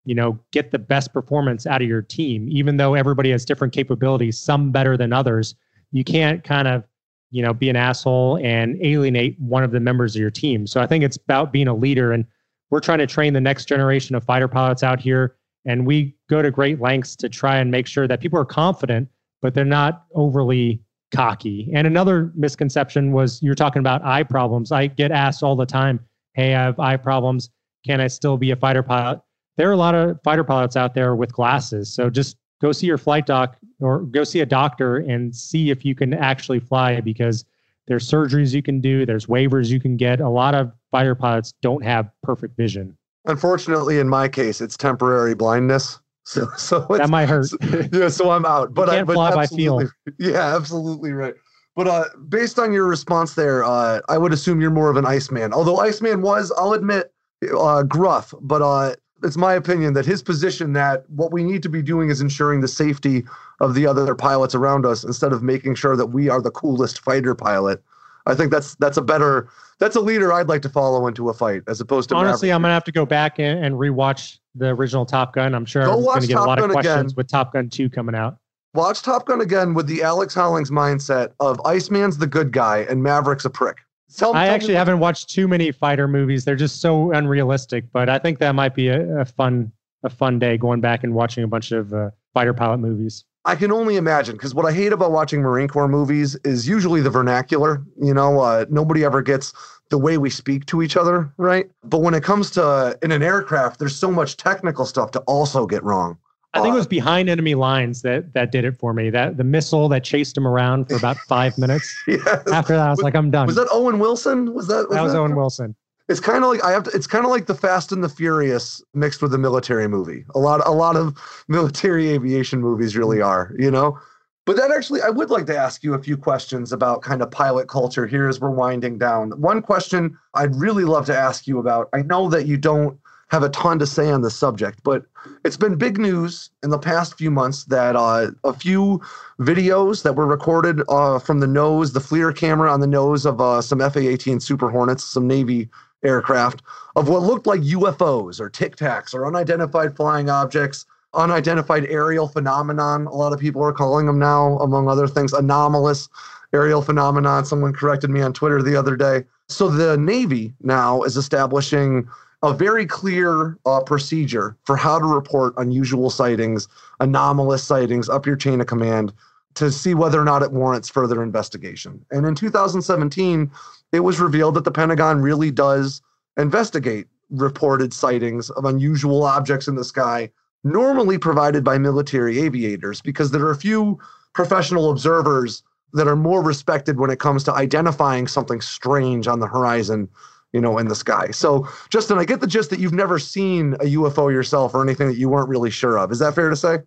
you 0.06 0.14
know 0.14 0.38
get 0.52 0.70
the 0.70 0.78
best 0.78 1.12
performance 1.12 1.66
out 1.66 1.82
of 1.82 1.88
your 1.88 2.04
team, 2.04 2.48
even 2.48 2.78
though 2.78 2.94
everybody 2.94 3.32
has 3.32 3.44
different 3.44 3.74
capabilities, 3.74 4.38
some 4.38 4.72
better 4.72 4.96
than 4.96 5.12
others. 5.12 5.56
You 5.92 6.04
can't 6.04 6.44
kind 6.44 6.68
of 6.68 6.84
you 7.32 7.44
know, 7.44 7.54
be 7.54 7.70
an 7.70 7.76
asshole 7.76 8.40
and 8.44 8.78
alienate 8.82 9.40
one 9.40 9.64
of 9.64 9.72
the 9.72 9.80
members 9.80 10.16
of 10.16 10.22
your 10.22 10.32
team. 10.32 10.66
So 10.66 10.82
I 10.82 10.88
think 10.88 11.04
it's 11.04 11.18
about 11.18 11.54
being 11.54 11.68
a 11.68 11.76
leader. 11.76 12.12
And 12.12 12.26
we're 12.70 12.80
trying 12.80 13.00
to 13.00 13.08
train 13.08 13.34
the 13.34 13.42
next 13.42 13.66
generation 13.66 14.16
of 14.16 14.24
fighter 14.24 14.48
pilots 14.48 14.84
out 14.84 15.00
here. 15.00 15.36
And 15.66 15.86
we 15.86 16.16
go 16.30 16.42
to 16.42 16.52
great 16.52 16.80
lengths 16.80 17.16
to 17.18 17.30
try 17.30 17.58
and 17.58 17.70
make 17.70 17.88
sure 17.88 18.08
that 18.08 18.22
people 18.22 18.40
are 18.40 18.46
confident, 18.46 19.10
but 19.42 19.54
they're 19.54 19.66
not 19.66 20.06
overly 20.16 20.82
cocky. 21.14 21.70
And 21.74 21.86
another 21.88 22.32
misconception 22.36 23.12
was 23.12 23.42
you're 23.42 23.56
talking 23.56 23.80
about 23.80 24.04
eye 24.04 24.24
problems. 24.24 24.72
I 24.72 24.88
get 24.88 25.12
asked 25.12 25.44
all 25.44 25.56
the 25.56 25.66
time, 25.66 26.00
Hey, 26.34 26.54
I 26.56 26.64
have 26.64 26.80
eye 26.80 26.98
problems. 26.98 27.50
Can 27.86 28.00
I 28.00 28.08
still 28.08 28.38
be 28.38 28.52
a 28.52 28.56
fighter 28.56 28.84
pilot? 28.84 29.20
There 29.58 29.68
are 29.70 29.74
a 29.74 29.78
lot 29.78 29.96
of 29.96 30.20
fighter 30.24 30.44
pilots 30.44 30.76
out 30.76 30.94
there 30.94 31.16
with 31.16 31.34
glasses. 31.34 31.94
So 31.94 32.10
just 32.10 32.38
go 32.62 32.72
see 32.72 32.88
your 32.88 32.98
flight 32.98 33.26
doc 33.26 33.58
or 33.80 34.02
go 34.02 34.24
see 34.24 34.42
a 34.42 34.46
doctor 34.46 34.98
and 34.98 35.36
see 35.36 35.70
if 35.70 35.84
you 35.84 35.96
can 35.96 36.14
actually 36.14 36.60
fly 36.60 37.02
because 37.02 37.46
there's 37.88 38.10
surgeries 38.10 38.54
you 38.54 38.62
can 38.62 38.80
do, 38.80 39.06
there's 39.06 39.26
waivers 39.26 39.70
you 39.70 39.80
can 39.80 39.98
get. 39.98 40.22
A 40.22 40.30
lot 40.30 40.54
of 40.54 40.72
fighter 40.92 41.16
pilots 41.16 41.54
don't 41.62 41.84
have 41.84 42.10
perfect 42.22 42.56
vision. 42.56 42.96
Unfortunately, 43.30 44.00
in 44.00 44.10
my 44.10 44.28
case, 44.28 44.60
it's 44.60 44.76
temporary 44.76 45.36
blindness. 45.36 46.00
So, 46.24 46.48
so 46.58 46.86
that 46.90 47.10
might 47.10 47.28
hurt. 47.28 47.50
yeah, 47.94 48.10
so 48.10 48.32
I'm 48.32 48.46
out. 48.46 48.74
But 48.74 48.88
you 48.88 48.94
can't 48.94 49.02
I 49.02 49.04
but 49.04 49.14
fly 49.14 49.36
by 49.36 49.48
feel. 49.48 49.90
Yeah, 50.20 50.56
absolutely 50.56 51.12
right. 51.12 51.36
But 51.76 51.88
uh, 51.88 52.06
based 52.28 52.60
on 52.60 52.74
your 52.74 52.86
response 52.88 53.36
there, 53.36 53.64
uh, 53.64 54.02
I 54.10 54.18
would 54.18 54.34
assume 54.34 54.60
you're 54.60 54.72
more 54.72 54.90
of 54.90 54.98
an 54.98 55.06
Iceman. 55.06 55.54
Although 55.54 55.78
Iceman 55.78 56.22
was, 56.22 56.52
I'll 56.58 56.74
admit, 56.74 57.14
uh, 57.58 57.84
gruff, 57.84 58.34
but 58.42 58.62
uh, 58.62 58.96
it's 59.24 59.38
my 59.38 59.54
opinion 59.54 59.94
that 59.94 60.06
his 60.06 60.22
position 60.22 60.74
that 60.74 61.10
what 61.10 61.32
we 61.32 61.44
need 61.44 61.64
to 61.64 61.70
be 61.70 61.82
doing 61.82 62.10
is 62.10 62.20
ensuring 62.20 62.62
the 62.62 62.68
safety 62.68 63.24
of 63.62 63.76
the 63.76 63.86
other 63.86 64.14
pilots 64.16 64.56
around 64.56 64.86
us 64.86 65.04
instead 65.04 65.32
of 65.32 65.44
making 65.44 65.76
sure 65.76 65.96
that 65.96 66.08
we 66.08 66.30
are 66.30 66.42
the 66.42 66.52
coolest 66.52 67.00
fighter 67.00 67.36
pilot. 67.36 67.82
I 68.30 68.36
think 68.36 68.52
that's 68.52 68.76
that's 68.76 68.98
a 68.98 69.02
better 69.02 69.50
that's 69.80 69.96
a 69.96 70.00
leader 70.00 70.32
I'd 70.32 70.48
like 70.48 70.62
to 70.64 70.70
follow 70.70 71.08
into 71.08 71.30
a 71.30 71.34
fight 71.34 71.64
as 71.68 71.82
opposed 71.82 72.10
to 72.10 72.16
honestly. 72.16 72.48
Maverick. 72.48 72.56
I'm 72.56 72.62
gonna 72.64 72.74
have 72.74 72.84
to 72.86 72.92
go 72.92 73.06
back 73.06 73.40
and, 73.40 73.64
and 73.64 73.76
rewatch 73.76 74.40
the 74.56 74.68
original 74.68 75.06
Top 75.06 75.34
Gun. 75.34 75.56
I'm 75.56 75.66
sure 75.66 75.84
I'm 75.84 76.04
gonna 76.04 76.28
get 76.28 76.34
Top 76.34 76.46
a 76.46 76.48
lot 76.48 76.60
Gun 76.60 76.70
of 76.70 76.74
questions 76.74 77.12
again. 77.12 77.16
with 77.16 77.28
Top 77.28 77.54
Gun 77.54 77.70
2 77.70 77.90
coming 77.90 78.16
out. 78.16 78.38
Watch 78.74 79.02
Top 79.02 79.26
Gun 79.26 79.42
again 79.42 79.74
with 79.74 79.88
the 79.88 80.04
Alex 80.04 80.34
Hollings 80.34 80.70
mindset 80.70 81.32
of 81.40 81.60
Iceman's 81.66 82.18
the 82.18 82.28
good 82.28 82.52
guy 82.52 82.86
and 82.90 83.02
Maverick's 83.02 83.46
a 83.46 83.50
prick. 83.50 83.78
Tell, 84.16 84.36
I 84.36 84.46
tell 84.46 84.56
actually 84.56 84.76
haven't 84.76 85.00
watched 85.00 85.30
too 85.30 85.48
many 85.48 85.72
fighter 85.72 86.08
movies. 86.08 86.46
They're 86.46 86.56
just 86.56 86.82
so 86.82 87.12
unrealistic. 87.12 87.86
But 87.92 88.10
I 88.10 88.20
think 88.20 88.40
that 88.40 88.54
might 88.54 88.76
be 88.76 88.90
a, 88.90 89.22
a 89.22 89.26
fun 89.26 89.72
a 90.04 90.10
fun 90.10 90.40
day 90.40 90.58
going 90.58 90.82
back 90.82 91.04
and 91.04 91.14
watching 91.14 91.44
a 91.44 91.48
bunch 91.48 91.72
of 91.72 91.94
uh, 91.94 92.12
fighter 92.34 92.54
pilot 92.54 92.78
movies. 92.78 93.26
I 93.46 93.56
can 93.56 93.72
only 93.72 93.96
imagine 93.96 94.36
because 94.36 94.54
what 94.54 94.66
I 94.66 94.74
hate 94.74 94.92
about 94.92 95.12
watching 95.12 95.42
Marine 95.42 95.68
Corps 95.68 95.88
movies 95.88 96.36
is 96.44 96.68
usually 96.68 97.02
the 97.02 97.10
vernacular. 97.10 97.82
You 98.02 98.14
know, 98.14 98.42
uh, 98.42 98.66
nobody 98.70 99.04
ever 99.04 99.22
gets 99.22 99.54
the 99.90 99.98
way 99.98 100.18
we 100.18 100.30
speak 100.30 100.66
to 100.68 100.82
each 100.82 100.98
other, 100.98 101.32
right? 101.38 101.70
But 101.84 102.00
when 102.00 102.14
it 102.14 102.24
comes 102.24 102.52
to 102.52 102.64
uh, 102.64 102.94
in 103.02 103.12
an 103.12 103.24
aircraft, 103.24 103.80
there's 103.80 103.96
so 103.96 104.12
much 104.12 104.38
technical 104.38 104.86
stuff 104.86 105.12
to 105.12 105.20
also 105.22 105.66
get 105.66 105.84
wrong. 105.84 106.18
I 106.54 106.62
think 106.62 106.72
uh, 106.72 106.76
it 106.76 106.78
was 106.78 106.88
behind 106.88 107.30
enemy 107.30 107.56
lines 107.56 108.02
that 108.02 108.34
that 108.34 108.52
did 108.52 108.66
it 108.66 108.78
for 108.78 108.94
me. 108.94 109.10
That 109.10 109.38
the 109.38 109.44
missile 109.44 109.88
that 109.90 110.04
chased 110.04 110.36
him 110.36 110.48
around 110.48 110.90
for 110.90 110.96
about 110.96 111.18
five 111.18 111.58
minutes. 111.58 111.96
yes. 112.08 112.26
After 112.52 112.76
that, 112.76 112.88
I 112.88 112.90
was, 112.90 112.98
was, 112.98 113.04
like, 113.04 113.16
I'm 113.16 113.32
done. 113.32 113.48
Was 113.48 113.56
that 113.56 113.68
Owen 113.72 114.00
Wilson? 114.00 114.54
Was 114.54 114.68
that 114.68 114.90
was 114.90 114.98
that 114.98 115.04
was 115.04 115.14
that? 115.14 115.20
Owen 115.20 115.36
Wilson? 115.36 115.76
It's 116.10 116.20
kind 116.20 116.44
of 116.44 116.50
like 116.50 116.64
I 116.64 116.72
have 116.72 116.84
to. 116.84 116.92
It's 116.92 117.08
kind 117.08 117.24
of 117.24 117.32
like 117.32 117.46
the 117.46 117.56
Fast 117.56 117.92
and 117.92 118.04
the 118.04 118.10
Furious 118.10 118.84
mixed 118.94 119.22
with 119.22 119.34
a 119.34 119.38
military 119.38 119.88
movie. 119.88 120.26
A 120.34 120.40
lot, 120.40 120.66
a 120.66 120.72
lot 120.72 120.96
of 120.96 121.16
military 121.48 122.10
aviation 122.10 122.60
movies 122.62 122.98
really 122.98 123.22
are. 123.22 123.54
You 123.58 123.72
know. 123.72 123.98
But 124.46 124.56
that 124.56 124.72
actually, 124.72 125.02
I 125.02 125.10
would 125.10 125.30
like 125.30 125.46
to 125.46 125.56
ask 125.56 125.84
you 125.84 125.94
a 125.94 126.02
few 126.02 126.18
questions 126.18 126.74
about 126.74 127.04
kind 127.04 127.22
of 127.22 127.30
pilot 127.30 127.68
culture 127.68 128.08
here 128.08 128.28
as 128.28 128.42
we're 128.42 128.50
winding 128.50 128.98
down. 128.98 129.40
One 129.40 129.62
question 129.62 130.18
I'd 130.34 130.56
really 130.56 130.86
love 130.86 131.06
to 131.06 131.16
ask 131.16 131.46
you 131.46 131.60
about 131.60 131.88
I 131.94 132.02
know 132.02 132.28
that 132.30 132.48
you 132.48 132.58
don't 132.58 132.98
have 133.28 133.44
a 133.44 133.50
ton 133.50 133.78
to 133.78 133.86
say 133.86 134.10
on 134.10 134.22
the 134.22 134.32
subject, 134.32 134.80
but 134.84 135.06
it's 135.46 135.58
been 135.58 135.76
big 135.76 136.00
news 136.00 136.50
in 136.64 136.72
the 136.72 136.80
past 136.80 137.16
few 137.16 137.30
months 137.30 137.66
that 137.66 137.96
uh, 137.96 138.32
a 138.44 138.54
few 138.54 139.00
videos 139.40 140.02
that 140.02 140.16
were 140.16 140.26
recorded 140.26 140.82
uh, 140.90 141.20
from 141.20 141.40
the 141.40 141.46
nose, 141.46 141.94
the 141.94 142.00
FLIR 142.00 142.36
camera 142.36 142.74
on 142.74 142.80
the 142.80 142.88
nose 142.88 143.28
of 143.28 143.40
uh, 143.40 143.62
some 143.62 143.82
F 143.82 143.96
A 143.96 144.08
18 144.08 144.40
Super 144.40 144.72
Hornets, 144.72 145.04
some 145.04 145.28
Navy 145.28 145.70
aircraft, 146.04 146.62
of 146.96 147.10
what 147.10 147.22
looked 147.22 147.48
like 147.48 147.62
UFOs 147.62 148.40
or 148.40 148.50
Tic 148.50 148.76
Tacs 148.76 149.14
or 149.14 149.26
unidentified 149.26 149.96
flying 149.96 150.30
objects 150.30 150.86
unidentified 151.14 151.86
aerial 151.86 152.28
phenomenon. 152.28 153.08
A 153.08 153.16
lot 153.16 153.34
of 153.34 153.40
people 153.40 153.64
are 153.64 153.74
calling 153.74 154.06
them 154.06 154.20
now, 154.20 154.58
among 154.60 154.88
other 154.88 155.08
things, 155.08 155.34
anomalous 155.34 156.10
aerial 156.54 156.82
phenomenon. 156.82 157.46
Someone 157.46 157.74
corrected 157.74 158.10
me 158.10 158.22
on 158.22 158.34
Twitter 158.34 158.62
the 158.62 158.76
other 158.76 158.96
day. 158.96 159.24
So 159.48 159.70
the 159.70 159.98
Navy 159.98 160.54
now 160.62 161.02
is 161.04 161.18
establishing 161.18 162.08
a 162.42 162.54
very 162.54 162.86
clear 162.86 163.58
uh, 163.66 163.82
procedure 163.82 164.56
for 164.64 164.78
how 164.78 165.00
to 165.00 165.06
report 165.06 165.54
unusual 165.58 166.10
sightings, 166.10 166.68
anomalous 167.00 167.64
sightings 167.64 168.08
up 168.08 168.26
your 168.26 168.38
chain 168.38 168.62
of 168.62 168.68
command 168.68 169.12
to 169.56 169.72
see 169.72 169.94
whether 169.94 170.22
or 170.22 170.24
not 170.24 170.42
it 170.42 170.52
warrants 170.52 170.90
further 170.90 171.22
investigation. 171.22 172.06
And 172.12 172.26
in 172.26 172.36
2017, 172.36 173.52
it 173.92 174.02
was 174.02 174.20
revealed 174.20 174.56
that 174.56 174.64
the 174.64 174.72
Pentagon 174.72 175.22
really 175.22 175.52
does 175.52 176.02
investigate 176.38 177.08
reported 177.30 177.94
sightings 177.94 178.50
of 178.52 178.66
unusual 178.66 179.24
objects 179.24 179.68
in 179.68 179.76
the 179.76 179.84
sky 179.84 180.30
normally 180.64 181.18
provided 181.18 181.64
by 181.64 181.78
military 181.78 182.40
aviators 182.40 183.02
because 183.02 183.32
there 183.32 183.46
are 183.46 183.52
a 183.52 183.56
few 183.56 184.00
professional 184.34 184.92
observers 184.92 185.64
that 185.94 186.08
are 186.08 186.16
more 186.16 186.44
respected 186.44 187.00
when 187.00 187.10
it 187.10 187.20
comes 187.20 187.44
to 187.44 187.54
identifying 187.54 188.28
something 188.28 188.62
strange 188.62 189.28
on 189.28 189.40
the 189.40 189.48
horizon 189.48 190.08
you 190.54 190.60
know 190.62 190.78
in 190.78 190.88
the 190.88 190.96
sky. 190.96 191.30
So 191.32 191.68
justin 191.90 192.18
i 192.18 192.26
get 192.26 192.42
the 192.42 192.48
gist 192.48 192.70
that 192.72 192.80
you've 192.80 192.94
never 192.94 193.20
seen 193.20 193.74
a 193.76 193.86
ufo 193.86 194.32
yourself 194.32 194.74
or 194.74 194.84
anything 194.84 195.08
that 195.08 195.18
you 195.18 195.30
weren't 195.30 195.50
really 195.50 195.72
sure 195.72 195.98
of. 195.98 196.12
Is 196.12 196.20
that 196.20 196.36
fair 196.36 196.50
to 196.50 196.56
say? 196.56 196.80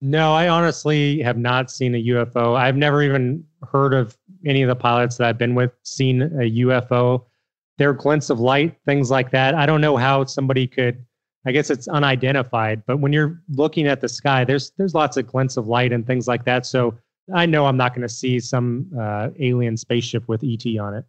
No 0.00 0.34
i 0.34 0.48
honestly 0.48 1.20
have 1.20 1.36
not 1.36 1.70
seen 1.70 1.94
a 1.94 2.02
ufo 2.02 2.56
i've 2.56 2.76
never 2.76 3.02
even 3.02 3.44
heard 3.70 3.94
of 3.94 4.16
any 4.46 4.62
of 4.62 4.68
the 4.68 4.76
pilots 4.76 5.16
that 5.16 5.26
i've 5.26 5.38
been 5.38 5.54
with 5.54 5.72
seen 5.82 6.22
a 6.22 6.50
ufo 6.62 7.24
there 7.78 7.90
are 7.90 7.94
glints 7.94 8.30
of 8.30 8.40
light 8.40 8.76
things 8.84 9.10
like 9.10 9.30
that 9.30 9.54
i 9.54 9.66
don't 9.66 9.80
know 9.80 9.96
how 9.96 10.24
somebody 10.24 10.66
could 10.66 11.04
I 11.46 11.52
guess 11.52 11.70
it's 11.70 11.88
unidentified, 11.88 12.82
but 12.86 12.98
when 12.98 13.12
you're 13.12 13.40
looking 13.48 13.86
at 13.86 14.00
the 14.00 14.08
sky, 14.08 14.44
there's 14.44 14.72
there's 14.76 14.94
lots 14.94 15.16
of 15.16 15.26
glints 15.26 15.56
of 15.56 15.66
light 15.66 15.92
and 15.92 16.06
things 16.06 16.28
like 16.28 16.44
that. 16.44 16.66
So 16.66 16.98
I 17.34 17.46
know 17.46 17.66
I'm 17.66 17.76
not 17.76 17.94
going 17.94 18.06
to 18.06 18.12
see 18.12 18.40
some 18.40 18.90
uh, 18.98 19.30
alien 19.38 19.76
spaceship 19.76 20.28
with 20.28 20.44
ET 20.44 20.66
on 20.78 20.94
it. 20.94 21.04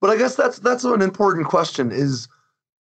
But 0.00 0.10
I 0.10 0.16
guess 0.16 0.34
that's 0.34 0.58
that's 0.58 0.84
an 0.84 1.02
important 1.02 1.46
question. 1.46 1.92
Is 1.92 2.26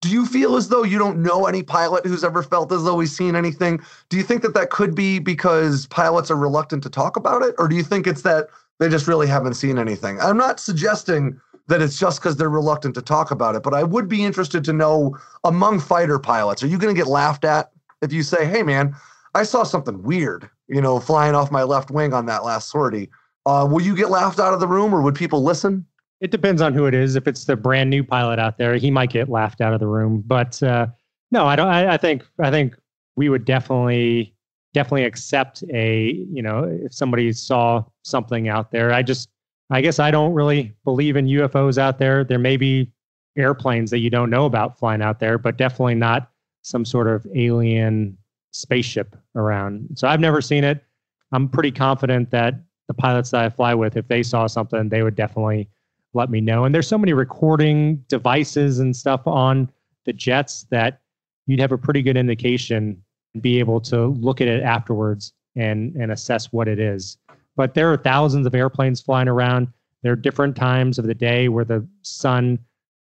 do 0.01 0.09
you 0.09 0.25
feel 0.25 0.55
as 0.55 0.69
though 0.69 0.83
you 0.83 0.97
don't 0.97 1.21
know 1.21 1.45
any 1.45 1.61
pilot 1.61 2.05
who's 2.05 2.23
ever 2.23 2.41
felt 2.41 2.71
as 2.71 2.83
though 2.83 2.99
he's 2.99 3.15
seen 3.15 3.35
anything? 3.35 3.79
Do 4.09 4.17
you 4.17 4.23
think 4.23 4.41
that 4.41 4.55
that 4.55 4.71
could 4.71 4.95
be 4.95 5.19
because 5.19 5.85
pilots 5.87 6.31
are 6.31 6.35
reluctant 6.35 6.81
to 6.83 6.89
talk 6.89 7.17
about 7.17 7.43
it, 7.43 7.53
or 7.59 7.67
do 7.67 7.75
you 7.75 7.83
think 7.83 8.07
it's 8.07 8.23
that 8.23 8.47
they 8.79 8.89
just 8.89 9.07
really 9.07 9.27
haven't 9.27 9.55
seen 9.55 9.77
anything? 9.77 10.19
I'm 10.19 10.37
not 10.37 10.59
suggesting 10.59 11.39
that 11.67 11.81
it's 11.81 11.97
just 11.97 12.19
because 12.19 12.37
they're 12.37 12.49
reluctant 12.49 12.95
to 12.95 13.01
talk 13.01 13.31
about 13.31 13.55
it. 13.55 13.63
But 13.63 13.73
I 13.73 13.83
would 13.83 14.07
be 14.07 14.23
interested 14.23 14.63
to 14.65 14.73
know 14.73 15.17
among 15.43 15.79
fighter 15.79 16.19
pilots, 16.19 16.61
are 16.63 16.67
you 16.67 16.77
going 16.77 16.93
to 16.93 16.99
get 16.99 17.07
laughed 17.07 17.43
at 17.43 17.71
if 18.01 18.13
you 18.13 18.23
say, 18.23 18.45
hey, 18.45 18.61
man, 18.61 18.95
I 19.33 19.43
saw 19.43 19.63
something 19.63 20.03
weird, 20.03 20.49
you 20.67 20.81
know, 20.81 20.99
flying 20.99 21.35
off 21.35 21.51
my 21.51 21.63
left 21.63 21.89
wing 21.89 22.13
on 22.13 22.27
that 22.27 22.43
last 22.43 22.69
sortie? 22.69 23.09
Uh, 23.45 23.67
will 23.69 23.81
you 23.81 23.95
get 23.95 24.09
laughed 24.09 24.39
out 24.39 24.53
of 24.53 24.59
the 24.59 24.67
room 24.67 24.93
or 24.93 25.01
would 25.01 25.15
people 25.15 25.43
listen? 25.43 25.85
It 26.21 26.31
depends 26.31 26.61
on 26.61 26.73
who 26.73 26.85
it 26.85 26.93
is. 26.93 27.15
If 27.15 27.27
it's 27.27 27.45
the 27.45 27.55
brand 27.55 27.89
new 27.89 28.03
pilot 28.03 28.39
out 28.39 28.57
there, 28.57 28.75
he 28.75 28.89
might 28.89 29.09
get 29.09 29.29
laughed 29.29 29.61
out 29.61 29.73
of 29.73 29.79
the 29.79 29.87
room. 29.87 30.23
But 30.25 30.61
uh, 30.63 30.87
no, 31.31 31.45
I 31.45 31.55
don't. 31.55 31.67
I, 31.67 31.93
I 31.93 31.97
think 31.97 32.25
I 32.39 32.49
think 32.49 32.75
we 33.15 33.29
would 33.29 33.45
definitely 33.45 34.34
definitely 34.75 35.05
accept 35.05 35.63
a 35.73 36.11
you 36.29 36.43
know 36.43 36.65
if 36.83 36.93
somebody 36.93 37.31
saw 37.31 37.83
something 38.03 38.49
out 38.49 38.71
there. 38.71 38.93
I 38.93 39.01
just 39.01 39.29
I 39.71 39.81
guess 39.81 39.97
I 39.97 40.11
don't 40.11 40.33
really 40.33 40.73
believe 40.83 41.15
in 41.15 41.25
UFOs 41.25 41.79
out 41.79 41.97
there. 41.97 42.23
There 42.23 42.37
may 42.37 42.57
be 42.57 42.91
airplanes 43.37 43.89
that 43.89 43.99
you 43.99 44.09
don't 44.09 44.29
know 44.29 44.45
about 44.45 44.77
flying 44.77 45.01
out 45.01 45.19
there, 45.19 45.37
but 45.37 45.57
definitely 45.57 45.95
not 45.95 46.29
some 46.61 46.85
sort 46.85 47.07
of 47.07 47.25
alien 47.33 48.17
spaceship 48.51 49.15
around. 49.35 49.87
So 49.95 50.07
I've 50.07 50.19
never 50.19 50.41
seen 50.41 50.63
it. 50.63 50.83
I'm 51.31 51.49
pretty 51.49 51.71
confident 51.71 52.29
that 52.31 52.55
the 52.87 52.93
pilots 52.93 53.31
that 53.31 53.43
I 53.43 53.49
fly 53.49 53.73
with, 53.73 53.97
if 53.97 54.07
they 54.07 54.23
saw 54.23 54.45
something, 54.45 54.89
they 54.89 55.03
would 55.03 55.15
definitely 55.15 55.69
let 56.13 56.29
me 56.29 56.41
know. 56.41 56.65
And 56.65 56.75
there's 56.75 56.87
so 56.87 56.97
many 56.97 57.13
recording 57.13 57.97
devices 58.07 58.79
and 58.79 58.95
stuff 58.95 59.25
on 59.25 59.69
the 60.05 60.13
jets 60.13 60.65
that 60.69 61.01
you'd 61.47 61.59
have 61.59 61.71
a 61.71 61.77
pretty 61.77 62.01
good 62.01 62.17
indication 62.17 63.01
be 63.41 63.59
able 63.59 63.79
to 63.81 64.07
look 64.07 64.41
at 64.41 64.47
it 64.47 64.63
afterwards 64.63 65.33
and 65.55 65.95
and 65.95 66.11
assess 66.11 66.51
what 66.51 66.67
it 66.67 66.79
is. 66.79 67.17
But 67.55 67.73
there 67.73 67.91
are 67.91 67.97
thousands 67.97 68.45
of 68.45 68.53
airplanes 68.53 69.01
flying 69.01 69.27
around. 69.27 69.67
There 70.01 70.11
are 70.11 70.17
different 70.17 70.55
times 70.55 70.99
of 70.99 71.05
the 71.05 71.15
day 71.15 71.47
where 71.47 71.65
the 71.65 71.87
sun 72.01 72.59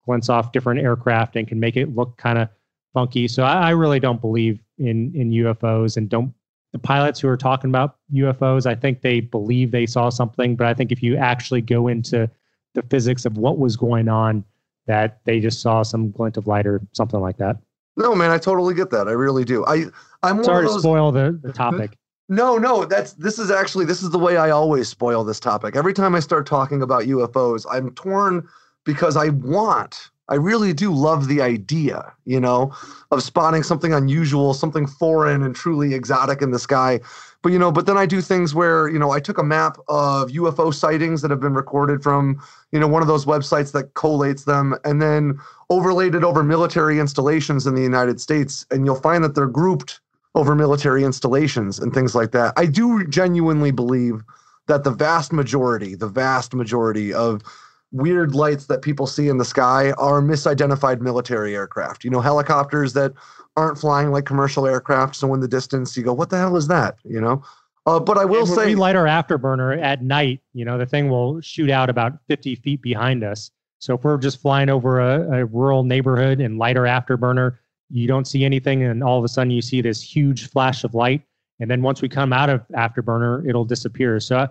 glints 0.04 0.28
off 0.28 0.52
different 0.52 0.80
aircraft 0.80 1.36
and 1.36 1.46
can 1.46 1.60
make 1.60 1.76
it 1.76 1.94
look 1.94 2.16
kind 2.16 2.38
of 2.38 2.48
funky. 2.94 3.28
So 3.28 3.42
I, 3.42 3.68
I, 3.68 3.70
really 3.70 4.00
don't 4.00 4.20
believe 4.20 4.58
in 4.78 5.12
in 5.14 5.30
UFOs 5.30 5.96
and 5.96 6.08
don't 6.08 6.32
the 6.72 6.78
pilots 6.78 7.20
who 7.20 7.28
are 7.28 7.36
talking 7.36 7.70
about 7.70 7.96
UFOs, 8.12 8.66
I 8.66 8.74
think 8.74 9.00
they 9.00 9.20
believe 9.20 9.70
they 9.70 9.86
saw 9.86 10.10
something, 10.10 10.54
but 10.54 10.66
I 10.66 10.74
think 10.74 10.92
if 10.92 11.02
you 11.02 11.16
actually 11.16 11.62
go 11.62 11.88
into 11.88 12.30
the 12.74 12.82
physics 12.82 13.24
of 13.24 13.38
what 13.38 13.58
was 13.58 13.76
going 13.76 14.08
on, 14.08 14.44
that 14.86 15.20
they 15.24 15.40
just 15.40 15.60
saw 15.60 15.82
some 15.82 16.10
glint 16.10 16.36
of 16.36 16.46
light 16.46 16.66
or 16.66 16.80
something 16.92 17.20
like 17.20 17.36
that. 17.38 17.56
No, 17.96 18.14
man, 18.14 18.30
I 18.30 18.38
totally 18.38 18.74
get 18.74 18.90
that. 18.90 19.08
I 19.08 19.12
really 19.12 19.44
do. 19.44 19.64
I 19.66 19.86
I'm 20.22 20.42
sorry 20.44 20.66
those... 20.66 20.76
to 20.76 20.80
spoil 20.80 21.12
the, 21.12 21.38
the 21.42 21.52
topic. 21.64 21.96
No, 22.28 22.58
no, 22.58 22.84
that's 22.84 23.14
this 23.14 23.38
is 23.38 23.50
actually 23.50 23.86
this 23.86 24.02
is 24.02 24.10
the 24.10 24.18
way 24.18 24.36
I 24.36 24.50
always 24.50 24.88
spoil 24.88 25.24
this 25.24 25.40
topic. 25.40 25.76
Every 25.76 25.94
time 25.94 26.14
I 26.14 26.20
start 26.20 26.46
talking 26.46 26.82
about 26.82 27.04
UFOs, 27.04 27.64
I'm 27.70 27.90
torn 27.92 28.46
because 28.84 29.16
I 29.16 29.30
want, 29.30 30.10
I 30.28 30.34
really 30.34 30.74
do 30.74 30.92
love 30.92 31.26
the 31.26 31.40
idea, 31.40 32.12
you 32.26 32.38
know, 32.38 32.74
of 33.10 33.22
spotting 33.22 33.62
something 33.62 33.94
unusual, 33.94 34.52
something 34.52 34.86
foreign 34.86 35.42
and 35.42 35.56
truly 35.56 35.94
exotic 35.94 36.42
in 36.42 36.50
the 36.50 36.58
sky. 36.58 37.00
But 37.40 37.52
you 37.52 37.58
know, 37.58 37.72
but 37.72 37.86
then 37.86 37.96
I 37.96 38.04
do 38.04 38.20
things 38.20 38.54
where, 38.54 38.88
you 38.88 38.98
know, 38.98 39.10
I 39.10 39.20
took 39.20 39.38
a 39.38 39.44
map 39.44 39.78
of 39.88 40.28
UFO 40.28 40.74
sightings 40.74 41.22
that 41.22 41.30
have 41.30 41.40
been 41.40 41.54
recorded 41.54 42.02
from, 42.02 42.42
you 42.72 42.80
know, 42.80 42.88
one 42.88 43.00
of 43.00 43.08
those 43.08 43.24
websites 43.24 43.72
that 43.72 43.94
collates 43.94 44.44
them 44.44 44.74
and 44.84 45.00
then 45.00 45.38
overlaid 45.70 46.14
it 46.14 46.24
over 46.24 46.42
military 46.42 46.98
installations 46.98 47.66
in 47.66 47.74
the 47.74 47.82
United 47.82 48.20
States 48.20 48.66
and 48.70 48.84
you'll 48.84 49.00
find 49.00 49.24
that 49.24 49.34
they're 49.34 49.46
grouped 49.46 50.00
over 50.34 50.54
military 50.54 51.04
installations 51.04 51.78
and 51.78 51.92
things 51.92 52.14
like 52.14 52.32
that. 52.32 52.52
I 52.56 52.66
do 52.66 53.06
genuinely 53.06 53.70
believe 53.70 54.22
that 54.66 54.84
the 54.84 54.90
vast 54.90 55.32
majority, 55.32 55.94
the 55.94 56.08
vast 56.08 56.54
majority 56.54 57.12
of 57.12 57.42
weird 57.90 58.34
lights 58.34 58.66
that 58.66 58.82
people 58.82 59.06
see 59.06 59.28
in 59.28 59.38
the 59.38 59.44
sky 59.44 59.92
are 59.92 60.20
misidentified 60.20 61.00
military 61.00 61.54
aircraft. 61.54 62.04
You 62.04 62.10
know, 62.10 62.20
helicopters 62.20 62.92
that 62.92 63.12
aren't 63.56 63.78
flying 63.78 64.10
like 64.10 64.26
commercial 64.26 64.66
aircraft. 64.66 65.16
So 65.16 65.32
in 65.34 65.40
the 65.40 65.48
distance, 65.48 65.96
you 65.96 66.02
go, 66.02 66.12
"What 66.12 66.30
the 66.30 66.38
hell 66.38 66.56
is 66.56 66.68
that?" 66.68 66.96
You 67.04 67.20
know. 67.20 67.42
Uh, 67.86 67.98
but 67.98 68.18
I 68.18 68.26
will 68.26 68.44
say, 68.44 68.66
we 68.66 68.74
light 68.74 68.96
our 68.96 69.06
afterburner 69.06 69.80
at 69.80 70.02
night. 70.02 70.42
You 70.52 70.66
know, 70.66 70.76
the 70.76 70.84
thing 70.84 71.08
will 71.08 71.40
shoot 71.40 71.70
out 71.70 71.88
about 71.88 72.18
50 72.28 72.56
feet 72.56 72.82
behind 72.82 73.24
us. 73.24 73.50
So 73.78 73.94
if 73.94 74.04
we're 74.04 74.18
just 74.18 74.42
flying 74.42 74.68
over 74.68 75.00
a, 75.00 75.40
a 75.40 75.44
rural 75.46 75.84
neighborhood 75.84 76.38
and 76.40 76.58
light 76.58 76.76
our 76.76 76.84
afterburner, 76.84 77.56
you 77.90 78.06
don't 78.06 78.26
see 78.26 78.44
anything 78.44 78.82
and 78.82 79.02
all 79.02 79.18
of 79.18 79.24
a 79.24 79.28
sudden 79.28 79.50
you 79.50 79.62
see 79.62 79.80
this 79.80 80.02
huge 80.02 80.48
flash 80.48 80.84
of 80.84 80.94
light 80.94 81.22
and 81.60 81.70
then 81.70 81.82
once 81.82 82.02
we 82.02 82.08
come 82.08 82.32
out 82.32 82.50
of 82.50 82.66
afterburner 82.68 83.48
it'll 83.48 83.64
disappear. 83.64 84.20
So 84.20 84.38
I, 84.38 84.48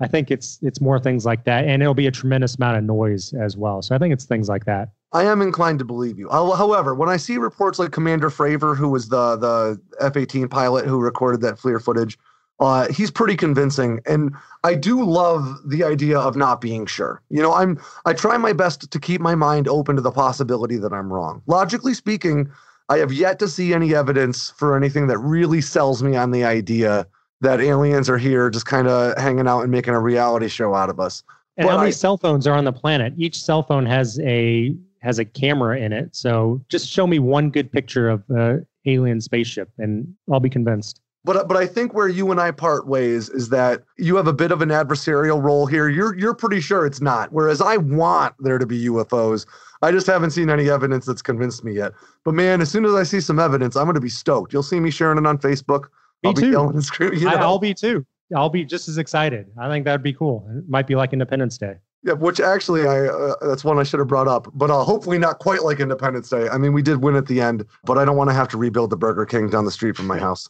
I 0.00 0.08
think 0.08 0.30
it's 0.30 0.58
it's 0.62 0.80
more 0.80 0.98
things 0.98 1.24
like 1.24 1.44
that 1.44 1.64
and 1.66 1.82
it'll 1.82 1.94
be 1.94 2.06
a 2.06 2.10
tremendous 2.10 2.56
amount 2.56 2.78
of 2.78 2.84
noise 2.84 3.32
as 3.34 3.56
well. 3.56 3.82
So 3.82 3.94
i 3.94 3.98
think 3.98 4.12
it's 4.12 4.24
things 4.24 4.48
like 4.48 4.64
that. 4.64 4.90
I 5.12 5.24
am 5.24 5.42
inclined 5.42 5.80
to 5.80 5.84
believe 5.84 6.18
you. 6.18 6.28
However 6.30 6.94
when 6.94 7.08
i 7.08 7.16
see 7.16 7.38
reports 7.38 7.78
like 7.78 7.92
commander 7.92 8.30
fravor 8.30 8.76
who 8.76 8.88
was 8.88 9.08
the 9.08 9.36
the 9.36 9.80
f-18 10.00 10.50
pilot 10.50 10.86
who 10.86 10.98
recorded 10.98 11.40
that 11.42 11.56
FLIR 11.56 11.82
footage 11.82 12.18
uh, 12.58 12.92
he's 12.92 13.10
pretty 13.10 13.36
convincing 13.36 14.00
and 14.04 14.34
i 14.64 14.74
do 14.74 15.02
love 15.02 15.56
the 15.66 15.82
idea 15.82 16.18
of 16.18 16.36
not 16.36 16.60
being 16.60 16.84
sure. 16.86 17.22
You 17.30 17.42
know 17.42 17.54
i'm 17.54 17.80
i 18.04 18.12
try 18.12 18.36
my 18.36 18.52
best 18.52 18.90
to 18.90 18.98
keep 18.98 19.20
my 19.20 19.34
mind 19.34 19.68
open 19.68 19.96
to 19.96 20.02
the 20.02 20.10
possibility 20.10 20.76
that 20.76 20.92
i'm 20.92 21.12
wrong. 21.12 21.42
Logically 21.46 21.94
speaking 21.94 22.50
I 22.90 22.98
have 22.98 23.12
yet 23.12 23.38
to 23.38 23.46
see 23.46 23.72
any 23.72 23.94
evidence 23.94 24.50
for 24.50 24.76
anything 24.76 25.06
that 25.06 25.18
really 25.18 25.60
sells 25.60 26.02
me 26.02 26.16
on 26.16 26.32
the 26.32 26.42
idea 26.42 27.06
that 27.40 27.60
aliens 27.60 28.10
are 28.10 28.18
here 28.18 28.50
just 28.50 28.66
kind 28.66 28.88
of 28.88 29.16
hanging 29.16 29.46
out 29.46 29.62
and 29.62 29.70
making 29.70 29.94
a 29.94 30.00
reality 30.00 30.48
show 30.48 30.74
out 30.74 30.90
of 30.90 30.98
us. 30.98 31.22
And 31.56 31.66
but 31.66 31.72
how 31.72 31.78
many 31.78 31.88
I, 31.88 31.92
cell 31.92 32.16
phones 32.16 32.48
are 32.48 32.54
on 32.54 32.64
the 32.64 32.72
planet? 32.72 33.14
Each 33.16 33.40
cell 33.40 33.62
phone 33.62 33.86
has 33.86 34.18
a 34.20 34.74
has 35.02 35.20
a 35.20 35.24
camera 35.24 35.78
in 35.78 35.92
it. 35.92 36.14
So 36.16 36.60
just 36.68 36.88
show 36.88 37.06
me 37.06 37.20
one 37.20 37.50
good 37.50 37.70
picture 37.70 38.10
of 38.10 38.24
an 38.28 38.66
alien 38.84 39.20
spaceship 39.20 39.70
and 39.78 40.12
I'll 40.30 40.40
be 40.40 40.50
convinced. 40.50 41.00
But 41.24 41.48
but 41.48 41.56
I 41.56 41.66
think 41.66 41.92
where 41.92 42.08
you 42.08 42.30
and 42.30 42.40
I 42.40 42.50
part 42.50 42.86
ways 42.86 43.28
is 43.28 43.50
that 43.50 43.82
you 43.98 44.16
have 44.16 44.26
a 44.26 44.32
bit 44.32 44.50
of 44.52 44.62
an 44.62 44.70
adversarial 44.70 45.42
role 45.42 45.66
here. 45.66 45.88
You're 45.88 46.16
you're 46.18 46.34
pretty 46.34 46.60
sure 46.60 46.86
it's 46.86 47.00
not. 47.00 47.30
Whereas 47.32 47.60
I 47.60 47.76
want 47.76 48.34
there 48.38 48.58
to 48.58 48.66
be 48.66 48.86
UFOs. 48.86 49.46
I 49.82 49.92
just 49.92 50.06
haven't 50.06 50.30
seen 50.30 50.50
any 50.50 50.70
evidence 50.70 51.06
that's 51.06 51.22
convinced 51.22 51.64
me 51.64 51.72
yet. 51.72 51.92
But 52.24 52.34
man, 52.34 52.60
as 52.60 52.70
soon 52.70 52.84
as 52.84 52.94
I 52.94 53.02
see 53.02 53.20
some 53.20 53.38
evidence, 53.38 53.76
I'm 53.76 53.84
going 53.84 53.94
to 53.94 54.00
be 54.00 54.10
stoked. 54.10 54.52
You'll 54.52 54.62
see 54.62 54.80
me 54.80 54.90
sharing 54.90 55.18
it 55.18 55.26
on 55.26 55.38
Facebook. 55.38 55.84
Me 56.22 56.28
I'll 56.28 56.34
too. 56.34 56.42
be 56.42 56.48
yelling 56.48 56.74
and 56.74 56.84
screaming. 56.84 57.18
You 57.20 57.26
know? 57.26 57.36
I'll 57.36 57.58
be 57.58 57.74
too. 57.74 58.04
I'll 58.34 58.50
be 58.50 58.64
just 58.64 58.88
as 58.88 58.98
excited. 58.98 59.46
I 59.58 59.68
think 59.68 59.84
that'd 59.84 60.02
be 60.02 60.12
cool. 60.12 60.46
It 60.56 60.68
might 60.68 60.86
be 60.86 60.94
like 60.94 61.12
Independence 61.12 61.58
Day. 61.58 61.76
Yeah, 62.02 62.14
which 62.14 62.40
actually 62.40 62.86
I 62.86 63.08
uh, 63.08 63.34
that's 63.42 63.62
one 63.62 63.78
I 63.78 63.82
should 63.82 63.98
have 63.98 64.08
brought 64.08 64.28
up, 64.28 64.48
but 64.54 64.70
uh, 64.70 64.84
hopefully 64.84 65.18
not 65.18 65.38
quite 65.38 65.62
like 65.62 65.80
Independence 65.80 66.30
Day. 66.30 66.48
I 66.48 66.56
mean, 66.56 66.72
we 66.72 66.80
did 66.80 67.02
win 67.02 67.14
at 67.14 67.26
the 67.26 67.42
end, 67.42 67.66
but 67.84 67.98
I 67.98 68.06
don't 68.06 68.16
want 68.16 68.30
to 68.30 68.34
have 68.34 68.48
to 68.48 68.56
rebuild 68.56 68.88
the 68.88 68.96
Burger 68.96 69.26
King 69.26 69.50
down 69.50 69.66
the 69.66 69.70
street 69.70 69.96
from 69.96 70.06
my 70.06 70.18
house. 70.18 70.48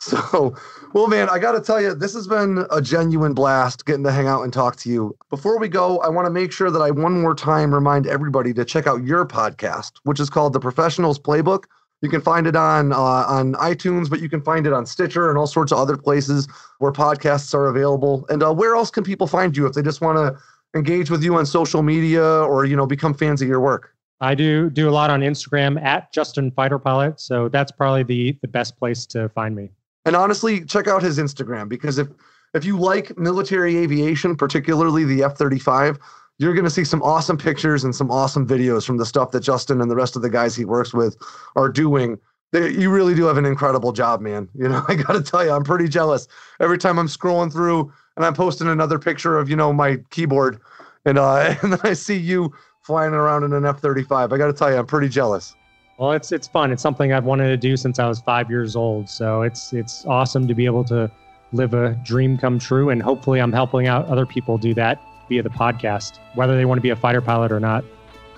So, 0.10 0.54
well, 0.94 1.08
man, 1.08 1.28
I 1.28 1.38
got 1.38 1.52
to 1.52 1.60
tell 1.60 1.80
you, 1.80 1.94
this 1.94 2.14
has 2.14 2.26
been 2.26 2.64
a 2.70 2.80
genuine 2.80 3.34
blast 3.34 3.84
getting 3.84 4.02
to 4.04 4.10
hang 4.10 4.26
out 4.26 4.42
and 4.42 4.52
talk 4.52 4.76
to 4.76 4.88
you. 4.88 5.14
Before 5.28 5.58
we 5.58 5.68
go, 5.68 5.98
I 5.98 6.08
want 6.08 6.24
to 6.24 6.30
make 6.30 6.52
sure 6.52 6.70
that 6.70 6.80
I 6.80 6.90
one 6.90 7.20
more 7.20 7.34
time 7.34 7.72
remind 7.72 8.06
everybody 8.06 8.54
to 8.54 8.64
check 8.64 8.86
out 8.86 9.04
your 9.04 9.26
podcast, 9.26 9.92
which 10.04 10.18
is 10.18 10.30
called 10.30 10.54
The 10.54 10.60
Professionals 10.60 11.18
Playbook. 11.18 11.64
You 12.00 12.08
can 12.08 12.22
find 12.22 12.46
it 12.46 12.56
on 12.56 12.92
uh, 12.94 12.96
on 12.96 13.52
iTunes, 13.54 14.08
but 14.08 14.20
you 14.20 14.30
can 14.30 14.40
find 14.40 14.66
it 14.66 14.72
on 14.72 14.86
Stitcher 14.86 15.28
and 15.28 15.36
all 15.36 15.46
sorts 15.46 15.70
of 15.70 15.76
other 15.76 15.98
places 15.98 16.48
where 16.78 16.92
podcasts 16.92 17.52
are 17.52 17.66
available. 17.66 18.24
And 18.30 18.42
uh, 18.42 18.54
where 18.54 18.74
else 18.74 18.90
can 18.90 19.04
people 19.04 19.26
find 19.26 19.54
you 19.54 19.66
if 19.66 19.74
they 19.74 19.82
just 19.82 20.00
want 20.00 20.16
to 20.16 20.42
engage 20.78 21.10
with 21.10 21.22
you 21.22 21.34
on 21.34 21.44
social 21.44 21.82
media 21.82 22.24
or 22.24 22.64
you 22.64 22.74
know 22.74 22.86
become 22.86 23.12
fans 23.12 23.42
of 23.42 23.48
your 23.48 23.60
work? 23.60 23.94
I 24.22 24.34
do 24.34 24.70
do 24.70 24.88
a 24.88 24.92
lot 24.92 25.10
on 25.10 25.20
Instagram 25.20 25.80
at 25.82 26.10
Justin 26.10 26.50
Fighter 26.52 26.78
Pilot, 26.78 27.20
so 27.20 27.50
that's 27.50 27.70
probably 27.70 28.02
the 28.02 28.38
the 28.40 28.48
best 28.48 28.78
place 28.78 29.04
to 29.06 29.28
find 29.28 29.54
me. 29.54 29.70
And 30.04 30.16
honestly, 30.16 30.64
check 30.64 30.88
out 30.88 31.02
his 31.02 31.18
Instagram 31.18 31.68
because 31.68 31.98
if 31.98 32.08
if 32.54 32.64
you 32.64 32.78
like 32.78 33.16
military 33.16 33.76
aviation, 33.76 34.34
particularly 34.34 35.04
the 35.04 35.22
F-35, 35.22 35.98
you're 36.38 36.54
going 36.54 36.64
to 36.64 36.70
see 36.70 36.84
some 36.84 37.02
awesome 37.02 37.36
pictures 37.36 37.84
and 37.84 37.94
some 37.94 38.10
awesome 38.10 38.46
videos 38.46 38.84
from 38.84 38.96
the 38.96 39.06
stuff 39.06 39.30
that 39.30 39.40
Justin 39.40 39.80
and 39.80 39.90
the 39.90 39.94
rest 39.94 40.16
of 40.16 40.22
the 40.22 40.30
guys 40.30 40.56
he 40.56 40.64
works 40.64 40.92
with 40.92 41.16
are 41.54 41.68
doing. 41.68 42.18
They, 42.50 42.70
you 42.70 42.90
really 42.90 43.14
do 43.14 43.26
have 43.26 43.36
an 43.36 43.44
incredible 43.44 43.92
job, 43.92 44.20
man. 44.20 44.48
You 44.54 44.68
know, 44.68 44.82
I 44.88 44.96
got 44.96 45.12
to 45.12 45.22
tell 45.22 45.44
you, 45.44 45.52
I'm 45.52 45.62
pretty 45.62 45.86
jealous. 45.86 46.26
Every 46.58 46.78
time 46.78 46.98
I'm 46.98 47.06
scrolling 47.06 47.52
through 47.52 47.92
and 48.16 48.24
I'm 48.24 48.34
posting 48.34 48.66
another 48.68 48.98
picture 48.98 49.38
of, 49.38 49.48
you 49.48 49.54
know, 49.54 49.72
my 49.72 49.98
keyboard 50.10 50.60
and 51.04 51.18
uh 51.18 51.54
and 51.62 51.74
then 51.74 51.80
I 51.84 51.92
see 51.92 52.16
you 52.16 52.52
flying 52.82 53.12
around 53.12 53.44
in 53.44 53.52
an 53.52 53.66
F-35. 53.66 54.32
I 54.32 54.38
got 54.38 54.46
to 54.46 54.52
tell 54.52 54.70
you, 54.70 54.78
I'm 54.78 54.86
pretty 54.86 55.08
jealous. 55.08 55.54
Well, 56.00 56.12
it's 56.12 56.32
it's 56.32 56.48
fun. 56.48 56.72
It's 56.72 56.80
something 56.80 57.12
I've 57.12 57.26
wanted 57.26 57.48
to 57.48 57.58
do 57.58 57.76
since 57.76 57.98
I 57.98 58.08
was 58.08 58.20
five 58.22 58.48
years 58.48 58.74
old. 58.74 59.06
So 59.06 59.42
it's 59.42 59.74
it's 59.74 60.06
awesome 60.06 60.48
to 60.48 60.54
be 60.54 60.64
able 60.64 60.82
to 60.84 61.10
live 61.52 61.74
a 61.74 61.90
dream 62.02 62.38
come 62.38 62.58
true, 62.58 62.88
and 62.88 63.02
hopefully, 63.02 63.38
I'm 63.38 63.52
helping 63.52 63.86
out 63.86 64.06
other 64.06 64.24
people 64.24 64.56
do 64.56 64.72
that 64.74 64.98
via 65.28 65.42
the 65.42 65.50
podcast, 65.50 66.18
whether 66.36 66.56
they 66.56 66.64
want 66.64 66.78
to 66.78 66.82
be 66.82 66.88
a 66.88 66.96
fighter 66.96 67.20
pilot 67.20 67.52
or 67.52 67.60
not. 67.60 67.84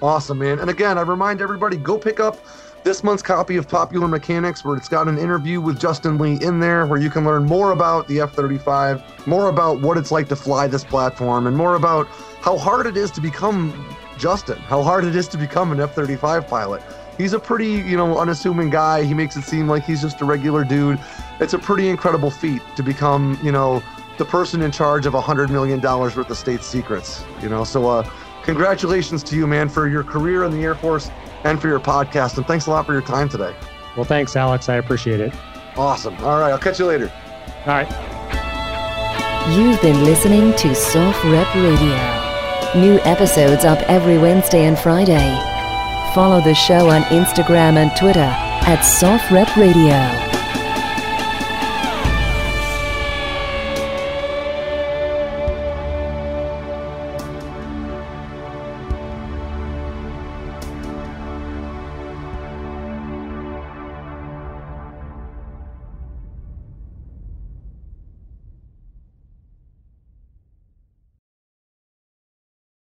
Awesome, 0.02 0.40
man. 0.40 0.58
And 0.58 0.70
again, 0.70 0.98
I 0.98 1.02
remind 1.02 1.40
everybody 1.40 1.76
go 1.76 1.96
pick 1.96 2.18
up 2.18 2.36
this 2.82 3.04
month's 3.04 3.22
copy 3.22 3.56
of 3.58 3.68
Popular 3.68 4.08
Mechanics, 4.08 4.64
where 4.64 4.76
it's 4.76 4.88
got 4.88 5.06
an 5.06 5.16
interview 5.16 5.60
with 5.60 5.78
Justin 5.78 6.18
Lee 6.18 6.40
in 6.42 6.58
there, 6.58 6.84
where 6.86 6.98
you 6.98 7.10
can 7.10 7.24
learn 7.24 7.44
more 7.44 7.70
about 7.70 8.08
the 8.08 8.22
F 8.22 8.32
35, 8.32 9.28
more 9.28 9.50
about 9.50 9.80
what 9.80 9.96
it's 9.96 10.10
like 10.10 10.28
to 10.30 10.34
fly 10.34 10.66
this 10.66 10.82
platform, 10.82 11.46
and 11.46 11.56
more 11.56 11.76
about 11.76 12.08
how 12.40 12.58
hard 12.58 12.86
it 12.86 12.96
is 12.96 13.12
to 13.12 13.20
become 13.20 13.86
Justin, 14.18 14.58
how 14.58 14.82
hard 14.82 15.04
it 15.04 15.14
is 15.14 15.28
to 15.28 15.36
become 15.38 15.70
an 15.70 15.78
F 15.78 15.94
35 15.94 16.48
pilot 16.48 16.82
he's 17.22 17.32
a 17.32 17.38
pretty, 17.38 17.70
you 17.70 17.96
know, 17.96 18.18
unassuming 18.18 18.68
guy. 18.68 19.04
He 19.04 19.14
makes 19.14 19.36
it 19.36 19.42
seem 19.42 19.68
like 19.68 19.84
he's 19.84 20.02
just 20.02 20.20
a 20.20 20.24
regular 20.24 20.64
dude. 20.64 20.98
It's 21.38 21.54
a 21.54 21.58
pretty 21.58 21.88
incredible 21.88 22.30
feat 22.30 22.60
to 22.74 22.82
become, 22.82 23.38
you 23.44 23.52
know, 23.52 23.80
the 24.18 24.24
person 24.24 24.60
in 24.60 24.72
charge 24.72 25.06
of 25.06 25.14
a 25.14 25.20
hundred 25.20 25.48
million 25.48 25.78
dollars 25.78 26.16
worth 26.16 26.28
of 26.30 26.36
state 26.36 26.62
secrets. 26.62 27.24
You 27.40 27.48
know, 27.48 27.62
so 27.62 27.88
uh, 27.88 28.10
congratulations 28.42 29.22
to 29.24 29.36
you, 29.36 29.46
man, 29.46 29.68
for 29.68 29.88
your 29.88 30.02
career 30.02 30.42
in 30.42 30.50
the 30.50 30.64
Air 30.64 30.74
Force 30.74 31.10
and 31.44 31.60
for 31.60 31.68
your 31.68 31.80
podcast. 31.80 32.36
And 32.38 32.46
thanks 32.46 32.66
a 32.66 32.70
lot 32.70 32.86
for 32.86 32.92
your 32.92 33.02
time 33.02 33.28
today. 33.28 33.54
Well, 33.96 34.04
thanks, 34.04 34.34
Alex. 34.34 34.68
I 34.68 34.76
appreciate 34.76 35.20
it. 35.20 35.32
Awesome. 35.76 36.16
All 36.24 36.40
right, 36.40 36.50
I'll 36.50 36.58
catch 36.58 36.80
you 36.80 36.86
later. 36.86 37.10
All 37.66 37.66
right. 37.66 37.88
You've 39.56 39.80
been 39.80 40.04
listening 40.04 40.52
to 40.54 40.68
SOFREP 40.68 41.54
Radio. 41.54 42.80
New 42.80 42.98
episodes 43.04 43.64
up 43.64 43.78
every 43.88 44.18
Wednesday 44.18 44.64
and 44.64 44.78
Friday. 44.78 45.51
Follow 46.14 46.42
the 46.42 46.54
show 46.54 46.90
on 46.90 47.02
Instagram 47.04 47.78
and 47.78 47.90
Twitter 47.96 48.20
at 48.20 48.80
SOFREP 48.80 49.56
Radio. 49.56 50.32